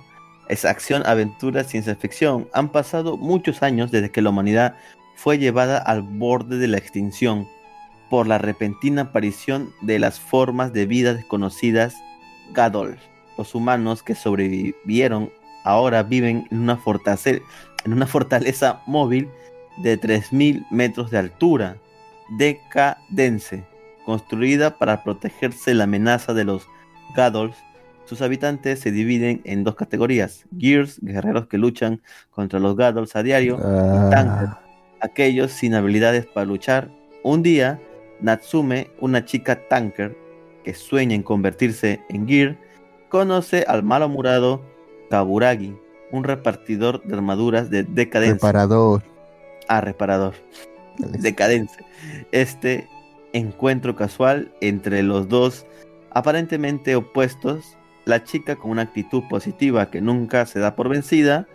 [0.51, 2.49] Es acción, aventura, ciencia ficción.
[2.51, 4.75] Han pasado muchos años desde que la humanidad
[5.15, 7.47] fue llevada al borde de la extinción
[8.09, 11.95] por la repentina aparición de las formas de vida desconocidas
[12.51, 12.99] Gadol.
[13.37, 15.31] Los humanos que sobrevivieron
[15.63, 19.29] ahora viven en una fortaleza, móvil
[19.77, 21.77] de 3.000 metros de altura,
[22.37, 23.63] decadense,
[24.05, 26.67] construida para protegerse de la amenaza de los
[27.15, 27.55] Gadols.
[28.11, 33.23] Sus habitantes se dividen en dos categorías: Gears, guerreros que luchan contra los Gadols a
[33.23, 34.61] diario, Tanker, Ah,
[34.99, 36.91] aquellos sin habilidades para luchar.
[37.23, 37.79] Un día,
[38.19, 40.17] Natsume, una chica tanker
[40.65, 42.57] que sueña en convertirse en Gear,
[43.07, 44.61] conoce al malhumorado
[45.09, 45.73] Kaburagi,
[46.11, 48.33] un repartidor de armaduras de decadencia.
[48.33, 49.03] reparador.
[49.69, 50.33] Ah, reparador.
[50.97, 51.85] Decadencia.
[52.33, 52.89] Este
[53.31, 55.65] encuentro casual entre los dos
[56.09, 61.47] aparentemente opuestos, la chica con una actitud positiva que nunca se da por vencida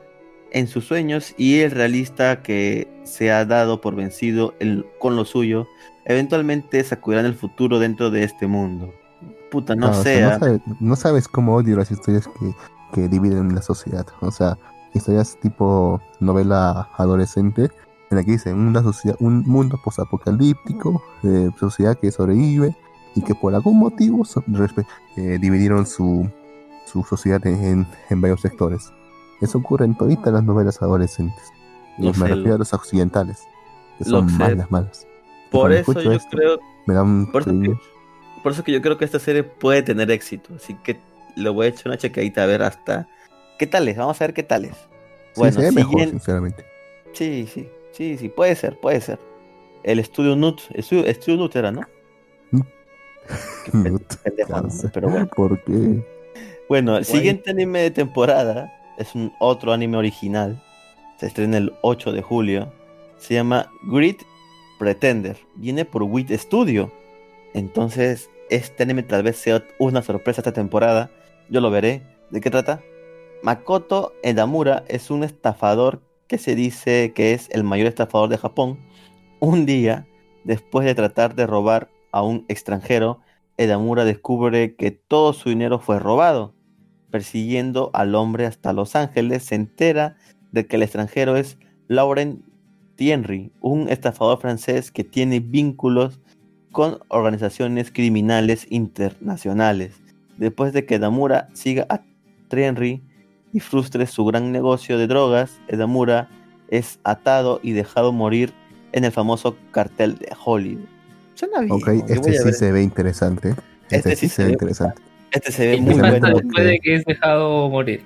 [0.53, 5.25] en sus sueños y el realista que se ha dado por vencido en- con lo
[5.25, 5.67] suyo,
[6.05, 8.93] eventualmente sacudirán el futuro dentro de este mundo.
[9.51, 10.39] Puta, no o sea, no, ah.
[10.39, 12.55] sabes, no sabes cómo odio las historias que,
[12.93, 14.07] que dividen la sociedad.
[14.21, 14.57] O sea,
[14.95, 17.71] historias tipo novela adolescente,
[18.11, 22.77] en la que dicen una sociedad, un mundo posapocalíptico, eh, sociedad que sobrevive
[23.17, 24.23] y que por algún motivo
[25.17, 26.31] eh, dividieron su,
[26.87, 28.93] su sociedad en, en- en varios sectores.
[29.41, 31.43] Eso ocurre en todas las novelas adolescentes.
[31.99, 33.43] Y Lo me sé, refiero lo- a los occidentales,
[33.99, 34.37] que Lo son sé.
[34.39, 35.07] malas, malas.
[35.51, 37.75] Por eso yo esto, creo Me da un Por eso, que,
[38.43, 40.55] por eso que yo creo que esta serie puede tener éxito.
[40.55, 41.01] Así que
[41.37, 43.09] le voy a echar una chequeadita a ver hasta.
[43.59, 43.97] ¿Qué tal es?
[43.97, 44.77] Vamos a ver qué tal es.
[44.77, 46.65] Sí, Bueno, se ve mejor, sinceramente.
[47.13, 49.19] Sí, sí, sí, sí, puede ser, puede ser.
[49.83, 51.83] El estudio Nut, estudio, estudio Nut era, ¿no?
[53.73, 55.29] No pendejo No pero bueno.
[55.29, 56.05] ¿Por qué?
[56.69, 60.61] Bueno, el siguiente anime de temporada es un otro anime original.
[61.19, 62.73] se estrena el 8 de julio.
[63.19, 64.17] Se llama Grid
[64.79, 65.37] Pretender.
[65.55, 66.93] Viene por WIT Studio.
[67.55, 71.11] Entonces, este anime tal vez sea una sorpresa esta temporada.
[71.49, 72.03] Yo lo veré.
[72.31, 72.83] ¿De qué trata?
[73.43, 78.79] Makoto Edamura es un estafador que se dice que es el mayor estafador de Japón.
[79.39, 80.07] Un día,
[80.45, 83.21] después de tratar de robar a un extranjero,
[83.59, 86.55] Edamura descubre que todo su dinero fue robado.
[87.11, 90.17] Persiguiendo al hombre hasta Los Ángeles, se entera
[90.51, 92.43] de que el extranjero es Laurent
[92.95, 96.19] Thierry, un estafador francés que tiene vínculos
[96.73, 100.01] con organizaciones criminales internacionales.
[100.39, 102.01] Después de que Edamura siga a
[102.49, 103.03] Thierry
[103.53, 106.31] y frustre su gran negocio de drogas, Edamura
[106.69, 108.55] es atado y dejado morir
[108.93, 110.96] en el famoso cartel de Hollywood.
[111.37, 111.73] Suena bien.
[111.73, 113.51] Ok, este sí se ve interesante.
[113.91, 115.01] Este, Este sí sí se se ve interesante.
[115.31, 118.03] Este se ve ¿Y muy bueno después de que es dejado morir?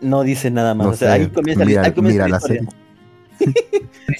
[0.00, 0.86] No dice nada más.
[0.86, 2.68] No o sea, sé, ahí comienza, mira, ahí comienza mira la la serie.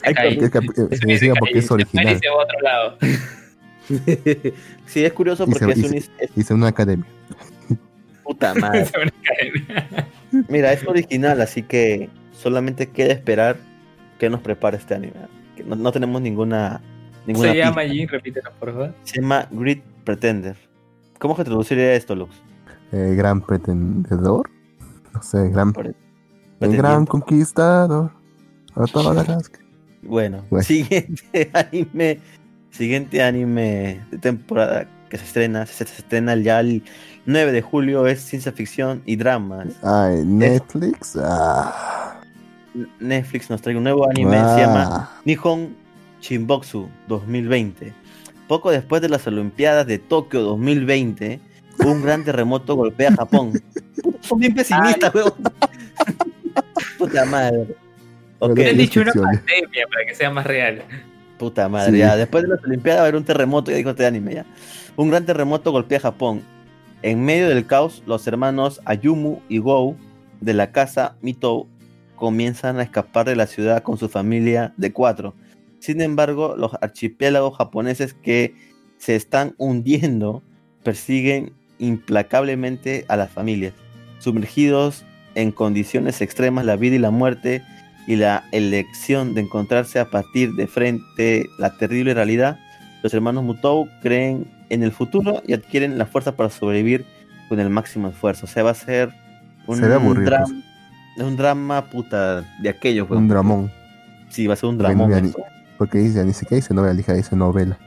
[0.02, 2.18] Ahí eh, significa porque es Se original.
[2.20, 2.98] se va a otro lado.
[4.86, 5.86] sí, es curioso se- porque es se-
[6.26, 7.06] un Hice una academia.
[8.22, 8.86] puta madre.
[8.86, 8.92] Se.
[10.48, 13.56] Mira, es original, así que solamente queda esperar
[14.18, 15.12] que nos prepare este anime.
[15.66, 16.80] No, no tenemos ninguna
[17.26, 17.82] ninguna Se llama.
[17.82, 18.94] Jin, repítelo, por favor.
[19.04, 20.56] Se llama Grid Pretender.
[21.18, 22.34] ¿Cómo se traduciría esto, Lux?
[22.92, 24.50] Eh, gran pretendedor.
[25.12, 25.72] No sé, gran,
[26.60, 28.10] el gran conquistador.
[30.06, 30.62] Bueno, Bueno.
[30.62, 32.20] siguiente anime,
[32.70, 36.82] siguiente anime de temporada que se estrena, se, se estrena ya el
[37.24, 39.68] 9 de julio, es ciencia ficción y dramas.
[39.82, 41.16] Ay, Netflix.
[41.18, 42.20] Ah,
[43.00, 45.20] Netflix nos trae un nuevo anime, se llama ah.
[45.24, 45.74] Nihon
[46.24, 47.92] Shinboksu 2020.
[48.48, 51.38] Poco después de las Olimpiadas de Tokio 2020,
[51.84, 53.52] un gran terremoto golpea a Japón.
[54.20, 55.32] Son bien pesimistas, weón.
[56.98, 57.76] Puta madre.
[58.38, 60.82] Ok, Pero Te han dicho una pandemia para que sea más real.
[61.38, 61.92] puta madre.
[61.92, 61.98] Sí.
[61.98, 64.46] Ya, después de las Olimpiadas va a haber un terremoto, ya dijo este anime ya.
[64.96, 66.42] Un gran terremoto golpea a Japón.
[67.02, 69.96] En medio del caos, los hermanos Ayumu y Gou
[70.40, 71.66] de la casa Mito
[72.16, 75.34] comienzan a escapar de la ciudad con su familia de cuatro.
[75.84, 78.54] Sin embargo, los archipiélagos japoneses que
[78.96, 80.42] se están hundiendo
[80.82, 83.74] persiguen implacablemente a las familias.
[84.18, 85.04] Sumergidos
[85.34, 87.62] en condiciones extremas, la vida y la muerte
[88.06, 92.58] y la elección de encontrarse a partir de frente la terrible realidad,
[93.02, 97.04] los hermanos Mutou creen en el futuro y adquieren la fuerza para sobrevivir
[97.50, 98.46] con el máximo esfuerzo.
[98.46, 99.10] O sea, va a ser
[99.66, 100.46] un, drama,
[101.18, 103.24] un drama puta de aquellos, weón.
[103.24, 103.72] Un dramón.
[104.30, 105.34] Sí, va a ser un dramón.
[105.78, 107.78] Porque dice, ni siquiera dice novela, dije, dice novela.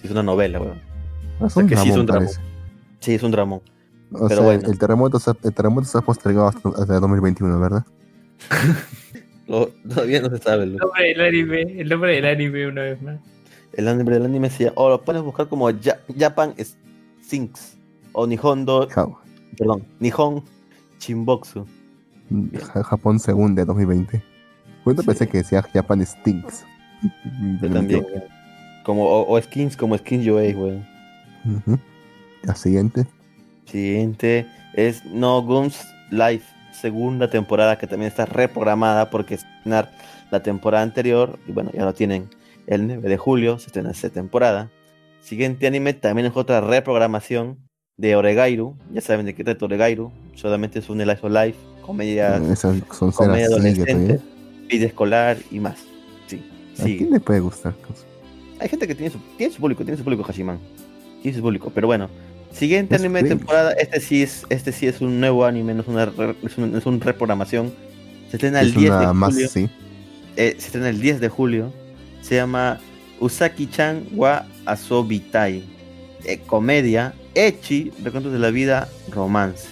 [0.00, 0.80] Sí, es una novela, weón.
[1.40, 2.24] Ah, es sea un que sí es dramón, un dramón.
[2.26, 2.40] parece.
[3.00, 3.60] Sí, es un dramón.
[4.12, 4.68] O Pero sea, bueno.
[4.70, 7.84] el terremoto se, el terremoto se ha postergado hasta, hasta 2021, ¿verdad?
[9.46, 10.64] Lo- todavía no se sabe.
[10.64, 13.18] El nombre del anime, el nombre del anime una vez más.
[13.72, 16.54] El anime del anime se llama, o lo puedes buscar como Ja- Japan
[17.20, 17.76] Sinks
[18.12, 19.06] o Nihondo, Ja-
[19.58, 20.42] perdón, Nihon.
[22.72, 24.22] Ja- Japón según de 2020.
[24.84, 25.06] Bueno, Sí.
[25.06, 26.64] pensé que decía Japan Stinks.
[27.60, 28.04] Yo también.
[28.84, 30.86] Como, o, o skins como skins Yoei, weón.
[31.44, 31.78] Ujú.
[32.42, 33.06] La siguiente.
[33.64, 39.90] Siguiente es No Guns Life, segunda temporada que también está reprogramada porque estrenar
[40.30, 41.38] la temporada anterior.
[41.48, 42.28] Y bueno, ya lo tienen
[42.66, 44.70] el 9 de julio, se estrena esa temporada.
[45.20, 47.58] Siguiente anime también es otra reprogramación
[47.96, 48.76] de Oregairu.
[48.92, 50.12] Ya saben de qué trata Oregairu.
[50.34, 54.20] Solamente es un Life of Life, comedia, Esas son comedia adolescente,
[54.68, 55.78] vida escolar y más.
[56.76, 57.74] Sí, ¿A quién le puede gustar?
[58.60, 60.58] Hay gente que tiene su, tiene su público, tiene su público Hashiman.
[61.22, 62.08] Tiene su público, pero bueno.
[62.52, 65.88] Siguiente anime de temporada, este sí es, este sí es un nuevo anime, no es
[65.88, 67.72] una, re- es un, es un reprogramación.
[68.30, 69.48] Se estrena el Es 10 de una más, julio.
[69.48, 69.68] sí.
[70.36, 71.72] eh, se estrena el 10 de julio.
[72.22, 72.78] Se llama
[73.20, 75.64] Usaki-chan wa Asobitai.
[76.24, 79.68] Eh, comedia, Echi, recuentos de la vida, romance.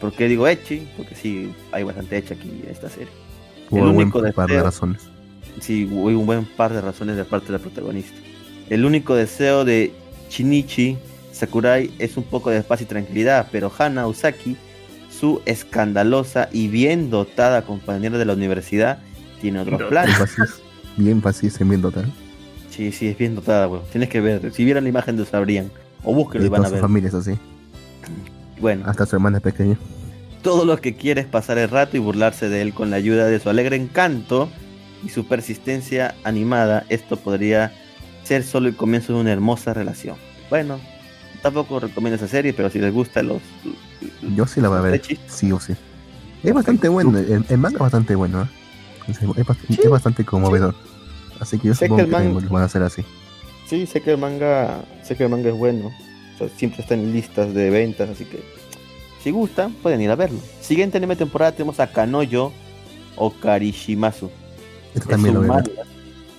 [0.00, 0.86] ¿Por qué digo Echi?
[0.96, 3.08] Porque sí, hay bastante Echi aquí en esta serie.
[3.68, 5.02] Por el buen único par de deseo- razones.
[5.60, 8.16] Sí, hay un buen par de razones de parte del protagonista.
[8.70, 9.92] El único deseo de
[10.30, 10.96] Shinichi
[11.32, 14.56] Sakurai es un poco de paz y tranquilidad, pero Hana Usaki,
[15.10, 18.98] su escandalosa y bien dotada compañera de la universidad,
[19.40, 19.88] tiene otros No.
[19.88, 20.16] planes.
[20.96, 21.50] Bien fácil.
[21.50, 22.04] Bien bien dotar.
[22.70, 23.82] Sí, sí, es bien dotada, weón.
[23.90, 24.52] Tienes que ver.
[24.52, 25.70] Si vieran la imagen lo sabrían.
[26.04, 26.80] O búsquenlo y van a su ver.
[26.80, 27.32] familia es así.
[28.60, 29.76] Bueno, Hasta su hermana pequeña.
[30.42, 33.26] todo lo que quiere es pasar el rato y burlarse de él con la ayuda
[33.26, 34.48] de su alegre encanto
[35.04, 36.84] y su persistencia animada.
[36.88, 37.72] Esto podría
[38.24, 40.16] ser solo el comienzo de una hermosa relación.
[40.50, 40.80] Bueno,
[41.42, 43.40] tampoco recomiendo esa serie, pero si les gusta los...
[44.34, 45.02] Yo sí la voy a ver.
[45.28, 45.74] Sí o sí.
[46.42, 47.18] Es bastante bueno.
[47.18, 48.42] El, el manga es bastante bueno.
[48.42, 48.46] ¿eh?
[49.08, 50.74] Es, bastante, es bastante conmovedor.
[51.40, 53.02] Así que yo Sé supongo que que, el man- también lo van a hacer así.
[53.66, 55.92] Sí, sé que el manga, sé que el manga es bueno.
[56.34, 58.42] O sea, siempre está en listas de ventas, así que
[59.22, 60.38] si gustan, pueden ir a verlo.
[60.60, 62.52] Siguiente anime temporada tenemos a Kanoyo
[63.16, 64.30] o Karishimasu.
[64.94, 65.70] Esto Es también lo un, manga,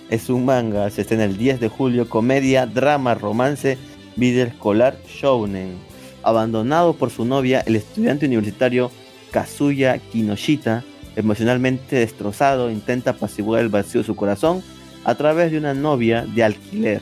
[0.10, 3.78] es un manga, se estrena el 10 de julio, comedia, drama, romance,
[4.16, 5.78] video escolar, shounen.
[6.24, 8.92] Abandonado por su novia, el estudiante universitario
[9.32, 10.84] Kazuya Kinoshita,
[11.16, 14.64] emocionalmente destrozado, intenta apaciguar el vacío de su corazón
[15.06, 17.02] a través de una novia de alquiler,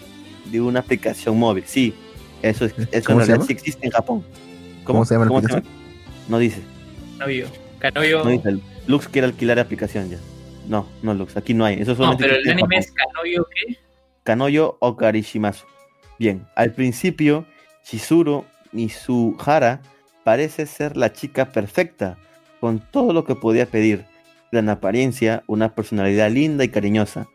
[0.52, 1.64] de una aplicación móvil.
[1.66, 1.94] Sí,
[2.42, 3.46] eso, es, eso en ¿Cómo se realidad llama?
[3.46, 4.24] sí existe en Japón.
[4.84, 5.64] ¿Cómo se llama la aplicación?
[6.28, 6.62] No dice.
[7.80, 8.24] Canoyo.
[8.24, 8.58] No dice.
[8.86, 10.18] Lux quiere alquilar aplicación ya.
[10.68, 11.80] No, no Lux, aquí no hay.
[11.82, 13.78] Eso No, pero el anime es Canoyo, ¿qué?
[14.24, 15.66] Kanoyo o Karishimasu.
[16.20, 17.46] Bien, al principio,
[17.86, 19.82] Shizuru Mizuhara
[20.24, 22.18] parece ser la chica perfecta,
[22.60, 24.06] con todo lo que podía pedir.
[24.52, 27.28] Gran apariencia, una personalidad linda y cariñosa.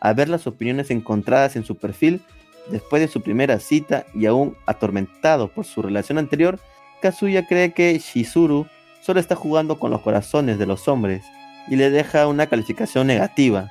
[0.00, 2.22] A ver las opiniones encontradas en su perfil,
[2.70, 6.58] después de su primera cita y aún atormentado por su relación anterior,
[7.02, 8.66] Kazuya cree que Shizuru
[9.02, 11.24] solo está jugando con los corazones de los hombres
[11.70, 13.70] y le deja una calificación negativa.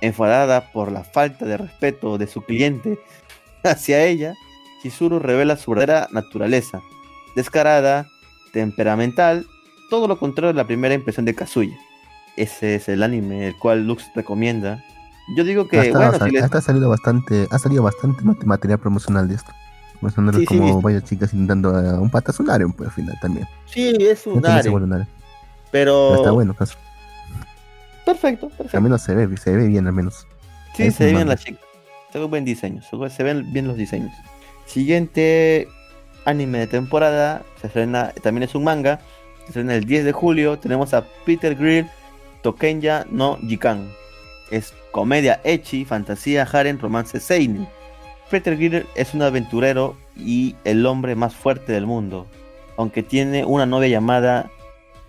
[0.00, 2.98] Enfadada por la falta de respeto de su cliente
[3.64, 4.34] hacia ella,
[4.82, 6.80] Chizuru revela su verdadera naturaleza,
[7.34, 8.06] descarada,
[8.52, 9.46] temperamental,
[9.90, 11.76] todo lo contrario de la primera impresión de Kazuya.
[12.36, 14.82] Ese es el anime el cual Lux recomienda.
[15.36, 18.22] Yo digo que, hasta, bueno, hasta- si les- hasta ha salido bastante, ha salido bastante
[18.22, 19.50] mat- material promocional de esto.
[20.00, 20.80] Promocional Sí, sí, como visto.
[20.80, 23.48] varias chicas intentando a un pata un harem, pues al final también.
[23.66, 24.72] sí, es No un harem.
[24.72, 25.06] pero
[25.72, 26.76] Pero está bueno, caso.
[28.12, 28.76] Perfecto, perfecto.
[28.76, 30.26] Al menos se ve, se ve bien al menos.
[30.74, 31.58] Sí, se ve bien la chica.
[32.12, 32.82] Se ve buen diseño.
[32.82, 34.12] Se ve- se ven bien los diseños.
[34.66, 35.68] Siguiente
[36.24, 37.42] anime de temporada.
[37.60, 39.00] Se estrena, también es un manga.
[39.40, 40.58] Se estrena el 10 de julio.
[40.58, 41.86] Tenemos a Peter Grill,
[42.42, 43.90] Tokenya no Jikan.
[44.50, 47.68] Es comedia echi, fantasía, harem, romance seinen.
[48.30, 52.26] Peter Grill es un aventurero y el hombre más fuerte del mundo.
[52.76, 54.50] Aunque tiene una novia llamada.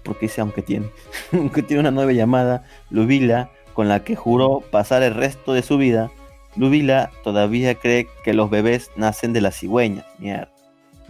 [0.09, 0.89] Porque dice aunque tiene.
[1.31, 5.77] aunque tiene una novia llamada Lubila con la que juró pasar el resto de su
[5.77, 6.09] vida,
[6.55, 10.05] Lubila todavía cree que los bebés nacen de las cigüeñas.
[10.17, 10.49] Mierda.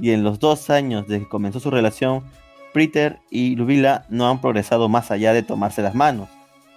[0.01, 2.23] Y en los dos años desde que comenzó su relación,
[2.73, 6.27] Peter y Lubila no han progresado más allá de tomarse las manos.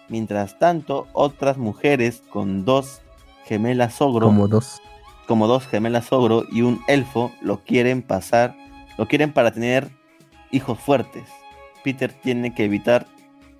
[0.09, 3.01] Mientras tanto, otras mujeres con dos
[3.47, 4.81] gemelas ogro, Como dos.
[5.27, 8.55] como dos gemelas ogro y un elfo lo quieren pasar,
[8.97, 9.91] lo quieren para tener
[10.53, 11.25] hijos fuertes.
[11.83, 13.07] Peter tiene que evitar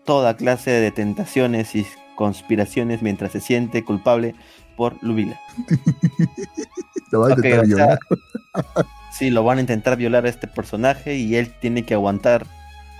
[0.05, 1.87] toda clase de tentaciones y
[2.17, 4.35] conspiraciones mientras se siente culpable
[4.77, 5.41] por Lubila.
[7.13, 7.99] Lo va a intentar sea, violar.
[9.13, 12.47] Sí, lo van a intentar violar a este personaje y él tiene que aguantar,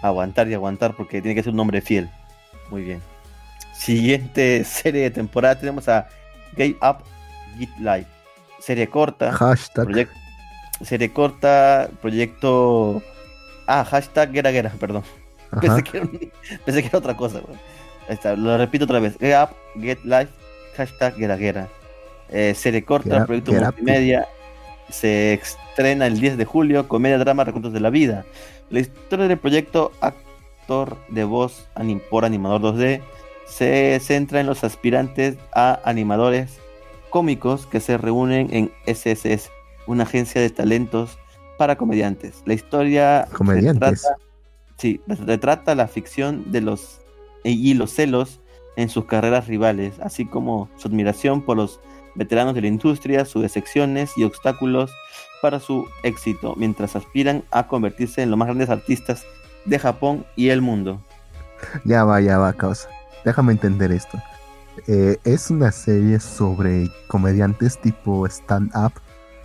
[0.03, 2.11] aguantar y aguantar porque tiene que ser un hombre fiel.
[2.71, 3.01] Muy bien.
[3.73, 6.09] Siguiente serie de temporada tenemos a
[6.55, 6.99] Gay Up
[7.57, 8.07] Git Live.
[8.61, 9.33] Serie corta.
[9.33, 10.09] Hashtag.
[10.83, 13.03] Serie corta, proyecto.
[13.67, 15.03] Ah, hashtag Guerra, perdón.
[15.61, 16.33] Pensé que, era un-
[16.65, 17.59] pensé que era otra cosa, güey.
[18.09, 19.17] Ahí está, lo repito otra vez.
[19.19, 20.31] Get up, get life,
[20.77, 21.69] hashtag Guerra.
[22.31, 23.67] Eh, serie corta, Get proyecto get up.
[23.67, 24.27] multimedia.
[24.89, 28.25] Se estrena el 10 de julio, comedia, drama, recuentos de la vida.
[28.71, 33.01] La historia del proyecto actor de voz anim- por animador 2D
[33.47, 36.59] se centra en los aspirantes a animadores
[37.11, 39.51] cómicos que se reúnen en SSS,
[39.87, 41.19] una agencia de talentos
[41.59, 42.43] para comediantes.
[42.47, 44.03] La historia Comediantes.
[44.05, 44.17] retrata-
[44.79, 47.01] sí, retrata la ficción de los
[47.45, 48.41] y los celos
[48.77, 51.81] en sus carreras rivales, así como su admiración por los
[52.15, 54.93] veteranos de la industria, sus decepciones y obstáculos
[55.43, 59.25] para su éxito, mientras aspiran a convertirse en los más grandes artistas
[59.65, 61.03] de Japón y el mundo.
[61.85, 62.89] Ya va, ya va, causa.
[63.25, 64.19] Déjame entender esto.
[64.89, 68.93] Eh, es una serie sobre comediantes tipo stand-up,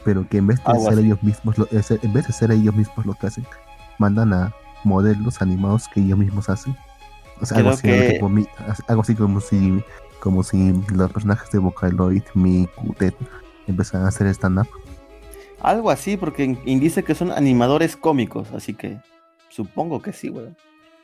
[0.07, 1.01] pero que en vez de Algo ser así.
[1.05, 3.45] ellos mismos, lo- en vez de ser ellos mismos lo que hacen,
[3.97, 4.53] mandan a
[4.85, 6.77] modelos animados que ellos mismos hacen.
[7.41, 8.47] O sea, algo así, que- mi-
[8.87, 9.83] algo así como si,
[10.21, 13.13] como si los personajes de Vocaloid, Miku, Ted,
[13.67, 14.69] empezaran a hacer stand-up.
[15.61, 18.99] Algo así, porque in- indice que son animadores cómicos, así que
[19.49, 20.55] supongo que sí, weón.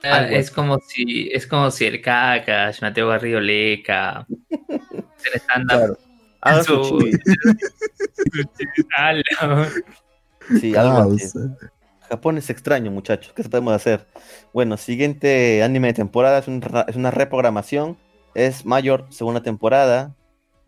[0.05, 5.97] Ah, es como si es como si el Kakash, Mateo Garrido Leca, el stand-up
[6.45, 6.99] Haga Su- su.
[10.59, 11.39] Sí, algo así.
[12.09, 13.33] Japón es extraño, muchachos.
[13.33, 14.05] ¿Qué podemos hacer?
[14.53, 17.97] Bueno, siguiente anime de temporada es, un es una reprogramación.
[18.35, 20.15] Es Mayor, segunda temporada.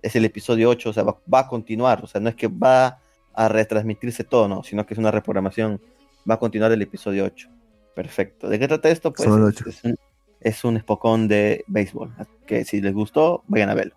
[0.02, 2.03] Es el episodio 8, o sea, va, va a continuar.
[2.03, 2.99] O sea, no es que va
[3.34, 5.81] a retransmitirse todo, no, sino que es una reprogramación.
[6.30, 7.49] Va a continuar el episodio 8.
[7.95, 8.47] Perfecto.
[8.47, 9.11] ¿De qué trata esto?
[9.14, 9.69] Pues Solo es, ocho.
[9.69, 9.95] es un,
[10.39, 12.14] Es un espocón de béisbol.
[12.45, 13.95] Que si les gustó, vayan a verlo.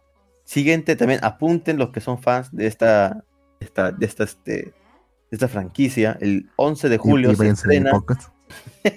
[0.48, 3.22] Siguiente, también apunten los que son fans de esta,
[3.60, 4.72] esta, de esta, este, de
[5.30, 6.16] esta franquicia.
[6.22, 7.90] El 11 de julio Y- y se estrena,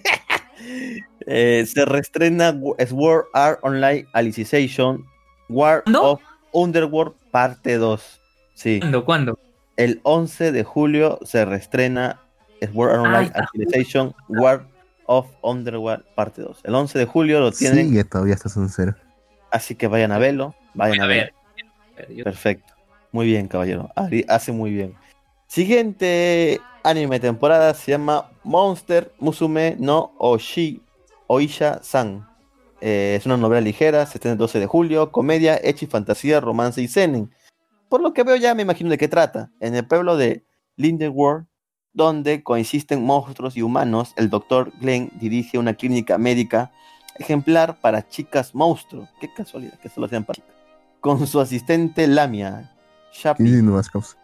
[1.27, 2.57] eh, se reestrena
[2.87, 5.03] Sword Art Online Alicization
[5.49, 6.11] War ¿No?
[6.11, 6.21] of
[6.53, 8.21] Underworld parte 2.
[8.53, 8.79] Sí.
[8.79, 9.03] ¿Cuándo?
[9.03, 9.39] ¿Cuándo?
[9.75, 12.21] El 11 de julio se reestrena
[12.61, 13.31] Sword Art Ah, Online.
[13.35, 14.65] Alicization War
[15.05, 16.61] of Underworld parte 2.
[16.63, 18.95] El 11 de julio lo tienen, Sigue todavía hasta sincero.
[19.51, 20.55] así que vayan a verlo.
[20.73, 21.33] Vayan a A ver.
[22.23, 22.73] Perfecto.
[23.11, 23.89] Muy bien, caballero.
[24.27, 24.95] Hace muy bien.
[25.47, 30.81] Siguiente anime temporada se llama Monster Musume no Oshi
[31.27, 32.27] Oisha-san.
[32.79, 36.81] Eh, es una novela ligera, se estrena el 12 de julio, comedia, echi, fantasía, romance
[36.81, 37.31] y seinen.
[37.89, 39.51] Por lo que veo ya me imagino de qué trata.
[39.59, 40.45] En el pueblo de
[40.77, 41.45] Lindenworld,
[41.93, 46.71] donde coexisten monstruos y humanos, el doctor Glenn dirige una clínica médica
[47.19, 49.07] ejemplar para chicas monstruo.
[49.19, 50.41] Qué casualidad que solo sean para.
[51.01, 52.71] Con su asistente Lamia,
[53.11, 53.43] Shapi,
[53.89, 54.17] causas.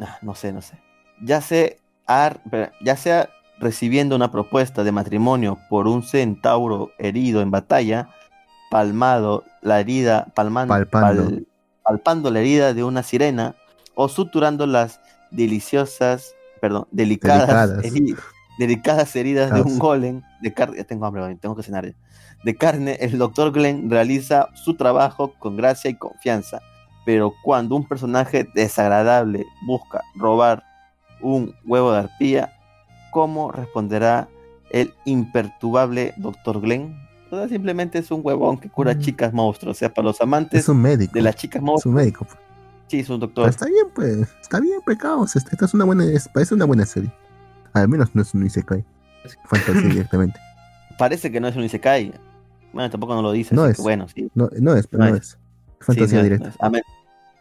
[0.00, 0.78] Ah, no sé, no sé.
[1.22, 1.68] Ya sea,
[2.82, 2.96] ya
[3.60, 8.08] recibiendo una propuesta de matrimonio por un centauro herido en batalla,
[8.70, 11.24] palmado la herida, palman- Palpando.
[11.30, 11.46] pal-
[11.84, 13.54] palpando la herida de una sirena,
[13.94, 15.00] o suturando las
[15.30, 17.84] deliciosas, perdón, delicadas, Delicadas.
[17.84, 18.16] heri-
[18.58, 19.78] delicadas heridas de un Causa.
[19.80, 20.76] golem de carne.
[20.78, 21.94] Ya tengo hambre, tengo que cenar.
[22.44, 26.60] De carne, el doctor Glenn realiza su trabajo con gracia y confianza
[27.04, 30.62] pero cuando un personaje desagradable busca robar
[31.20, 32.52] un huevo de arpía,
[33.10, 34.28] ¿cómo responderá
[34.70, 36.60] el imperturbable Dr.
[36.60, 36.96] Glenn?
[37.48, 38.98] Simplemente es un huevón que cura Mm.
[39.00, 39.76] chicas monstruos.
[39.76, 41.12] O sea, para los amantes Es un médico.
[41.14, 42.24] de las chicas Es monstruos, un médico.
[42.24, 42.38] pues.
[42.86, 43.48] sí, es un Pero doctor.
[43.48, 44.28] está bien, pues.
[44.40, 45.34] Está bien, pecados.
[45.34, 46.04] Esta es una buena.
[46.04, 47.10] es- parece una buena serie.
[47.72, 48.84] Al menos no es un Isekai.
[49.44, 50.38] Fantasía directamente.
[50.98, 52.12] Parece que no es un Isekai.
[52.72, 53.54] Bueno, tampoco no lo dice.
[53.54, 53.76] No es.
[53.76, 54.30] que bueno, sí.
[54.34, 55.22] No, no es, pero No no es.
[55.22, 55.38] es.
[55.80, 56.44] Fantasía Sí, no es, directa.
[56.46, 56.56] no es.
[56.60, 56.82] Amén.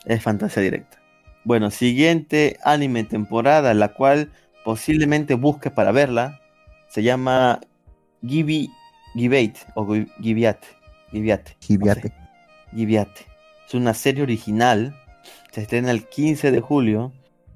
[0.05, 0.97] Es fantasía directa.
[1.43, 4.31] Bueno, siguiente anime temporada, la cual
[4.63, 6.39] posiblemente busque para verla,
[6.89, 7.59] se llama
[8.21, 8.69] Gibi
[9.13, 10.67] Gibate o Gi- Gibiate.
[11.11, 11.51] Gibiate.
[11.51, 12.01] no Gibiate.
[12.09, 12.13] sé.
[12.75, 13.25] Gibiate.
[13.67, 14.95] Es una serie original.
[15.51, 17.11] Se estrena el 15 de julio.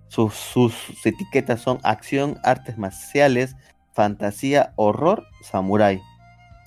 [0.08, 0.74] Sus, sus
[1.04, 3.56] etiquetas son acción, artes marciales,
[3.94, 6.02] fantasía, horror, samurái.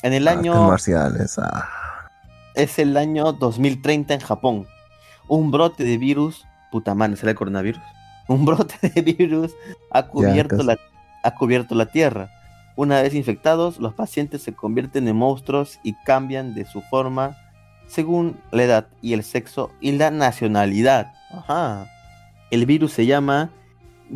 [0.02, 1.38] En el Artes año marciales.
[1.38, 1.68] Ah.
[2.54, 4.66] es el año 2030 en Japón.
[5.28, 7.82] Un brote de virus, puta madre, ¿será el coronavirus?
[8.28, 9.52] Un brote de virus
[9.90, 10.78] ha cubierto, la,
[11.22, 12.30] ha cubierto la Tierra.
[12.76, 17.36] Una vez infectados, los pacientes se convierten en monstruos y cambian de su forma
[17.88, 21.12] según la edad y el sexo y la nacionalidad.
[21.30, 21.86] Ajá.
[22.50, 23.50] El virus se llama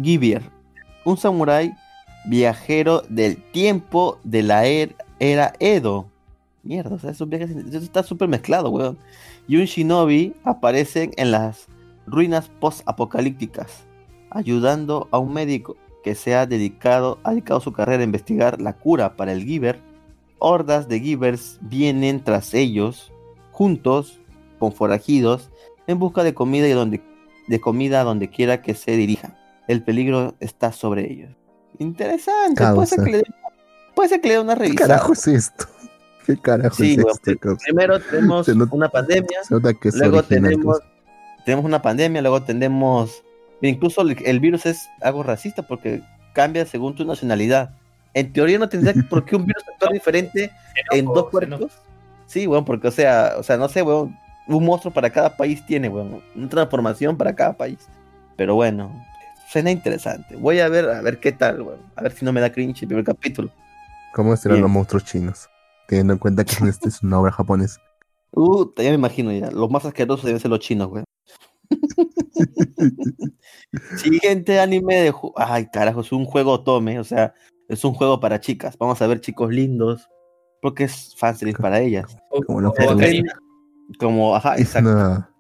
[0.01, 0.43] Gibier,
[1.05, 1.75] un samurái
[2.27, 6.07] viajero del tiempo de la er- era Edo.
[6.63, 8.97] Mierda, o sea, esos viajes, eso está súper mezclado, weón.
[9.49, 11.67] Y un shinobi aparecen en las
[12.07, 13.85] ruinas post-apocalípticas,
[14.31, 18.73] ayudando a un médico que se ha dedicado, ha dedicado su carrera a investigar la
[18.75, 19.81] cura para el Giver.
[20.39, 23.13] Hordas de Givers vienen tras ellos,
[23.53, 24.21] juntos,
[24.59, 25.51] con forajidos,
[25.87, 27.03] en busca de comida y donde,
[27.53, 29.37] de comida donde quiera que se dirijan.
[29.69, 31.37] El peligro está sobre ellos.
[31.79, 33.23] Interesante, puede ser, que le,
[33.95, 34.89] puede ser que le dé una ¿Qué revisada.
[34.89, 35.67] carajo es esto?
[36.27, 37.57] ¿Qué carajo Sí, es weón, esto?
[37.63, 40.79] Primero tenemos Se nota- una pandemia, Se nota que es luego original, tenemos,
[41.45, 43.23] tenemos una pandemia, luego tenemos,
[43.61, 46.01] incluso el, el virus es algo racista porque
[46.33, 47.75] cambia según tu nacionalidad.
[48.15, 50.51] En teoría no tendría por qué un virus actuar diferente
[50.91, 51.71] en dos cuerpos.
[52.27, 54.17] Sí, weón, porque o sea, o sea, no sé, weón,
[54.47, 57.89] un monstruo para cada país tiene, weón, una transformación para cada país.
[58.37, 58.93] Pero bueno,
[59.49, 60.37] suena interesante.
[60.37, 61.81] Voy a ver, a ver qué tal, weón.
[61.95, 63.51] A ver si no me da cringe el primer capítulo.
[64.15, 64.63] ¿Cómo serán Bien.
[64.63, 65.49] los monstruos chinos?
[65.89, 67.81] Teniendo en cuenta que este es una obra japonesa.
[68.33, 69.51] Uh, ya me imagino ya.
[69.51, 71.05] Los más asquerosos deben ser los chinos, weón.
[73.97, 75.15] Siguiente anime de...
[75.37, 77.35] Ay, carajo, es un juego tome, o sea,
[77.69, 78.77] es un juego para chicas.
[78.79, 80.09] Vamos a ver chicos lindos,
[80.61, 82.17] porque es fanservice para ellas.
[82.47, 82.73] Como los.
[83.99, 84.91] Como, ajá, Es exacto.
[84.91, 85.31] una-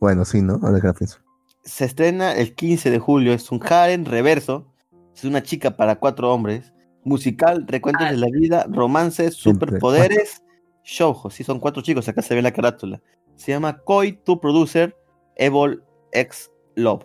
[0.00, 0.58] Bueno, sí, ¿no?
[0.62, 1.18] Ahora que la pienso.
[1.62, 4.66] Se estrena el 15 de julio, es un harem reverso,
[5.14, 8.10] es una chica para cuatro hombres, musical, recuentos Ah.
[8.10, 10.42] de la vida, romances, superpoderes,
[10.84, 13.00] shoujo, sí, son cuatro chicos, acá se ve la carátula.
[13.36, 14.94] Se llama Koi to Producer
[15.36, 17.04] Evil X Love.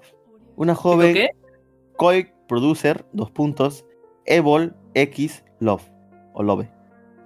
[0.57, 1.13] Una joven...
[1.13, 1.29] ¿Qué?
[1.97, 3.85] Koi Producer, dos puntos,
[4.25, 5.83] Evol X Love,
[6.33, 6.67] o Love.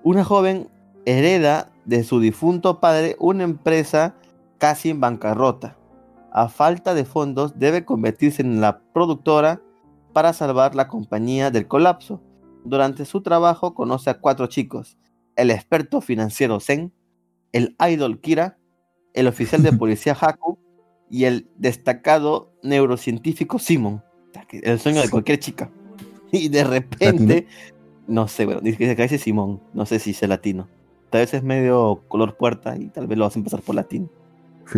[0.03, 0.69] Una joven
[1.05, 4.15] hereda de su difunto padre una empresa
[4.57, 5.77] casi en bancarrota.
[6.31, 9.61] A falta de fondos, debe convertirse en la productora
[10.13, 12.21] para salvar la compañía del colapso.
[12.63, 14.97] Durante su trabajo conoce a cuatro chicos,
[15.35, 16.93] el experto financiero Zen,
[17.51, 18.57] el idol Kira,
[19.13, 20.57] el oficial de policía Haku
[21.09, 24.03] y el destacado neurocientífico Simon.
[24.51, 25.69] El sueño de cualquier chica.
[26.35, 27.45] Y de repente,
[28.07, 30.67] no sé, bueno, dice que dice Simón, no sé si es latino.
[31.13, 34.09] Tal vez es medio color puerta y tal vez lo hacen pasar por latino.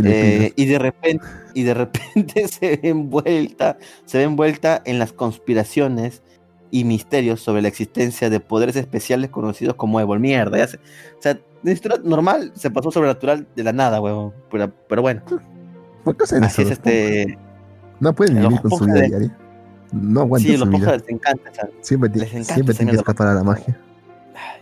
[0.03, 5.13] Eh, y de repente, y de repente se ve envuelta, se ve envuelta en las
[5.13, 6.23] conspiraciones
[6.71, 10.19] y misterios sobre la existencia de poderes especiales conocidos como Evol.
[10.19, 14.33] Mierda, ya se- o sea, de historia normal se pasó sobrenatural de la nada, huevón.
[14.51, 15.21] Pero, pero bueno,
[16.03, 17.37] ¿Por qué hacen así eso es este.
[18.01, 19.37] No pueden vivir con su vida de- diaria.
[19.93, 20.91] No aguantan Sí, su los vida.
[20.97, 23.79] Les encanta, Siempre, les encanta siempre tienen que escapar a la magia.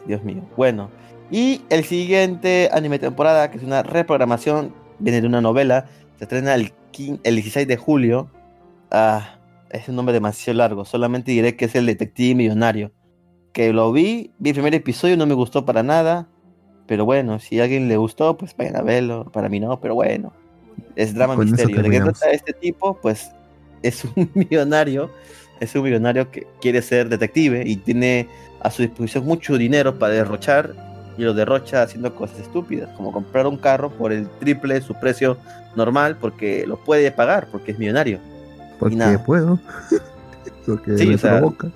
[0.05, 0.43] Dios mío.
[0.55, 0.91] Bueno,
[1.33, 5.87] y el siguiente anime temporada, que es una reprogramación, viene de una novela,
[6.19, 6.71] se estrena el,
[7.23, 8.29] el 16 de julio.
[8.91, 9.39] Ah,
[9.71, 12.91] es un nombre demasiado largo, solamente diré que es el detective millonario.
[13.51, 16.27] Que lo vi, vi el primer episodio, no me gustó para nada.
[16.85, 19.31] Pero bueno, si a alguien le gustó, pues vayan a verlo.
[19.31, 20.33] Para mí no, pero bueno.
[20.95, 21.81] Es drama Con misterio.
[21.81, 22.99] ¿De qué trata este tipo?
[23.01, 23.31] Pues
[23.81, 25.09] es un millonario.
[25.59, 28.27] Es un millonario que quiere ser detective y tiene
[28.59, 33.45] a su disposición mucho dinero para derrochar y lo derrocha haciendo cosas estúpidas, como comprar
[33.47, 35.37] un carro por el triple de su precio
[35.75, 38.19] normal porque lo puede pagar, porque es millonario.
[38.79, 39.23] Porque nada.
[39.23, 39.59] puedo.
[40.65, 41.69] Porque Sí, me o sea, provoca.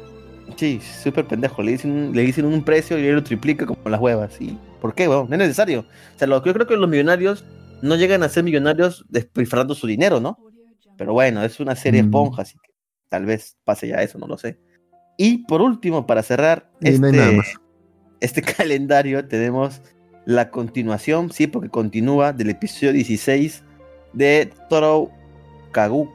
[0.55, 1.61] Sí, súper pendejo.
[1.61, 4.39] Le dicen, un- le dicen un precio y él lo triplica como las huevas.
[4.39, 5.07] ¿Y por qué?
[5.07, 5.27] weón?
[5.29, 5.81] no es necesario.
[5.81, 7.43] O sea, lo yo creo que los millonarios
[7.81, 10.39] no llegan a ser millonarios despilfarrando su dinero, ¿no?
[10.97, 12.05] Pero bueno, es una serie Mm.
[12.05, 12.71] esponja, así que
[13.09, 14.57] tal vez pase ya eso, no lo sé.
[15.17, 17.47] Y por último, para cerrar Y no hay este, nada más.
[18.19, 19.81] Este calendario, tenemos
[20.25, 23.63] la continuación, sí, porque continúa del episodio 16
[24.13, 25.09] de Toro
[25.71, 26.09] Kagu,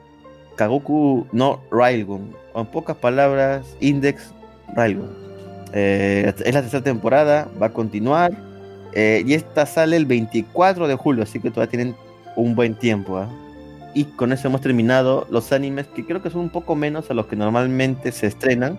[0.57, 2.35] Kagoku no Railgun.
[2.53, 4.33] O en pocas palabras, Index
[4.75, 5.11] Railgun.
[5.73, 8.33] Eh, es la tercera temporada, va a continuar.
[8.95, 11.97] eh, y esta sale el 24 de julio, así que todavía tienen
[12.37, 13.17] un buen tiempo.
[13.17, 13.31] ¿ah?
[13.95, 17.15] Y con eso hemos terminado los animes, que creo que son un poco menos a
[17.15, 18.79] los que normalmente se estrenan.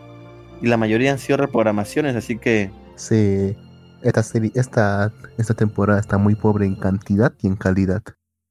[0.62, 3.56] Y la mayoría han sido reprogramaciones, así que Sí,
[4.02, 8.04] esta serie, esta, esta temporada está muy pobre en cantidad y en calidad.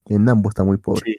[0.07, 1.03] En ambos está muy pobre.
[1.05, 1.17] Sí,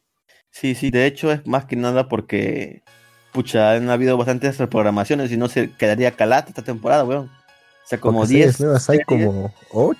[0.51, 2.83] sí, sí, de hecho es más que nada porque,
[3.31, 7.25] pucha, han habido bastantes reprogramaciones y no se quedaría calata esta temporada, weón.
[7.27, 8.43] O sea, como Porque 10.
[8.45, 9.99] series nuevas hay como 8,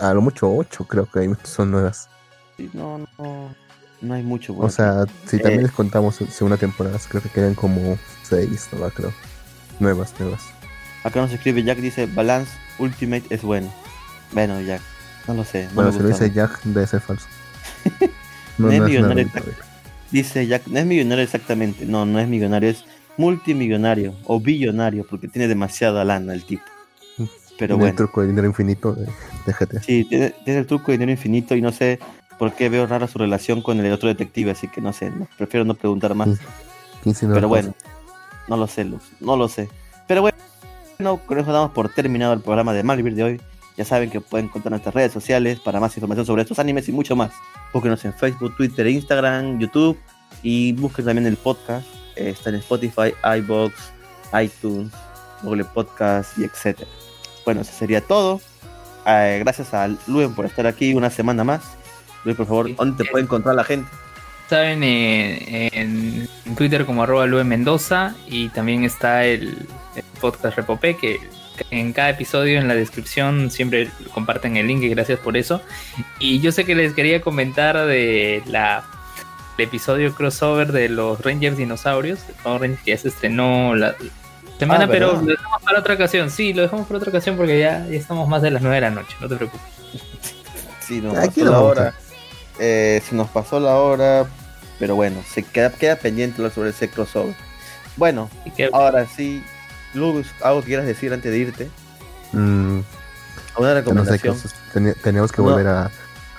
[0.00, 2.08] a lo mucho 8 creo que hay, son nuevas.
[2.56, 3.54] Sí, No, no,
[4.00, 4.66] no hay mucho, weón.
[4.66, 5.40] O sea, si Eh.
[5.40, 8.88] también les contamos segunda temporada, creo que quedan como 6, ¿no?
[8.90, 9.12] creo.
[9.78, 10.42] Nuevas, nuevas.
[11.04, 13.72] Acá nos escribe Jack, dice, Balance Ultimate es bueno.
[14.32, 14.80] Bueno, Jack,
[15.26, 15.64] no lo sé.
[15.66, 17.26] No bueno, si lo dice Jack, debe ser falso.
[18.58, 19.28] No es millonario.
[20.10, 21.86] Dice Jack, no es millonario exactamente.
[21.86, 22.84] No, no es millonario, es
[23.16, 26.62] multimillonario o billonario porque tiene demasiada lana el tipo.
[27.16, 27.86] Pero Tiene bueno.
[27.90, 29.82] el truco de dinero infinito de, de GTA.
[29.82, 31.98] Sí, tiene, tiene el truco de dinero infinito y no sé
[32.38, 35.26] por qué veo rara su relación con el otro detective, así que no sé, no-
[35.38, 36.28] prefiero no preguntar más.
[36.28, 36.44] Sí.
[37.02, 37.74] ¿Quién si no Pero bueno,
[38.48, 39.68] no lo sé, Luz, no lo sé.
[41.02, 43.40] Bueno, con eso damos por terminado el programa de Malvivir de hoy.
[43.76, 46.92] Ya saben que pueden encontrar nuestras redes sociales para más información sobre estos animes y
[46.92, 47.32] mucho más.
[47.72, 49.98] Búsquenos en Facebook, Twitter, Instagram, YouTube
[50.44, 51.84] y busquen también el podcast.
[52.14, 53.74] Eh, está en Spotify, iBox,
[54.40, 54.92] iTunes,
[55.42, 56.88] Google Podcast y etcétera.
[57.44, 58.40] Bueno, eso sería todo.
[59.04, 61.62] Eh, gracias a Luen por estar aquí una semana más.
[62.22, 62.76] Luis, por favor.
[62.76, 63.90] ¿dónde te puede encontrar la gente?
[64.48, 70.96] Saben eh, en, Twitter como arroba Lue Mendoza y también está el, el podcast Repopé
[70.96, 71.20] que
[71.70, 75.60] en cada episodio en la descripción siempre comparten el link y gracias por eso.
[76.18, 78.84] Y yo sé que les quería comentar de la
[79.58, 83.94] el episodio crossover de los Rangers Dinosaurios, Rangers, que ya se estrenó la
[84.58, 86.30] semana, Ah, pero lo dejamos para otra ocasión.
[86.30, 88.80] Sí, lo dejamos para otra ocasión porque ya, ya estamos más de las 9 de
[88.80, 89.66] la noche, no te preocupes.
[90.80, 91.94] Sí, nos Aquí pasó la hora.
[92.58, 94.26] Eh, se nos pasó la hora,
[94.78, 97.34] pero bueno, se queda, queda pendiente sobre ese crossover.
[97.96, 98.30] Bueno,
[98.72, 99.42] ahora sí,
[99.94, 101.70] Luz, algo que quieras decir antes de irte.
[102.32, 102.80] Mm,
[103.58, 104.36] Una que no sé, recomendación.
[104.72, 105.26] que que No.
[105.44, 105.90] volver a,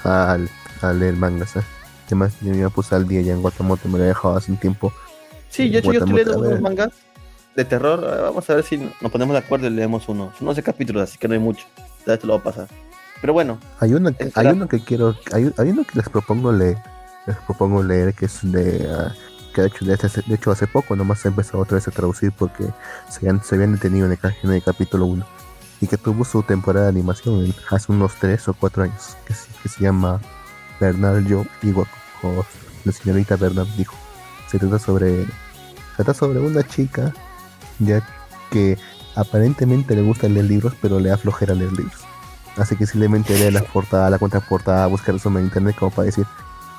[0.04, 0.38] a,
[0.82, 1.62] a leer mangas, ¿eh?
[2.08, 4.58] Además, yo me puse al día ya en Guatamote, me lo he dejado hace un
[4.58, 4.94] tiempo.
[5.50, 6.90] Sí, yo, hecho, yo estoy leyendo unos mangas
[7.56, 8.04] de terror.
[8.04, 10.32] eh, Vamos a ver si nos ponemos de acuerdo y leemos uno.
[10.38, 11.66] Son 11 capítulos, así que no hay mucho.
[12.06, 12.68] Ya te lo va a pasar.
[13.22, 14.52] Pero bueno, Hay uno que, hay Espera.
[14.54, 16.78] uno que quiero, hay, hay uno que les propongo leer,
[17.26, 19.14] les propongo leer que es de, ah,
[19.54, 22.32] que de hecho, este- de hecho hace poco nomás he empezado otra vez a traducir
[22.32, 22.66] porque
[23.10, 25.26] se habían, se habían detenido en el, en el capítulo 1
[25.82, 29.34] y que tuvo su temporada de animación en- hace unos 3 o 4 años, que,
[29.34, 30.20] se- que se llama
[30.80, 31.86] Bernard Joe, digo,
[32.24, 32.44] o
[32.84, 33.96] la señorita Bernard dijo.
[34.50, 35.26] Se trata sobre,
[35.96, 37.14] trata sobre una chica
[37.80, 38.02] ya
[38.52, 38.78] que
[39.16, 42.02] aparentemente le gusta leer libros, pero le da flojera leer libros.
[42.58, 46.06] Así que simplemente lee la portada, la cuenta portada, busca resumen en internet como para
[46.06, 46.26] decir,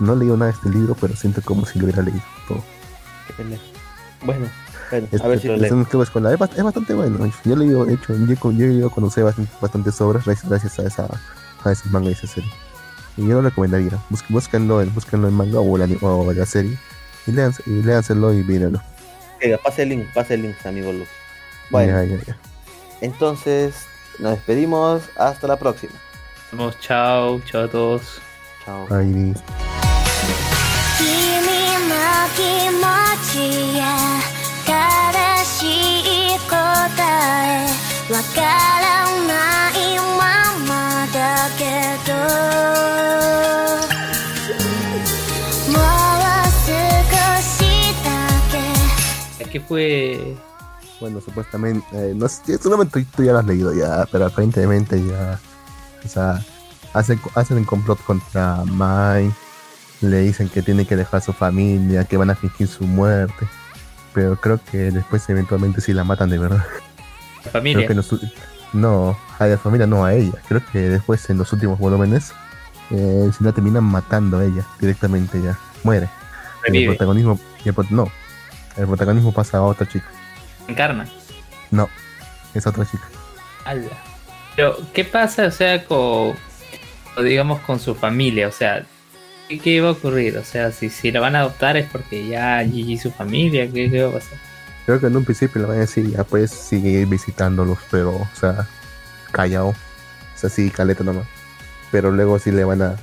[0.01, 2.62] no he leído nada de este libro, pero siento como si lo hubiera leído todo.
[3.37, 3.57] Bueno,
[4.25, 4.49] bueno
[5.23, 5.66] a ver si lo leo.
[5.66, 7.31] es, bast- es bastante bueno.
[7.45, 10.79] Yo he leído, de hecho, yo, he leído a conocer bastante- bastantes obras gracias, gracias
[10.79, 11.09] a esa
[11.65, 12.51] a ese manga y esa serie.
[13.16, 13.99] Y yo lo recomendaría.
[14.29, 16.79] Búsquenlo, en, búsquenlo en manga o la, o la serie.
[17.27, 18.81] Y, léanse, y léanselo y mírenlo.
[19.41, 21.09] Venga, pase el link, pase el link, amigo Lux.
[21.71, 22.37] Bueno, Ya, ya, ya.
[23.01, 23.75] entonces
[24.19, 25.03] nos despedimos.
[25.16, 25.95] Hasta la próxima.
[26.53, 28.21] Vamos, chao, chao a todos.
[28.65, 28.87] Chao.
[28.91, 29.35] Ahí.
[32.34, 32.40] 君の気
[32.72, 32.82] 持
[33.32, 33.84] ちや
[34.66, 37.68] 正しい答え
[38.12, 38.86] わから
[39.28, 39.32] な
[39.70, 39.78] い
[40.18, 40.22] ま
[40.68, 40.70] ま
[41.14, 41.18] だ
[41.58, 41.62] け
[42.10, 42.12] ど
[45.72, 46.70] もう少
[47.41, 47.54] し
[48.04, 48.08] だ
[48.52, 50.36] け ¿Qué fue?
[51.00, 55.02] Bueno, supuestamente, eh, no sé, seguramente tú, tú ya lo has leído ya, pero aparentemente
[55.06, 55.40] ya,
[56.04, 56.44] o sea,
[56.94, 59.32] hacen, hacen un complot contra Mai,
[60.11, 63.47] le dicen que tiene que dejar a su familia, que van a fingir su muerte,
[64.13, 66.65] pero creo que después eventualmente sí la matan de verdad.
[67.45, 67.89] La Creo familia.
[67.89, 67.95] que
[68.73, 72.33] no, a la familia no a ella, creo que después en los últimos volúmenes
[72.91, 76.09] eh, sí la terminan matando a ella directamente ya, muere.
[76.67, 78.11] El protagonismo, el no,
[78.77, 80.07] el protagonismo pasa a otra chica,
[80.67, 81.07] Encarna.
[81.71, 81.89] no,
[82.55, 83.05] es otra chica.
[84.57, 86.35] Pero, ¿qué pasa, o sea, con,
[87.23, 88.49] digamos, con su familia?
[88.49, 88.85] O sea,
[89.49, 90.37] ¿qué, qué va a ocurrir?
[90.39, 93.91] O sea, si, si la van a adoptar es porque ya Gigi su familia, ¿qué,
[93.91, 94.39] qué va a pasar?
[94.87, 98.29] Creo que en un principio le van a decir, ya puedes seguir visitándolos, pero, o
[98.39, 98.66] sea,
[99.33, 99.69] callado.
[99.69, 99.75] O
[100.37, 101.27] sea, sí, caleta nomás.
[101.91, 102.97] Pero luego sí le van a,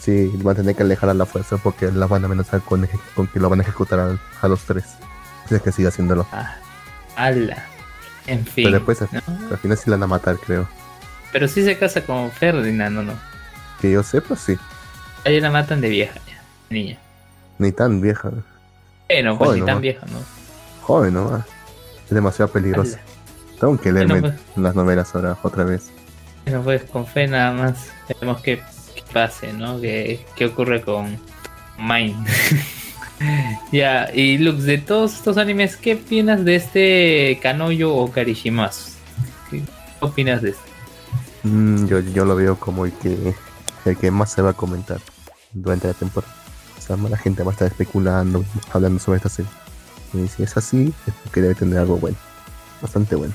[0.00, 2.88] sí, van a tener que alejar a la fuerza porque la van a amenazar con,
[3.14, 4.84] con que lo van a ejecutar a, a los tres.
[5.48, 6.26] Si es que sigue haciéndolo.
[6.30, 6.56] Ah,
[7.16, 7.66] ala.
[8.26, 8.64] En fin.
[8.64, 9.20] Pero después, ¿no?
[9.50, 10.68] al final sí la van a matar, creo.
[11.32, 13.02] Pero sí se casa con Ferdinand, ¿no?
[13.02, 13.12] no?
[13.80, 14.56] Que yo sepa, sí.
[15.24, 16.98] Ahí la matan de vieja, ya, niña.
[17.58, 18.30] Ni tan vieja.
[19.08, 20.18] Bueno, pues Joder, ni tan vieja, ¿no?
[20.82, 21.44] Joven nomás.
[22.04, 23.00] Es demasiado peligrosa.
[23.58, 25.90] Tengo que leerme Bueno, las novelas ahora otra vez.
[26.44, 27.88] Bueno, pues con fe nada más.
[28.06, 28.60] Tenemos que,
[28.94, 29.80] que pase, ¿no?
[29.80, 31.18] Que, que ocurre con
[31.78, 32.16] Mine.
[33.72, 38.90] ya, y Lux, de todos estos animes, ¿qué opinas de este Kanoyo o Karishimasu?
[39.50, 39.62] ¿Qué
[40.00, 40.70] opinas de este?
[41.44, 43.34] Mm, yo, yo lo veo como el que,
[43.86, 44.98] el que más se va a comentar
[45.54, 46.34] durante la temporada.
[46.78, 49.50] O sea, la gente va a estar especulando, hablando sobre esta serie.
[50.12, 52.16] Y si es así, es porque debe tener algo bueno.
[52.82, 53.34] Bastante bueno.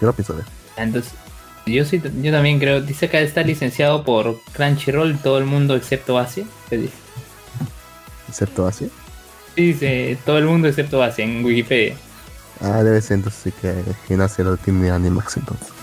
[0.00, 0.44] Yo lo pienso ver.
[0.76, 1.12] Entonces,
[1.66, 6.18] yo sí, yo también creo, dice que está licenciado por Crunchyroll, todo el mundo excepto
[6.18, 6.44] Asia.
[6.68, 6.94] ¿Qué dice?
[8.28, 8.90] Excepto así.
[9.56, 11.96] Dice todo el mundo excepto Asia en Wikipedia.
[12.60, 13.74] Ah, debe ser entonces que,
[14.06, 15.73] que nace lo tiene Animax entonces.